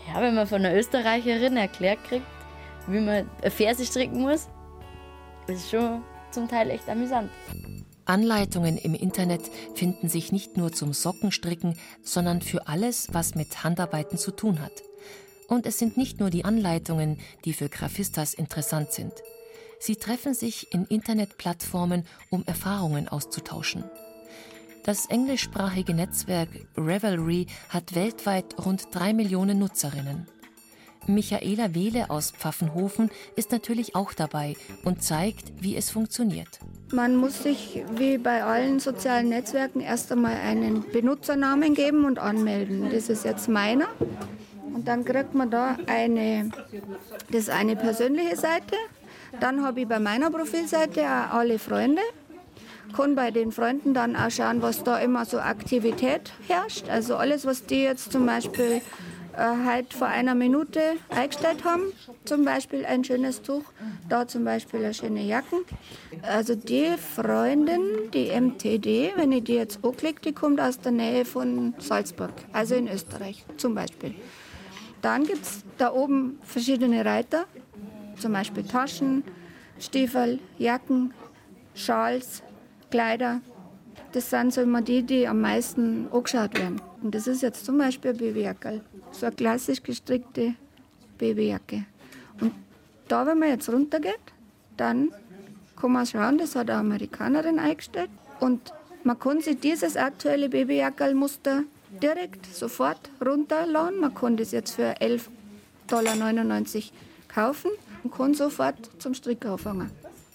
Ja, 0.08 0.22
wenn 0.22 0.36
man 0.36 0.48
von 0.48 0.64
einer 0.64 0.76
Österreicherin 0.76 1.58
erklärt 1.58 2.04
kriegt, 2.06 2.26
wie 2.88 3.00
man 3.00 3.30
Ferse 3.50 3.86
stricken 3.86 4.22
muss, 4.22 4.48
ist 5.48 5.72
schon 5.72 6.04
zum 6.32 6.48
Teil 6.48 6.70
echt 6.70 6.88
amüsant. 6.88 7.30
Anleitungen 8.06 8.78
im 8.78 8.94
Internet 8.94 9.50
finden 9.76 10.10
sich 10.10 10.32
nicht 10.32 10.58
nur 10.58 10.72
zum 10.72 10.94
Sockenstricken, 10.94 11.78
sondern 12.02 12.42
für 12.42 12.68
alles, 12.68 13.08
was 13.14 13.34
mit 13.34 13.64
Handarbeiten 13.64 14.18
zu 14.18 14.32
tun 14.32 14.62
hat. 14.62 14.84
Und 15.48 15.66
es 15.66 15.80
sind 15.80 15.98
nicht 15.98 16.20
nur 16.20 16.30
die 16.30 16.46
Anleitungen, 16.46 17.18
die 17.46 17.54
für 17.54 17.70
Grafistas 17.70 18.34
interessant 18.34 18.92
sind. 18.92 19.14
Sie 19.80 19.96
treffen 19.96 20.34
sich 20.34 20.72
in 20.74 20.86
Internetplattformen, 20.86 22.06
um 22.30 22.44
Erfahrungen 22.46 23.08
auszutauschen. 23.08 23.84
Das 24.86 25.06
englischsprachige 25.06 25.94
Netzwerk 25.94 26.50
Revelry 26.78 27.48
hat 27.70 27.96
weltweit 27.96 28.56
rund 28.66 28.88
drei 28.92 29.14
Millionen 29.14 29.60
Nutzerinnen. 29.60 30.28
Michaela 31.08 31.74
Wehle 31.74 32.10
aus 32.10 32.32
Pfaffenhofen 32.32 33.10
ist 33.38 33.54
natürlich 33.54 33.96
auch 33.96 34.12
dabei 34.12 34.58
und 34.84 35.02
zeigt, 35.02 35.54
wie 35.62 35.78
es 35.78 35.90
funktioniert. 35.90 36.60
Man 36.92 37.16
muss 37.16 37.44
sich 37.44 37.82
wie 37.96 38.18
bei 38.18 38.44
allen 38.44 38.82
sozialen 38.82 39.30
Netzwerken 39.30 39.80
erst 39.80 40.12
einmal 40.12 40.36
einen 40.36 40.84
Benutzernamen 40.92 41.76
geben 41.76 42.04
und 42.04 42.20
anmelden. 42.20 42.90
Das 42.92 43.08
ist 43.08 43.24
jetzt 43.24 43.48
meiner. 43.48 43.88
Und 44.74 44.90
dann 44.90 45.06
kriegt 45.06 45.34
man 45.34 45.50
da 45.50 45.78
eine, 45.88 46.52
das 47.30 47.44
ist 47.44 47.50
eine 47.50 47.78
persönliche 47.78 48.36
Seite. 48.36 48.76
Dann 49.40 49.64
habe 49.64 49.82
ich 49.82 49.88
bei 49.88 50.00
meiner 50.00 50.30
Profilseite 50.30 51.04
auch 51.04 51.36
alle 51.36 51.58
Freunde 51.58 52.02
kann 52.96 53.16
bei 53.16 53.32
den 53.32 53.52
Freunden 53.52 53.94
dann 53.94 54.16
auch 54.16 54.30
schauen, 54.30 54.62
was 54.62 54.84
da 54.84 54.98
immer 55.00 55.26
so 55.26 55.40
Aktivität 55.40 56.32
herrscht. 56.48 56.90
Also 56.90 57.16
alles, 57.16 57.46
was 57.46 57.66
die 57.66 57.84
jetzt 57.84 58.12
zum 58.12 58.26
Beispiel 58.26 58.82
äh, 59.36 59.54
heute 59.68 59.98
vor 59.98 60.08
einer 60.08 60.36
Minute 60.36 60.80
eingestellt 61.10 61.64
haben, 61.64 61.92
zum 62.26 62.46
Beispiel 62.46 62.86
ein 62.86 63.04
schönes 63.04 63.42
Tuch, 63.42 63.64
da 64.08 64.28
zum 64.28 64.44
Beispiel 64.44 64.84
eine 64.84 64.94
schöne 64.94 65.24
Jacken. 65.24 65.60
Also 66.22 66.56
die 66.56 66.94
Freundin, 66.98 68.12
die 68.14 68.30
MTD, 68.30 69.14
wenn 69.16 69.32
ich 69.32 69.46
die 69.46 69.56
jetzt 69.56 69.84
anklicke, 69.84 70.22
die 70.22 70.34
kommt 70.34 70.62
aus 70.62 70.80
der 70.80 70.92
Nähe 70.92 71.26
von 71.26 71.74
Salzburg, 71.80 72.34
also 72.52 72.76
in 72.76 72.88
Österreich 72.88 73.46
zum 73.58 73.74
Beispiel. 73.74 74.14
Dann 75.02 75.26
gibt 75.26 75.44
es 75.44 75.64
da 75.78 75.92
oben 75.92 76.40
verschiedene 76.44 77.04
Reiter, 77.04 77.46
zum 78.20 78.34
Beispiel 78.34 78.64
Taschen, 78.64 79.24
Stiefel, 79.80 80.40
Jacken, 80.60 81.14
Schals, 81.74 82.44
Kleider, 82.94 83.42
das 84.12 84.30
sind 84.30 84.54
so 84.54 84.62
immer 84.62 84.84
die, 84.84 85.02
die 85.02 85.28
am 85.28 85.42
meisten 85.42 86.08
angeschaut 86.12 86.56
werden. 86.60 86.80
Und 87.02 87.16
das 87.16 87.26
ist 87.26 87.42
jetzt 87.42 87.66
zum 87.66 87.80
Beispiel 87.80 88.12
ein 88.12 88.18
Babyjacke. 88.18 88.82
So 89.12 89.26
eine 89.26 89.36
klassisch 89.36 89.82
gestrickte 89.82 90.54
Babyjacke. 91.18 91.86
Und 92.40 92.54
da, 93.08 93.26
wenn 93.26 93.40
man 93.40 93.50
jetzt 93.50 93.68
runtergeht, 93.68 94.22
dann 94.78 95.10
kann 95.76 95.92
man 95.92 96.06
schauen, 96.06 96.38
das 96.38 96.56
hat 96.56 96.70
eine 96.70 96.82
Amerikanerin 96.82 97.58
eingestellt. 97.58 98.12
Und 98.40 98.72
man 99.04 99.18
kann 99.18 99.42
sich 99.42 99.60
dieses 99.60 99.98
aktuelle 99.98 100.48
Babyjackermuster 100.50 101.64
direkt 102.00 102.46
sofort 102.46 103.10
runterladen. 103.26 104.02
Man 104.02 104.14
kann 104.14 104.38
das 104.38 104.52
jetzt 104.52 104.76
für 104.76 105.02
11,99 105.02 105.32
Dollar 105.88 106.14
kaufen 107.28 107.72
und 108.04 108.14
kann 108.14 108.36
sofort 108.36 108.78
zum 109.00 109.16
Strick 109.16 109.44
anfangen. 109.48 109.90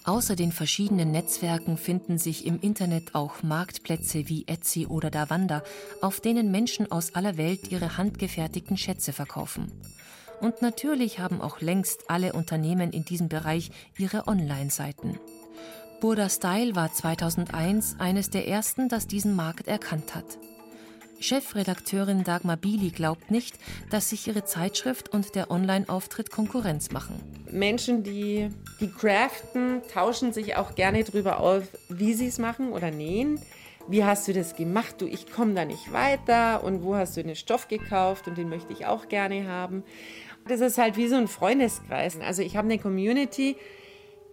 Außer 0.09 0.35
den 0.35 0.51
verschiedenen 0.51 1.11
Netzwerken 1.11 1.77
finden 1.77 2.17
sich 2.17 2.47
im 2.47 2.59
Internet 2.59 3.13
auch 3.13 3.43
Marktplätze 3.43 4.27
wie 4.27 4.47
Etsy 4.47 4.87
oder 4.87 5.11
Davanda, 5.11 5.61
auf 6.01 6.19
denen 6.19 6.49
Menschen 6.49 6.91
aus 6.91 7.13
aller 7.13 7.37
Welt 7.37 7.71
ihre 7.71 7.95
handgefertigten 7.95 8.75
Schätze 8.75 9.13
verkaufen. 9.13 9.71
Und 10.41 10.63
natürlich 10.63 11.19
haben 11.19 11.41
auch 11.41 11.61
längst 11.61 12.09
alle 12.09 12.33
Unternehmen 12.33 12.91
in 12.91 13.05
diesem 13.05 13.29
Bereich 13.29 13.69
ihre 13.99 14.27
Online-Seiten. 14.27 15.19
Burda 16.01 16.27
Style 16.27 16.75
war 16.75 16.91
2001 16.91 17.97
eines 17.99 18.31
der 18.31 18.47
ersten, 18.47 18.89
das 18.89 19.05
diesen 19.05 19.35
Markt 19.35 19.67
erkannt 19.67 20.15
hat. 20.15 20.39
Chefredakteurin 21.19 22.23
Dagmar 22.23 22.57
Bili 22.57 22.89
glaubt 22.89 23.29
nicht, 23.31 23.55
dass 23.89 24.09
sich 24.09 24.27
ihre 24.27 24.45
Zeitschrift 24.45 25.09
und 25.09 25.35
der 25.35 25.51
Online-Auftritt 25.51 26.31
Konkurrenz 26.31 26.91
machen. 26.91 27.15
Menschen, 27.51 28.03
die, 28.03 28.49
die 28.79 28.89
craften, 28.89 29.81
tauschen 29.91 30.33
sich 30.33 30.55
auch 30.55 30.75
gerne 30.75 31.03
darüber 31.03 31.39
auf, 31.39 31.63
wie 31.89 32.13
sie 32.13 32.27
es 32.27 32.37
machen 32.37 32.71
oder 32.71 32.91
nähen. 32.91 33.39
Wie 33.87 34.05
hast 34.05 34.27
du 34.27 34.33
das 34.33 34.55
gemacht? 34.55 35.01
Du, 35.01 35.07
ich 35.07 35.31
komme 35.31 35.55
da 35.55 35.65
nicht 35.65 35.91
weiter. 35.91 36.63
Und 36.63 36.83
wo 36.83 36.95
hast 36.95 37.17
du 37.17 37.23
den 37.23 37.35
Stoff 37.35 37.67
gekauft? 37.67 38.27
Und 38.27 38.37
den 38.37 38.47
möchte 38.47 38.71
ich 38.71 38.85
auch 38.85 39.09
gerne 39.09 39.47
haben. 39.47 39.83
Das 40.47 40.61
ist 40.61 40.77
halt 40.77 40.95
wie 40.95 41.07
so 41.07 41.15
ein 41.15 41.27
Freundeskreis. 41.27 42.19
Also 42.21 42.41
ich 42.41 42.55
habe 42.55 42.67
eine 42.67 42.79
Community, 42.79 43.57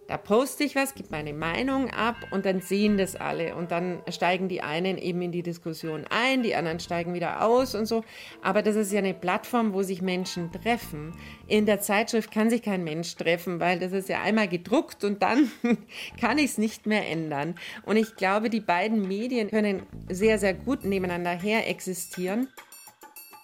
Da 0.07 0.15
poste 0.15 0.63
ich 0.63 0.75
was, 0.75 0.95
gebe 0.95 1.09
meine 1.11 1.33
Meinung 1.33 1.89
ab 1.89 2.15
und 2.31 2.45
dann 2.45 2.61
sehen 2.61 2.97
das 2.97 3.17
alle. 3.17 3.55
Und 3.55 3.71
dann 3.71 4.01
steigen 4.09 4.47
die 4.47 4.61
einen 4.61 4.97
eben 4.97 5.21
in 5.21 5.33
die 5.33 5.43
Diskussion 5.43 6.05
ein, 6.09 6.43
die 6.43 6.55
anderen 6.55 6.79
steigen 6.79 7.13
wieder 7.13 7.43
aus 7.43 7.75
und 7.75 7.87
so. 7.87 8.05
Aber 8.41 8.61
das 8.61 8.77
ist 8.77 8.93
ja 8.93 8.99
eine 8.99 9.13
Plattform, 9.13 9.73
wo 9.73 9.83
sich 9.83 10.01
Menschen 10.01 10.49
treffen. 10.53 11.13
In 11.47 11.65
der 11.65 11.81
Zeitschrift 11.81 12.31
kann 12.31 12.49
sich 12.49 12.61
kein 12.61 12.85
Mensch 12.85 13.15
treffen, 13.15 13.59
weil 13.59 13.79
das 13.79 13.91
ist 13.91 14.07
ja 14.07 14.21
einmal 14.21 14.47
gedruckt 14.47 15.03
und 15.03 15.21
dann 15.21 15.51
kann 16.21 16.37
ich 16.37 16.51
es 16.51 16.57
nicht 16.57 16.85
mehr 16.85 17.05
ändern. 17.05 17.55
Und 17.83 17.97
ich 17.97 18.15
glaube, 18.15 18.49
die 18.49 18.61
beiden 18.61 19.09
Medien 19.09 19.49
können 19.49 19.83
sehr, 20.07 20.39
sehr 20.39 20.53
gut 20.53 20.85
nebeneinander 20.85 21.31
her 21.31 21.67
existieren. 21.69 22.47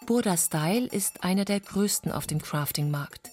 Burda 0.05 0.37
Style 0.37 0.87
ist 0.87 1.25
einer 1.25 1.43
der 1.43 1.59
größten 1.59 2.11
auf 2.11 2.25
dem 2.25 2.41
Crafting-Markt. 2.41 3.32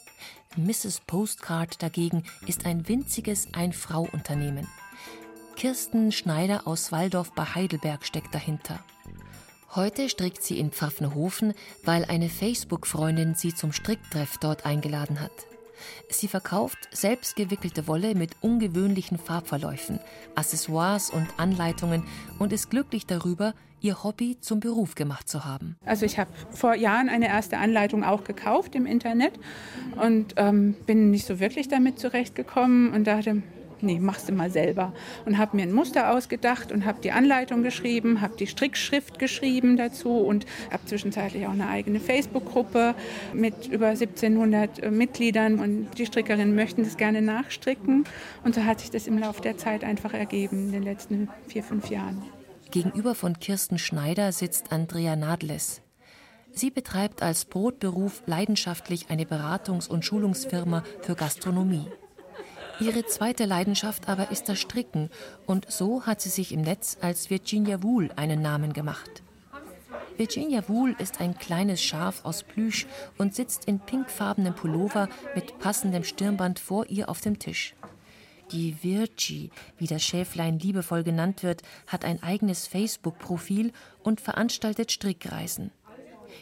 Mrs. 0.57 1.01
Postcard 1.07 1.81
dagegen 1.81 2.25
ist 2.45 2.67
ein 2.67 2.89
winziges 2.89 3.49
Ein-Frau-Unternehmen. 3.53 4.67
Kirsten 5.55 6.11
Schneider 6.11 6.67
aus 6.67 6.91
Waldorf 6.91 7.31
bei 7.33 7.45
Heidelberg 7.45 8.05
steckt 8.05 8.35
dahinter. 8.35 8.81
Heute 9.77 10.09
strickt 10.09 10.43
sie 10.43 10.59
in 10.59 10.73
Pfaffenhofen, 10.73 11.55
weil 11.85 12.05
eine 12.05 12.29
Facebook-Freundin 12.29 13.37
sie 13.37 13.55
zum 13.55 13.73
Stricktreff 13.73 14.39
dort 14.39 14.67
eingeladen 14.67 15.21
hat. 15.21 15.31
Sie 16.09 16.27
verkauft 16.27 16.79
selbstgewickelte 16.91 17.87
Wolle 17.87 18.17
mit 18.17 18.33
ungewöhnlichen 18.41 19.19
Farbverläufen, 19.19 20.01
Accessoires 20.35 21.11
und 21.11 21.29
Anleitungen 21.37 22.03
und 22.41 22.53
ist 22.53 22.71
glücklich 22.71 23.07
darüber, 23.07 23.55
ihr 23.81 24.03
Hobby 24.05 24.39
zum 24.41 24.61
Beruf 24.61 24.95
gemacht 24.95 25.29
zu 25.29 25.45
haben. 25.45 25.77
Also 25.85 26.07
ich 26.07 26.19
habe 26.19 26.31
vor 26.51 26.75
Jahren 26.75 27.09
eine 27.09 27.29
erste 27.29 27.59
Anleitung 27.59 28.05
auch 28.05 28.25
gekauft 28.25 28.75
im 28.75 28.87
Internet 28.87 29.33
und 29.97 30.35
ähm, 30.37 30.75
bin 30.87 31.11
nicht 31.11 31.27
so 31.27 31.41
wirklich 31.41 31.69
damit 31.69 31.99
zurechtgekommen 31.99 32.93
und 32.93 33.07
dachte, 33.07 33.43
nee, 33.83 33.99
machst 33.99 34.29
du 34.29 34.33
mal 34.33 34.51
selber. 34.51 34.93
Und 35.25 35.39
habe 35.39 35.57
mir 35.57 35.63
ein 35.63 35.73
Muster 35.73 36.13
ausgedacht 36.13 36.73
und 36.73 36.85
habe 36.85 37.01
die 37.03 37.13
Anleitung 37.13 37.63
geschrieben, 37.63 38.21
habe 38.21 38.37
die 38.37 38.47
Strickschrift 38.47 39.19
geschrieben 39.19 39.77
dazu 39.77 40.19
und 40.19 40.47
habe 40.71 40.85
zwischenzeitlich 40.87 41.47
auch 41.47 41.53
eine 41.53 41.69
eigene 41.69 42.01
Facebook-Gruppe 42.01 42.95
mit 43.33 43.67
über 43.69 43.89
1700 43.89 44.83
äh, 44.83 44.91
Mitgliedern 44.91 45.59
und 45.59 45.89
die 45.99 46.07
Strickerinnen 46.07 46.55
möchten 46.55 46.85
das 46.85 46.97
gerne 46.97 47.23
nachstricken. 47.23 48.05
Und 48.45 48.55
so 48.55 48.65
hat 48.65 48.81
sich 48.81 48.91
das 48.91 49.07
im 49.07 49.19
Laufe 49.19 49.43
der 49.43 49.57
Zeit 49.57 49.85
einfach 49.85 50.15
ergeben 50.15 50.67
in 50.67 50.73
den 50.73 50.83
letzten 50.83 51.29
vier, 51.49 51.63
fünf 51.63 51.91
Jahren. 51.91 52.23
Gegenüber 52.71 53.17
von 53.17 53.39
Kirsten 53.41 53.79
Schneider 53.79 54.31
sitzt 54.31 54.71
Andrea 54.71 55.17
Nadles. 55.17 55.83
Sie 56.53 56.71
betreibt 56.71 57.21
als 57.21 57.45
Brotberuf 57.45 58.23
leidenschaftlich 58.27 59.11
eine 59.11 59.25
Beratungs- 59.25 59.89
und 59.89 60.05
Schulungsfirma 60.05 60.85
für 61.01 61.17
Gastronomie. 61.17 61.87
Ihre 62.79 63.05
zweite 63.07 63.45
Leidenschaft 63.45 64.09
aber 64.09 64.31
ist 64.31 64.49
das 64.49 64.61
Stricken 64.61 65.11
und 65.47 65.71
so 65.71 66.07
hat 66.07 66.21
sie 66.21 66.29
sich 66.29 66.53
im 66.53 66.63
Netz 66.63 66.97
als 67.01 67.29
Virginia 67.29 67.83
Wool 67.83 68.11
einen 68.15 68.41
Namen 68.41 68.73
gemacht. 68.73 69.23
Virginia 70.17 70.69
Wool 70.69 70.95
ist 70.99 71.21
ein 71.21 71.37
kleines 71.37 71.83
Schaf 71.83 72.25
aus 72.25 72.45
Plüsch 72.45 72.87
und 73.19 73.35
sitzt 73.35 73.65
in 73.65 73.81
pinkfarbenem 73.81 74.55
Pullover 74.55 75.09
mit 75.35 75.59
passendem 75.59 76.05
Stirnband 76.05 76.61
vor 76.61 76.87
ihr 76.87 77.09
auf 77.09 77.21
dem 77.21 77.39
Tisch. 77.39 77.75
Die 78.53 78.77
Virgie, 78.83 79.51
wie 79.79 79.87
das 79.87 80.03
Schäflein 80.03 80.59
liebevoll 80.59 81.05
genannt 81.05 81.43
wird, 81.43 81.63
hat 81.87 82.05
ein 82.05 82.23
eigenes 82.23 82.67
Facebook-Profil 82.67 83.73
und 84.03 84.21
veranstaltet 84.21 84.91
Strickreisen. 84.91 85.71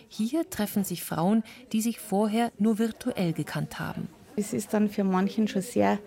Hier 0.08 0.48
treffen 0.48 0.84
sich 0.84 1.04
Frauen, 1.04 1.42
die 1.72 1.82
sich 1.82 1.98
vorher 1.98 2.50
nur 2.58 2.78
virtuell 2.78 3.32
gekannt 3.32 3.78
haben. 3.78 4.08
Es 4.36 4.52
ist 4.52 4.72
dann 4.72 4.88
für 4.88 5.04
manchen 5.04 5.48
schon 5.48 5.62
sehr 5.62 5.98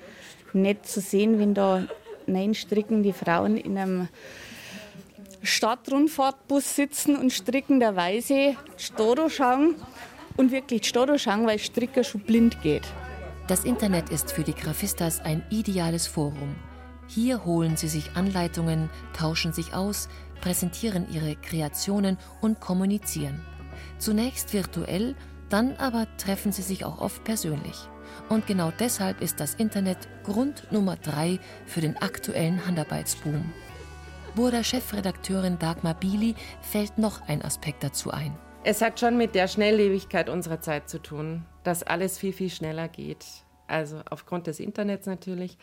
nett 0.53 0.85
zu 0.87 1.01
sehen, 1.01 1.37
wenn 1.37 1.53
da 1.53 1.87
nein 2.25 2.55
stricken 2.55 3.03
die 3.03 3.13
Frauen 3.13 3.57
in 3.57 3.77
einem 3.77 4.07
Stadtrundfahrtbus 5.43 6.75
sitzen 6.75 7.15
und 7.15 7.31
strickenderweise 7.31 8.55
Storo 8.77 9.29
schauen 9.29 9.75
und 10.37 10.51
wirklich 10.51 10.87
Storo 10.87 11.17
schauen, 11.17 11.45
weil 11.45 11.59
Stricker 11.59 12.03
schon 12.03 12.21
blind 12.21 12.61
geht. 12.61 12.83
Das 13.51 13.65
Internet 13.65 14.11
ist 14.11 14.31
für 14.31 14.45
die 14.45 14.55
Grafistas 14.55 15.19
ein 15.19 15.43
ideales 15.49 16.07
Forum. 16.07 16.55
Hier 17.07 17.43
holen 17.43 17.75
sie 17.75 17.89
sich 17.89 18.15
Anleitungen, 18.15 18.89
tauschen 19.11 19.51
sich 19.51 19.73
aus, 19.73 20.07
präsentieren 20.39 21.05
ihre 21.11 21.35
Kreationen 21.35 22.17
und 22.39 22.61
kommunizieren. 22.61 23.45
Zunächst 23.97 24.53
virtuell, 24.53 25.15
dann 25.49 25.75
aber 25.75 26.07
treffen 26.15 26.53
sie 26.53 26.61
sich 26.61 26.85
auch 26.85 27.01
oft 27.01 27.25
persönlich. 27.25 27.75
Und 28.29 28.47
genau 28.47 28.71
deshalb 28.79 29.19
ist 29.19 29.41
das 29.41 29.55
Internet 29.55 29.97
Grund 30.23 30.71
Nummer 30.71 30.95
drei 30.95 31.37
für 31.65 31.81
den 31.81 31.97
aktuellen 31.97 32.65
Handarbeitsboom. 32.65 33.51
Burda 34.33 34.63
Chefredakteurin 34.63 35.59
Dagmar 35.59 35.95
Bili 35.95 36.35
fällt 36.61 36.97
noch 36.97 37.27
ein 37.27 37.41
Aspekt 37.41 37.83
dazu 37.83 38.11
ein. 38.11 38.33
Es 38.63 38.81
hat 38.83 38.99
schon 38.99 39.17
mit 39.17 39.33
der 39.33 39.47
Schnelllebigkeit 39.47 40.29
unserer 40.29 40.61
Zeit 40.61 40.87
zu 40.87 41.01
tun, 41.01 41.45
dass 41.63 41.81
alles 41.81 42.19
viel, 42.19 42.31
viel 42.31 42.51
schneller 42.51 42.87
geht. 42.87 43.25
Also 43.65 44.01
aufgrund 44.07 44.45
des 44.45 44.59
Internets 44.59 45.07
natürlich, 45.07 45.57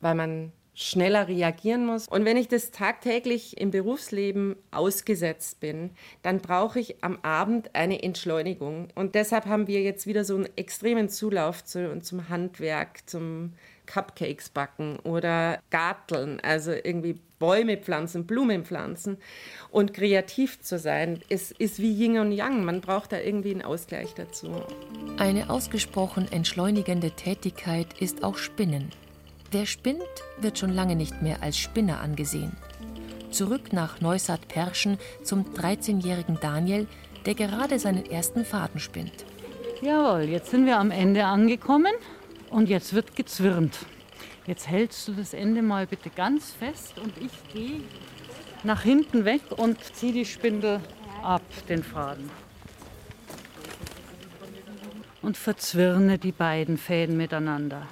weil 0.00 0.16
man 0.16 0.52
schneller 0.74 1.28
reagieren 1.28 1.86
muss. 1.86 2.08
Und 2.08 2.24
wenn 2.24 2.36
ich 2.36 2.48
das 2.48 2.72
tagtäglich 2.72 3.60
im 3.60 3.70
Berufsleben 3.70 4.56
ausgesetzt 4.72 5.60
bin, 5.60 5.90
dann 6.22 6.40
brauche 6.40 6.80
ich 6.80 7.04
am 7.04 7.20
Abend 7.22 7.74
eine 7.76 8.02
Entschleunigung. 8.02 8.88
Und 8.96 9.14
deshalb 9.14 9.46
haben 9.46 9.68
wir 9.68 9.82
jetzt 9.82 10.08
wieder 10.08 10.24
so 10.24 10.34
einen 10.34 10.48
extremen 10.56 11.08
Zulauf 11.08 11.64
zu, 11.64 12.00
zum 12.00 12.28
Handwerk, 12.28 13.08
zum 13.08 13.52
Cupcakes 13.92 14.50
backen 14.50 14.98
oder 15.00 15.58
Garteln, 15.70 16.40
also 16.40 16.72
irgendwie 16.72 17.18
Bäume 17.40 17.76
pflanzen, 17.76 18.26
Blumen 18.26 18.64
pflanzen. 18.64 19.16
Und 19.70 19.94
kreativ 19.94 20.60
zu 20.60 20.78
sein, 20.78 21.20
ist, 21.28 21.52
ist 21.52 21.80
wie 21.80 21.92
Yin 21.92 22.18
und 22.18 22.32
Yang. 22.32 22.64
Man 22.64 22.80
braucht 22.80 23.12
da 23.12 23.18
irgendwie 23.18 23.50
einen 23.50 23.62
Ausgleich 23.62 24.14
dazu. 24.14 24.52
Eine 25.18 25.50
ausgesprochen 25.50 26.30
entschleunigende 26.30 27.10
Tätigkeit 27.12 28.00
ist 28.00 28.22
auch 28.22 28.36
Spinnen. 28.36 28.90
Wer 29.50 29.66
spinnt, 29.66 30.02
wird 30.38 30.58
schon 30.58 30.72
lange 30.72 30.94
nicht 30.94 31.22
mehr 31.22 31.42
als 31.42 31.58
Spinner 31.58 32.00
angesehen. 32.00 32.52
Zurück 33.30 33.72
nach 33.72 34.00
Neustadt-Perschen 34.00 34.98
zum 35.24 35.44
13-jährigen 35.54 36.38
Daniel, 36.40 36.86
der 37.26 37.34
gerade 37.34 37.78
seinen 37.78 38.06
ersten 38.06 38.44
Faden 38.44 38.80
spinnt. 38.80 39.24
Jawohl, 39.82 40.22
jetzt 40.24 40.50
sind 40.50 40.66
wir 40.66 40.78
am 40.78 40.90
Ende 40.90 41.24
angekommen 41.24 41.92
und 42.50 42.68
jetzt 42.68 42.92
wird 42.94 43.16
gezwirnt. 43.16 43.78
Jetzt 44.46 44.68
hältst 44.68 45.06
du 45.08 45.12
das 45.12 45.32
Ende 45.32 45.62
mal 45.62 45.86
bitte 45.86 46.10
ganz 46.10 46.50
fest 46.50 46.98
und 46.98 47.12
ich 47.18 47.52
gehe 47.52 47.82
nach 48.64 48.82
hinten 48.82 49.24
weg 49.24 49.42
und 49.56 49.82
ziehe 49.94 50.12
die 50.12 50.24
Spindel 50.24 50.80
ab, 51.22 51.42
den 51.68 51.82
Faden. 51.82 52.30
Und 55.22 55.36
verzwirne 55.36 56.18
die 56.18 56.32
beiden 56.32 56.78
Fäden 56.78 57.16
miteinander. 57.16 57.86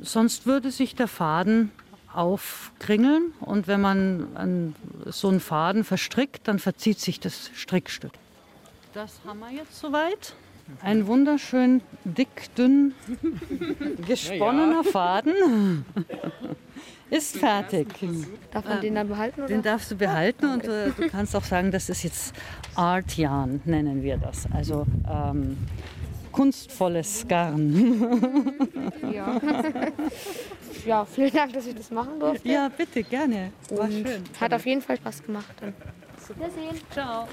Sonst 0.00 0.46
würde 0.46 0.70
sich 0.70 0.94
der 0.94 1.08
Faden 1.08 1.70
aufkringeln 2.12 3.32
und 3.40 3.66
wenn 3.66 3.80
man 3.80 4.74
so 5.06 5.28
einen 5.28 5.40
Faden 5.40 5.84
verstrickt, 5.84 6.46
dann 6.46 6.58
verzieht 6.58 7.00
sich 7.00 7.20
das 7.20 7.50
Strickstück. 7.54 8.12
Das 8.92 9.20
haben 9.26 9.40
wir 9.40 9.50
jetzt 9.50 9.78
soweit. 9.78 10.34
Ein 10.82 11.06
wunderschön 11.06 11.82
dick, 12.04 12.54
dünn 12.56 12.94
gesponnener 14.06 14.82
ja. 14.84 14.90
Faden 14.90 15.84
ist 17.10 17.36
fertig. 17.36 17.88
Darf 18.50 18.64
man 18.64 18.80
den 18.80 18.94
dann 18.94 19.08
behalten? 19.08 19.40
Oder? 19.40 19.48
Den 19.48 19.62
darfst 19.62 19.90
du 19.90 19.96
behalten 19.96 20.46
und 20.46 20.64
äh, 20.64 20.90
du 20.90 21.08
kannst 21.08 21.36
auch 21.36 21.44
sagen, 21.44 21.70
das 21.70 21.88
ist 21.88 22.02
jetzt 22.02 22.34
Art 22.74 23.16
Yarn, 23.16 23.60
nennen 23.64 24.02
wir 24.02 24.16
das. 24.16 24.46
Also 24.52 24.86
ähm, 25.08 25.56
kunstvolles 26.32 27.26
Garn. 27.28 28.52
Ja. 29.12 29.40
ja, 30.86 31.04
vielen 31.04 31.32
Dank, 31.32 31.52
dass 31.52 31.66
ich 31.66 31.74
das 31.74 31.90
machen 31.90 32.18
durfte. 32.18 32.48
Ja, 32.48 32.68
bitte, 32.68 33.02
gerne. 33.02 33.52
War 33.70 33.90
schön. 33.90 34.24
Hat 34.40 34.52
auf 34.52 34.66
jeden 34.66 34.82
Fall 34.82 34.96
Spaß 34.96 35.22
gemacht. 35.22 35.54
Dann. 35.60 35.74
Wiedersehen. 36.36 36.80
Ciao. 36.90 37.28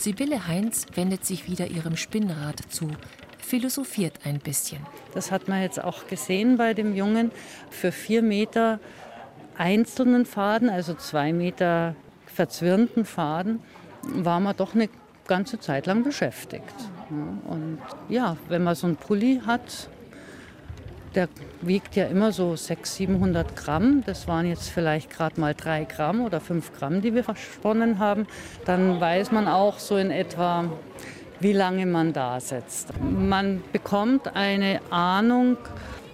Sibylle 0.00 0.48
Heinz 0.48 0.86
wendet 0.94 1.26
sich 1.26 1.46
wieder 1.46 1.66
ihrem 1.66 1.94
Spinnrad 1.94 2.58
zu, 2.70 2.88
philosophiert 3.38 4.14
ein 4.24 4.38
bisschen. 4.38 4.78
Das 5.12 5.30
hat 5.30 5.46
man 5.46 5.60
jetzt 5.60 5.84
auch 5.84 6.06
gesehen 6.06 6.56
bei 6.56 6.72
dem 6.72 6.96
Jungen. 6.96 7.30
Für 7.68 7.92
vier 7.92 8.22
Meter 8.22 8.80
einzelnen 9.58 10.24
Faden, 10.24 10.70
also 10.70 10.94
zwei 10.94 11.34
Meter 11.34 11.94
verzwirnten 12.24 13.04
Faden, 13.04 13.60
war 14.02 14.40
man 14.40 14.56
doch 14.56 14.74
eine 14.74 14.88
ganze 15.26 15.60
Zeit 15.60 15.84
lang 15.84 16.02
beschäftigt. 16.02 16.74
Und 17.10 17.78
ja, 18.08 18.38
wenn 18.48 18.64
man 18.64 18.76
so 18.76 18.86
einen 18.86 18.96
Pulli 18.96 19.42
hat, 19.44 19.90
der 21.14 21.28
wiegt 21.60 21.96
ja 21.96 22.06
immer 22.06 22.32
so 22.32 22.56
600, 22.56 22.86
700 22.86 23.56
Gramm. 23.56 24.02
Das 24.06 24.28
waren 24.28 24.46
jetzt 24.46 24.68
vielleicht 24.68 25.10
gerade 25.10 25.40
mal 25.40 25.54
drei 25.54 25.84
Gramm 25.84 26.20
oder 26.20 26.40
fünf 26.40 26.72
Gramm, 26.72 27.02
die 27.02 27.14
wir 27.14 27.24
versponnen 27.24 27.98
haben. 27.98 28.26
Dann 28.64 29.00
weiß 29.00 29.32
man 29.32 29.48
auch 29.48 29.78
so 29.78 29.96
in 29.96 30.10
etwa, 30.10 30.64
wie 31.40 31.52
lange 31.52 31.86
man 31.86 32.12
da 32.12 32.40
sitzt. 32.40 32.92
Man 33.00 33.62
bekommt 33.72 34.36
eine 34.36 34.80
Ahnung, 34.90 35.56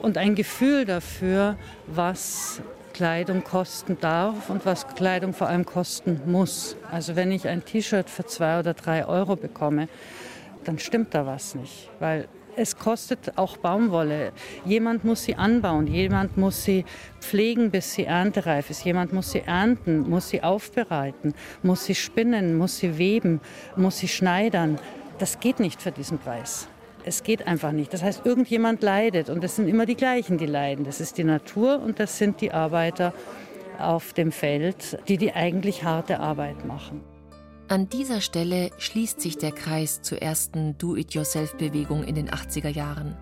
und 0.07 0.19
ein 0.19 0.35
Gefühl 0.35 0.85
dafür, 0.85 1.57
was 1.87 2.63
Kleidung 2.93 3.45
kosten 3.45 3.99
darf 4.01 4.49
und 4.51 4.65
was 4.65 4.87
Kleidung 4.89 5.35
vor 5.35 5.49
allem 5.49 5.67
kosten 5.67 6.21
muss. 6.27 6.77
Also 6.91 7.17
wenn 7.17 7.31
ich 7.33 7.49
ein 7.49 7.65
T-Shirt 7.65 8.09
für 8.09 8.25
zwei 8.25 8.59
oder 8.59 8.73
drei 8.73 9.07
Euro 9.07 9.37
bekomme, 9.37 9.89
dann 10.65 10.79
stimmt 10.79 11.15
da 11.15 11.27
was 11.27 11.55
nicht, 11.55 11.91
weil 11.99 12.29
es 12.57 12.77
kostet 12.77 13.37
auch 13.37 13.57
Baumwolle. 13.57 14.33
Jemand 14.65 15.05
muss 15.05 15.25
sie 15.25 15.37
anbauen, 15.37 15.87
jemand 15.87 16.37
muss 16.37 16.65
sie 16.65 16.85
pflegen, 17.21 17.71
bis 17.71 17.95
sie 17.95 18.05
erntereif 18.05 18.71
ist, 18.71 18.85
jemand 18.85 19.13
muss 19.13 19.33
sie 19.33 19.41
ernten, 19.41 20.09
muss 20.09 20.29
sie 20.31 20.43
aufbereiten, 20.43 21.35
muss 21.63 21.85
sie 21.85 21.95
spinnen, 21.95 22.57
muss 22.57 22.79
sie 22.79 22.99
weben, 22.99 23.41
muss 23.77 23.99
sie 23.99 24.09
schneidern. 24.09 24.79
Das 25.19 25.41
geht 25.41 25.61
nicht 25.61 25.83
für 25.83 25.93
diesen 25.93 26.19
Preis. 26.19 26.69
Es 27.05 27.23
geht 27.23 27.47
einfach 27.47 27.73
nicht. 27.73 27.93
Das 27.93 28.03
heißt, 28.03 28.27
irgendjemand 28.27 28.83
leidet 28.83 29.31
und 29.31 29.45
es 29.45 29.57
sind 29.57 29.69
immer 29.69 29.87
die 29.87 29.95
gleichen, 29.95 30.39
die 30.39 30.47
leiden. 30.47 30.85
Das 30.85 31.01
ist 31.01 31.19
die 31.19 31.25
Natur 31.25 31.81
und 31.81 32.01
das 32.01 32.19
sind 32.19 32.41
die 32.41 32.53
Arbeiter 32.53 33.13
auf 33.79 34.13
dem 34.13 34.33
Feld, 34.33 34.99
die 35.09 35.17
die 35.17 35.33
eigentlich 35.33 35.85
harte 35.85 36.19
Arbeit 36.19 36.65
machen. 36.65 37.16
An 37.69 37.89
dieser 37.89 38.21
Stelle 38.21 38.71
schließt 38.79 39.21
sich 39.21 39.39
der 39.39 39.51
Kreis 39.51 40.01
zur 40.01 40.23
ersten 40.23 40.79
Do-it-yourself-Bewegung 40.79 42.05
in 42.05 42.15
den 42.15 42.31
80er 42.31 42.69
Jahren. 42.69 43.17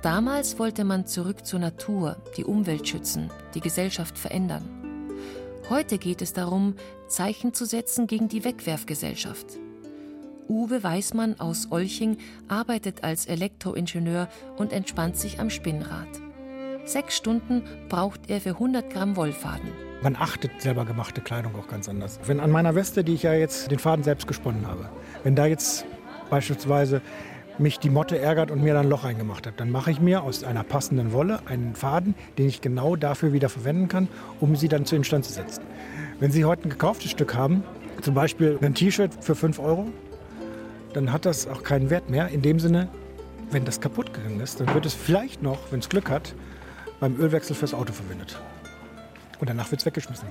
Damals 0.00 0.58
wollte 0.58 0.84
man 0.84 1.06
zurück 1.06 1.44
zur 1.44 1.58
Natur, 1.58 2.16
die 2.38 2.44
Umwelt 2.44 2.88
schützen, 2.88 3.30
die 3.54 3.60
Gesellschaft 3.60 4.16
verändern. 4.16 4.64
Heute 5.68 5.98
geht 5.98 6.22
es 6.22 6.32
darum, 6.32 6.74
Zeichen 7.06 7.52
zu 7.52 7.66
setzen 7.66 8.06
gegen 8.06 8.28
die 8.28 8.44
Wegwerfgesellschaft. 8.44 9.58
Uwe 10.48 10.82
Weismann 10.82 11.38
aus 11.38 11.70
Olching 11.70 12.16
arbeitet 12.48 13.04
als 13.04 13.26
Elektroingenieur 13.26 14.28
und 14.56 14.72
entspannt 14.72 15.18
sich 15.18 15.38
am 15.38 15.50
Spinnrad. 15.50 16.08
Sechs 16.86 17.16
Stunden 17.16 17.62
braucht 17.90 18.30
er 18.30 18.40
für 18.40 18.50
100 18.50 18.88
Gramm 18.88 19.16
Wollfaden. 19.16 19.85
Man 20.02 20.14
achtet 20.16 20.60
selber 20.60 20.84
gemachte 20.84 21.20
Kleidung 21.20 21.54
auch 21.56 21.68
ganz 21.68 21.88
anders. 21.88 22.20
Wenn 22.26 22.40
an 22.40 22.50
meiner 22.50 22.74
Weste, 22.74 23.02
die 23.02 23.14
ich 23.14 23.22
ja 23.22 23.32
jetzt 23.32 23.70
den 23.70 23.78
Faden 23.78 24.04
selbst 24.04 24.26
gesponnen 24.26 24.66
habe, 24.66 24.88
wenn 25.24 25.34
da 25.34 25.46
jetzt 25.46 25.86
beispielsweise 26.28 27.00
mich 27.58 27.78
die 27.78 27.88
Motte 27.88 28.18
ärgert 28.18 28.50
und 28.50 28.62
mir 28.62 28.74
dann 28.74 28.86
ein 28.86 28.90
Loch 28.90 29.04
reingemacht 29.04 29.46
hat, 29.46 29.58
dann 29.58 29.70
mache 29.70 29.90
ich 29.90 30.00
mir 30.00 30.22
aus 30.22 30.44
einer 30.44 30.62
passenden 30.62 31.12
Wolle 31.12 31.40
einen 31.46 31.74
Faden, 31.74 32.14
den 32.36 32.46
ich 32.46 32.60
genau 32.60 32.96
dafür 32.96 33.32
wieder 33.32 33.48
verwenden 33.48 33.88
kann, 33.88 34.08
um 34.38 34.54
sie 34.54 34.68
dann 34.68 34.84
zu 34.84 34.96
instand 34.96 35.24
zu 35.24 35.32
setzen. 35.32 35.62
Wenn 36.20 36.30
Sie 36.30 36.44
heute 36.44 36.64
ein 36.64 36.70
gekauftes 36.70 37.10
Stück 37.10 37.34
haben, 37.34 37.62
zum 38.02 38.14
Beispiel 38.14 38.58
ein 38.60 38.74
T-Shirt 38.74 39.12
für 39.20 39.34
5 39.34 39.58
Euro, 39.58 39.88
dann 40.92 41.12
hat 41.12 41.24
das 41.24 41.46
auch 41.46 41.62
keinen 41.62 41.90
Wert 41.90 42.10
mehr. 42.10 42.28
In 42.28 42.42
dem 42.42 42.58
Sinne, 42.58 42.88
wenn 43.50 43.64
das 43.64 43.80
kaputt 43.80 44.12
gegangen 44.12 44.40
ist, 44.40 44.60
dann 44.60 44.72
wird 44.74 44.86
es 44.86 44.94
vielleicht 44.94 45.42
noch, 45.42 45.58
wenn 45.70 45.80
es 45.80 45.88
Glück 45.88 46.10
hat, 46.10 46.34
beim 47.00 47.18
Ölwechsel 47.18 47.54
fürs 47.54 47.74
Auto 47.74 47.92
verwendet. 47.92 48.38
Und 49.38 49.48
danach 49.48 49.70
wird 49.70 49.80
es 49.80 49.86
weggeschmissen. 49.86 50.28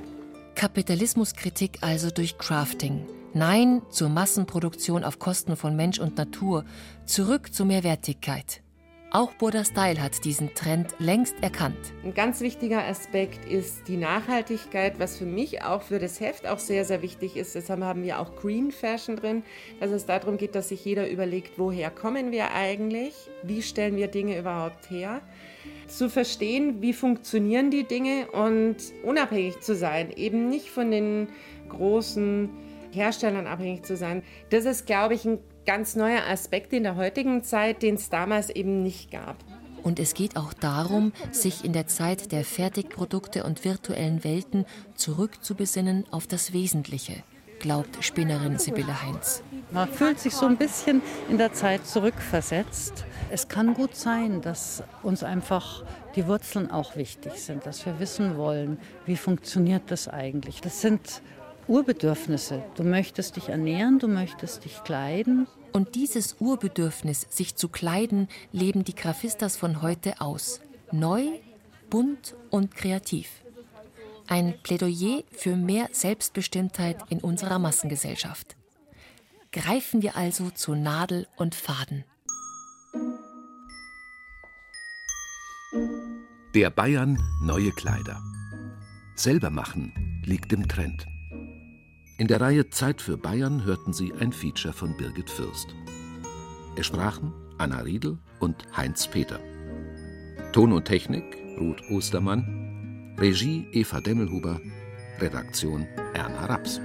Kapitalismuskritik 0.55 1.79
also 1.81 2.09
durch 2.09 2.37
Crafting. 2.37 3.05
Nein 3.33 3.81
zur 3.89 4.09
Massenproduktion 4.09 5.03
auf 5.03 5.19
Kosten 5.19 5.57
von 5.57 5.75
Mensch 5.75 5.99
und 5.99 6.17
Natur. 6.17 6.63
Zurück 7.05 7.53
zur 7.53 7.65
Mehrwertigkeit. 7.65 8.61
Auch 9.15 9.31
Burda 9.31 9.63
Style 9.63 10.03
hat 10.03 10.25
diesen 10.25 10.53
Trend 10.55 10.93
längst 10.99 11.41
erkannt. 11.41 11.77
Ein 12.03 12.13
ganz 12.13 12.41
wichtiger 12.41 12.85
Aspekt 12.85 13.49
ist 13.49 13.87
die 13.87 13.95
Nachhaltigkeit, 13.95 14.99
was 14.99 15.17
für 15.17 15.25
mich 15.25 15.63
auch 15.63 15.83
für 15.83 15.99
das 15.99 16.19
Heft 16.19 16.45
auch 16.45 16.59
sehr, 16.59 16.83
sehr 16.83 17.01
wichtig 17.01 17.37
ist. 17.37 17.55
Deshalb 17.55 17.79
haben 17.79 18.03
wir 18.03 18.19
auch 18.19 18.35
Green 18.35 18.71
Fashion 18.71 19.15
drin, 19.15 19.43
dass 19.79 19.91
es 19.91 20.05
darum 20.05 20.35
geht, 20.35 20.53
dass 20.53 20.67
sich 20.67 20.83
jeder 20.83 21.09
überlegt, 21.09 21.57
woher 21.57 21.91
kommen 21.91 22.33
wir 22.33 22.51
eigentlich, 22.51 23.13
wie 23.41 23.61
stellen 23.61 23.95
wir 23.95 24.09
Dinge 24.09 24.37
überhaupt 24.37 24.89
her 24.89 25.21
zu 25.87 26.09
verstehen, 26.09 26.81
wie 26.81 26.91
funktionieren 26.91 27.71
die 27.71 27.85
Dinge 27.85 28.29
und 28.31 28.75
unabhängig 29.01 29.61
zu 29.61 29.77
sein, 29.77 30.11
eben 30.11 30.49
nicht 30.49 30.69
von 30.69 30.91
den 30.91 31.29
großen 31.69 32.49
Herstellern 32.91 33.47
abhängig 33.47 33.85
zu 33.85 33.95
sein. 33.95 34.23
Das 34.49 34.65
ist, 34.65 34.85
glaube 34.85 35.13
ich, 35.13 35.23
ein 35.23 35.39
ganz 35.65 35.95
neuer 35.95 36.23
Aspekt 36.27 36.73
in 36.73 36.83
der 36.83 36.95
heutigen 36.95 37.43
Zeit, 37.43 37.81
den 37.81 37.95
es 37.95 38.09
damals 38.09 38.49
eben 38.49 38.83
nicht 38.83 39.11
gab. 39.11 39.37
Und 39.83 39.99
es 39.99 40.15
geht 40.15 40.35
auch 40.35 40.53
darum, 40.53 41.13
sich 41.31 41.63
in 41.63 41.71
der 41.71 41.85
Zeit 41.85 42.31
der 42.31 42.43
Fertigprodukte 42.43 43.43
und 43.43 43.63
virtuellen 43.63 44.23
Welten 44.23 44.65
zurückzubesinnen 44.95 46.05
auf 46.09 46.25
das 46.25 46.53
Wesentliche, 46.53 47.21
glaubt 47.59 48.03
Spinnerin 48.03 48.57
Sibylle 48.57 49.03
Heinz. 49.03 49.43
Man 49.69 49.87
fühlt 49.87 50.19
sich 50.19 50.33
so 50.33 50.47
ein 50.47 50.57
bisschen 50.57 51.03
in 51.29 51.37
der 51.37 51.53
Zeit 51.53 51.85
zurückversetzt. 51.85 53.05
Es 53.29 53.47
kann 53.47 53.75
gut 53.75 53.95
sein, 53.95 54.41
dass 54.41 54.81
uns 55.03 55.23
einfach 55.23 55.83
die 56.15 56.25
Wurzeln 56.25 56.71
auch 56.71 56.95
wichtig 56.95 57.33
sind, 57.33 57.65
dass 57.67 57.85
wir 57.85 57.99
wissen 57.99 58.37
wollen, 58.37 58.79
wie 59.05 59.17
funktioniert 59.17 59.83
das 59.87 60.07
eigentlich. 60.07 60.61
Das 60.61 60.81
sind 60.81 61.21
Urbedürfnisse. 61.67 62.63
Du 62.75 62.83
möchtest 62.83 63.35
dich 63.35 63.49
ernähren, 63.49 63.99
du 63.99 64.07
möchtest 64.07 64.65
dich 64.65 64.83
kleiden. 64.83 65.47
Und 65.73 65.95
dieses 65.95 66.37
Urbedürfnis, 66.39 67.27
sich 67.29 67.55
zu 67.55 67.69
kleiden, 67.69 68.27
leben 68.51 68.83
die 68.83 68.95
Grafistas 68.95 69.57
von 69.57 69.81
heute 69.81 70.21
aus. 70.21 70.61
Neu, 70.91 71.23
bunt 71.89 72.35
und 72.51 72.75
kreativ. 72.75 73.29
Ein 74.27 74.55
Plädoyer 74.63 75.23
für 75.31 75.55
mehr 75.55 75.89
Selbstbestimmtheit 75.91 76.97
in 77.09 77.19
unserer 77.19 77.59
Massengesellschaft. 77.59 78.55
Greifen 79.51 80.01
wir 80.01 80.15
also 80.15 80.49
zu 80.51 80.75
Nadel 80.75 81.27
und 81.35 81.55
Faden. 81.55 82.03
Der 86.53 86.69
Bayern 86.69 87.17
neue 87.43 87.71
Kleider. 87.71 88.21
Selber 89.15 89.49
machen 89.49 90.21
liegt 90.25 90.53
im 90.53 90.67
Trend. 90.67 91.05
In 92.17 92.27
der 92.27 92.39
Reihe 92.39 92.69
Zeit 92.69 93.01
für 93.01 93.17
Bayern 93.17 93.65
hörten 93.65 93.91
Sie 93.91 94.13
ein 94.13 94.31
Feature 94.31 94.73
von 94.73 94.95
Birgit 94.95 95.29
Fürst. 95.29 95.75
Es 96.77 96.85
sprachen 96.85 97.33
Anna 97.57 97.79
Riedel 97.79 98.17
und 98.39 98.55
Heinz 98.75 99.05
Peter. 99.05 99.37
Ton 100.53 100.71
und 100.71 100.85
Technik 100.85 101.25
Ruth 101.59 101.81
Ostermann. 101.91 103.17
Regie 103.19 103.67
Eva 103.73 103.99
Demmelhuber. 103.99 104.61
Redaktion 105.19 105.85
Erna 106.13 106.45
Raps. 106.45 106.79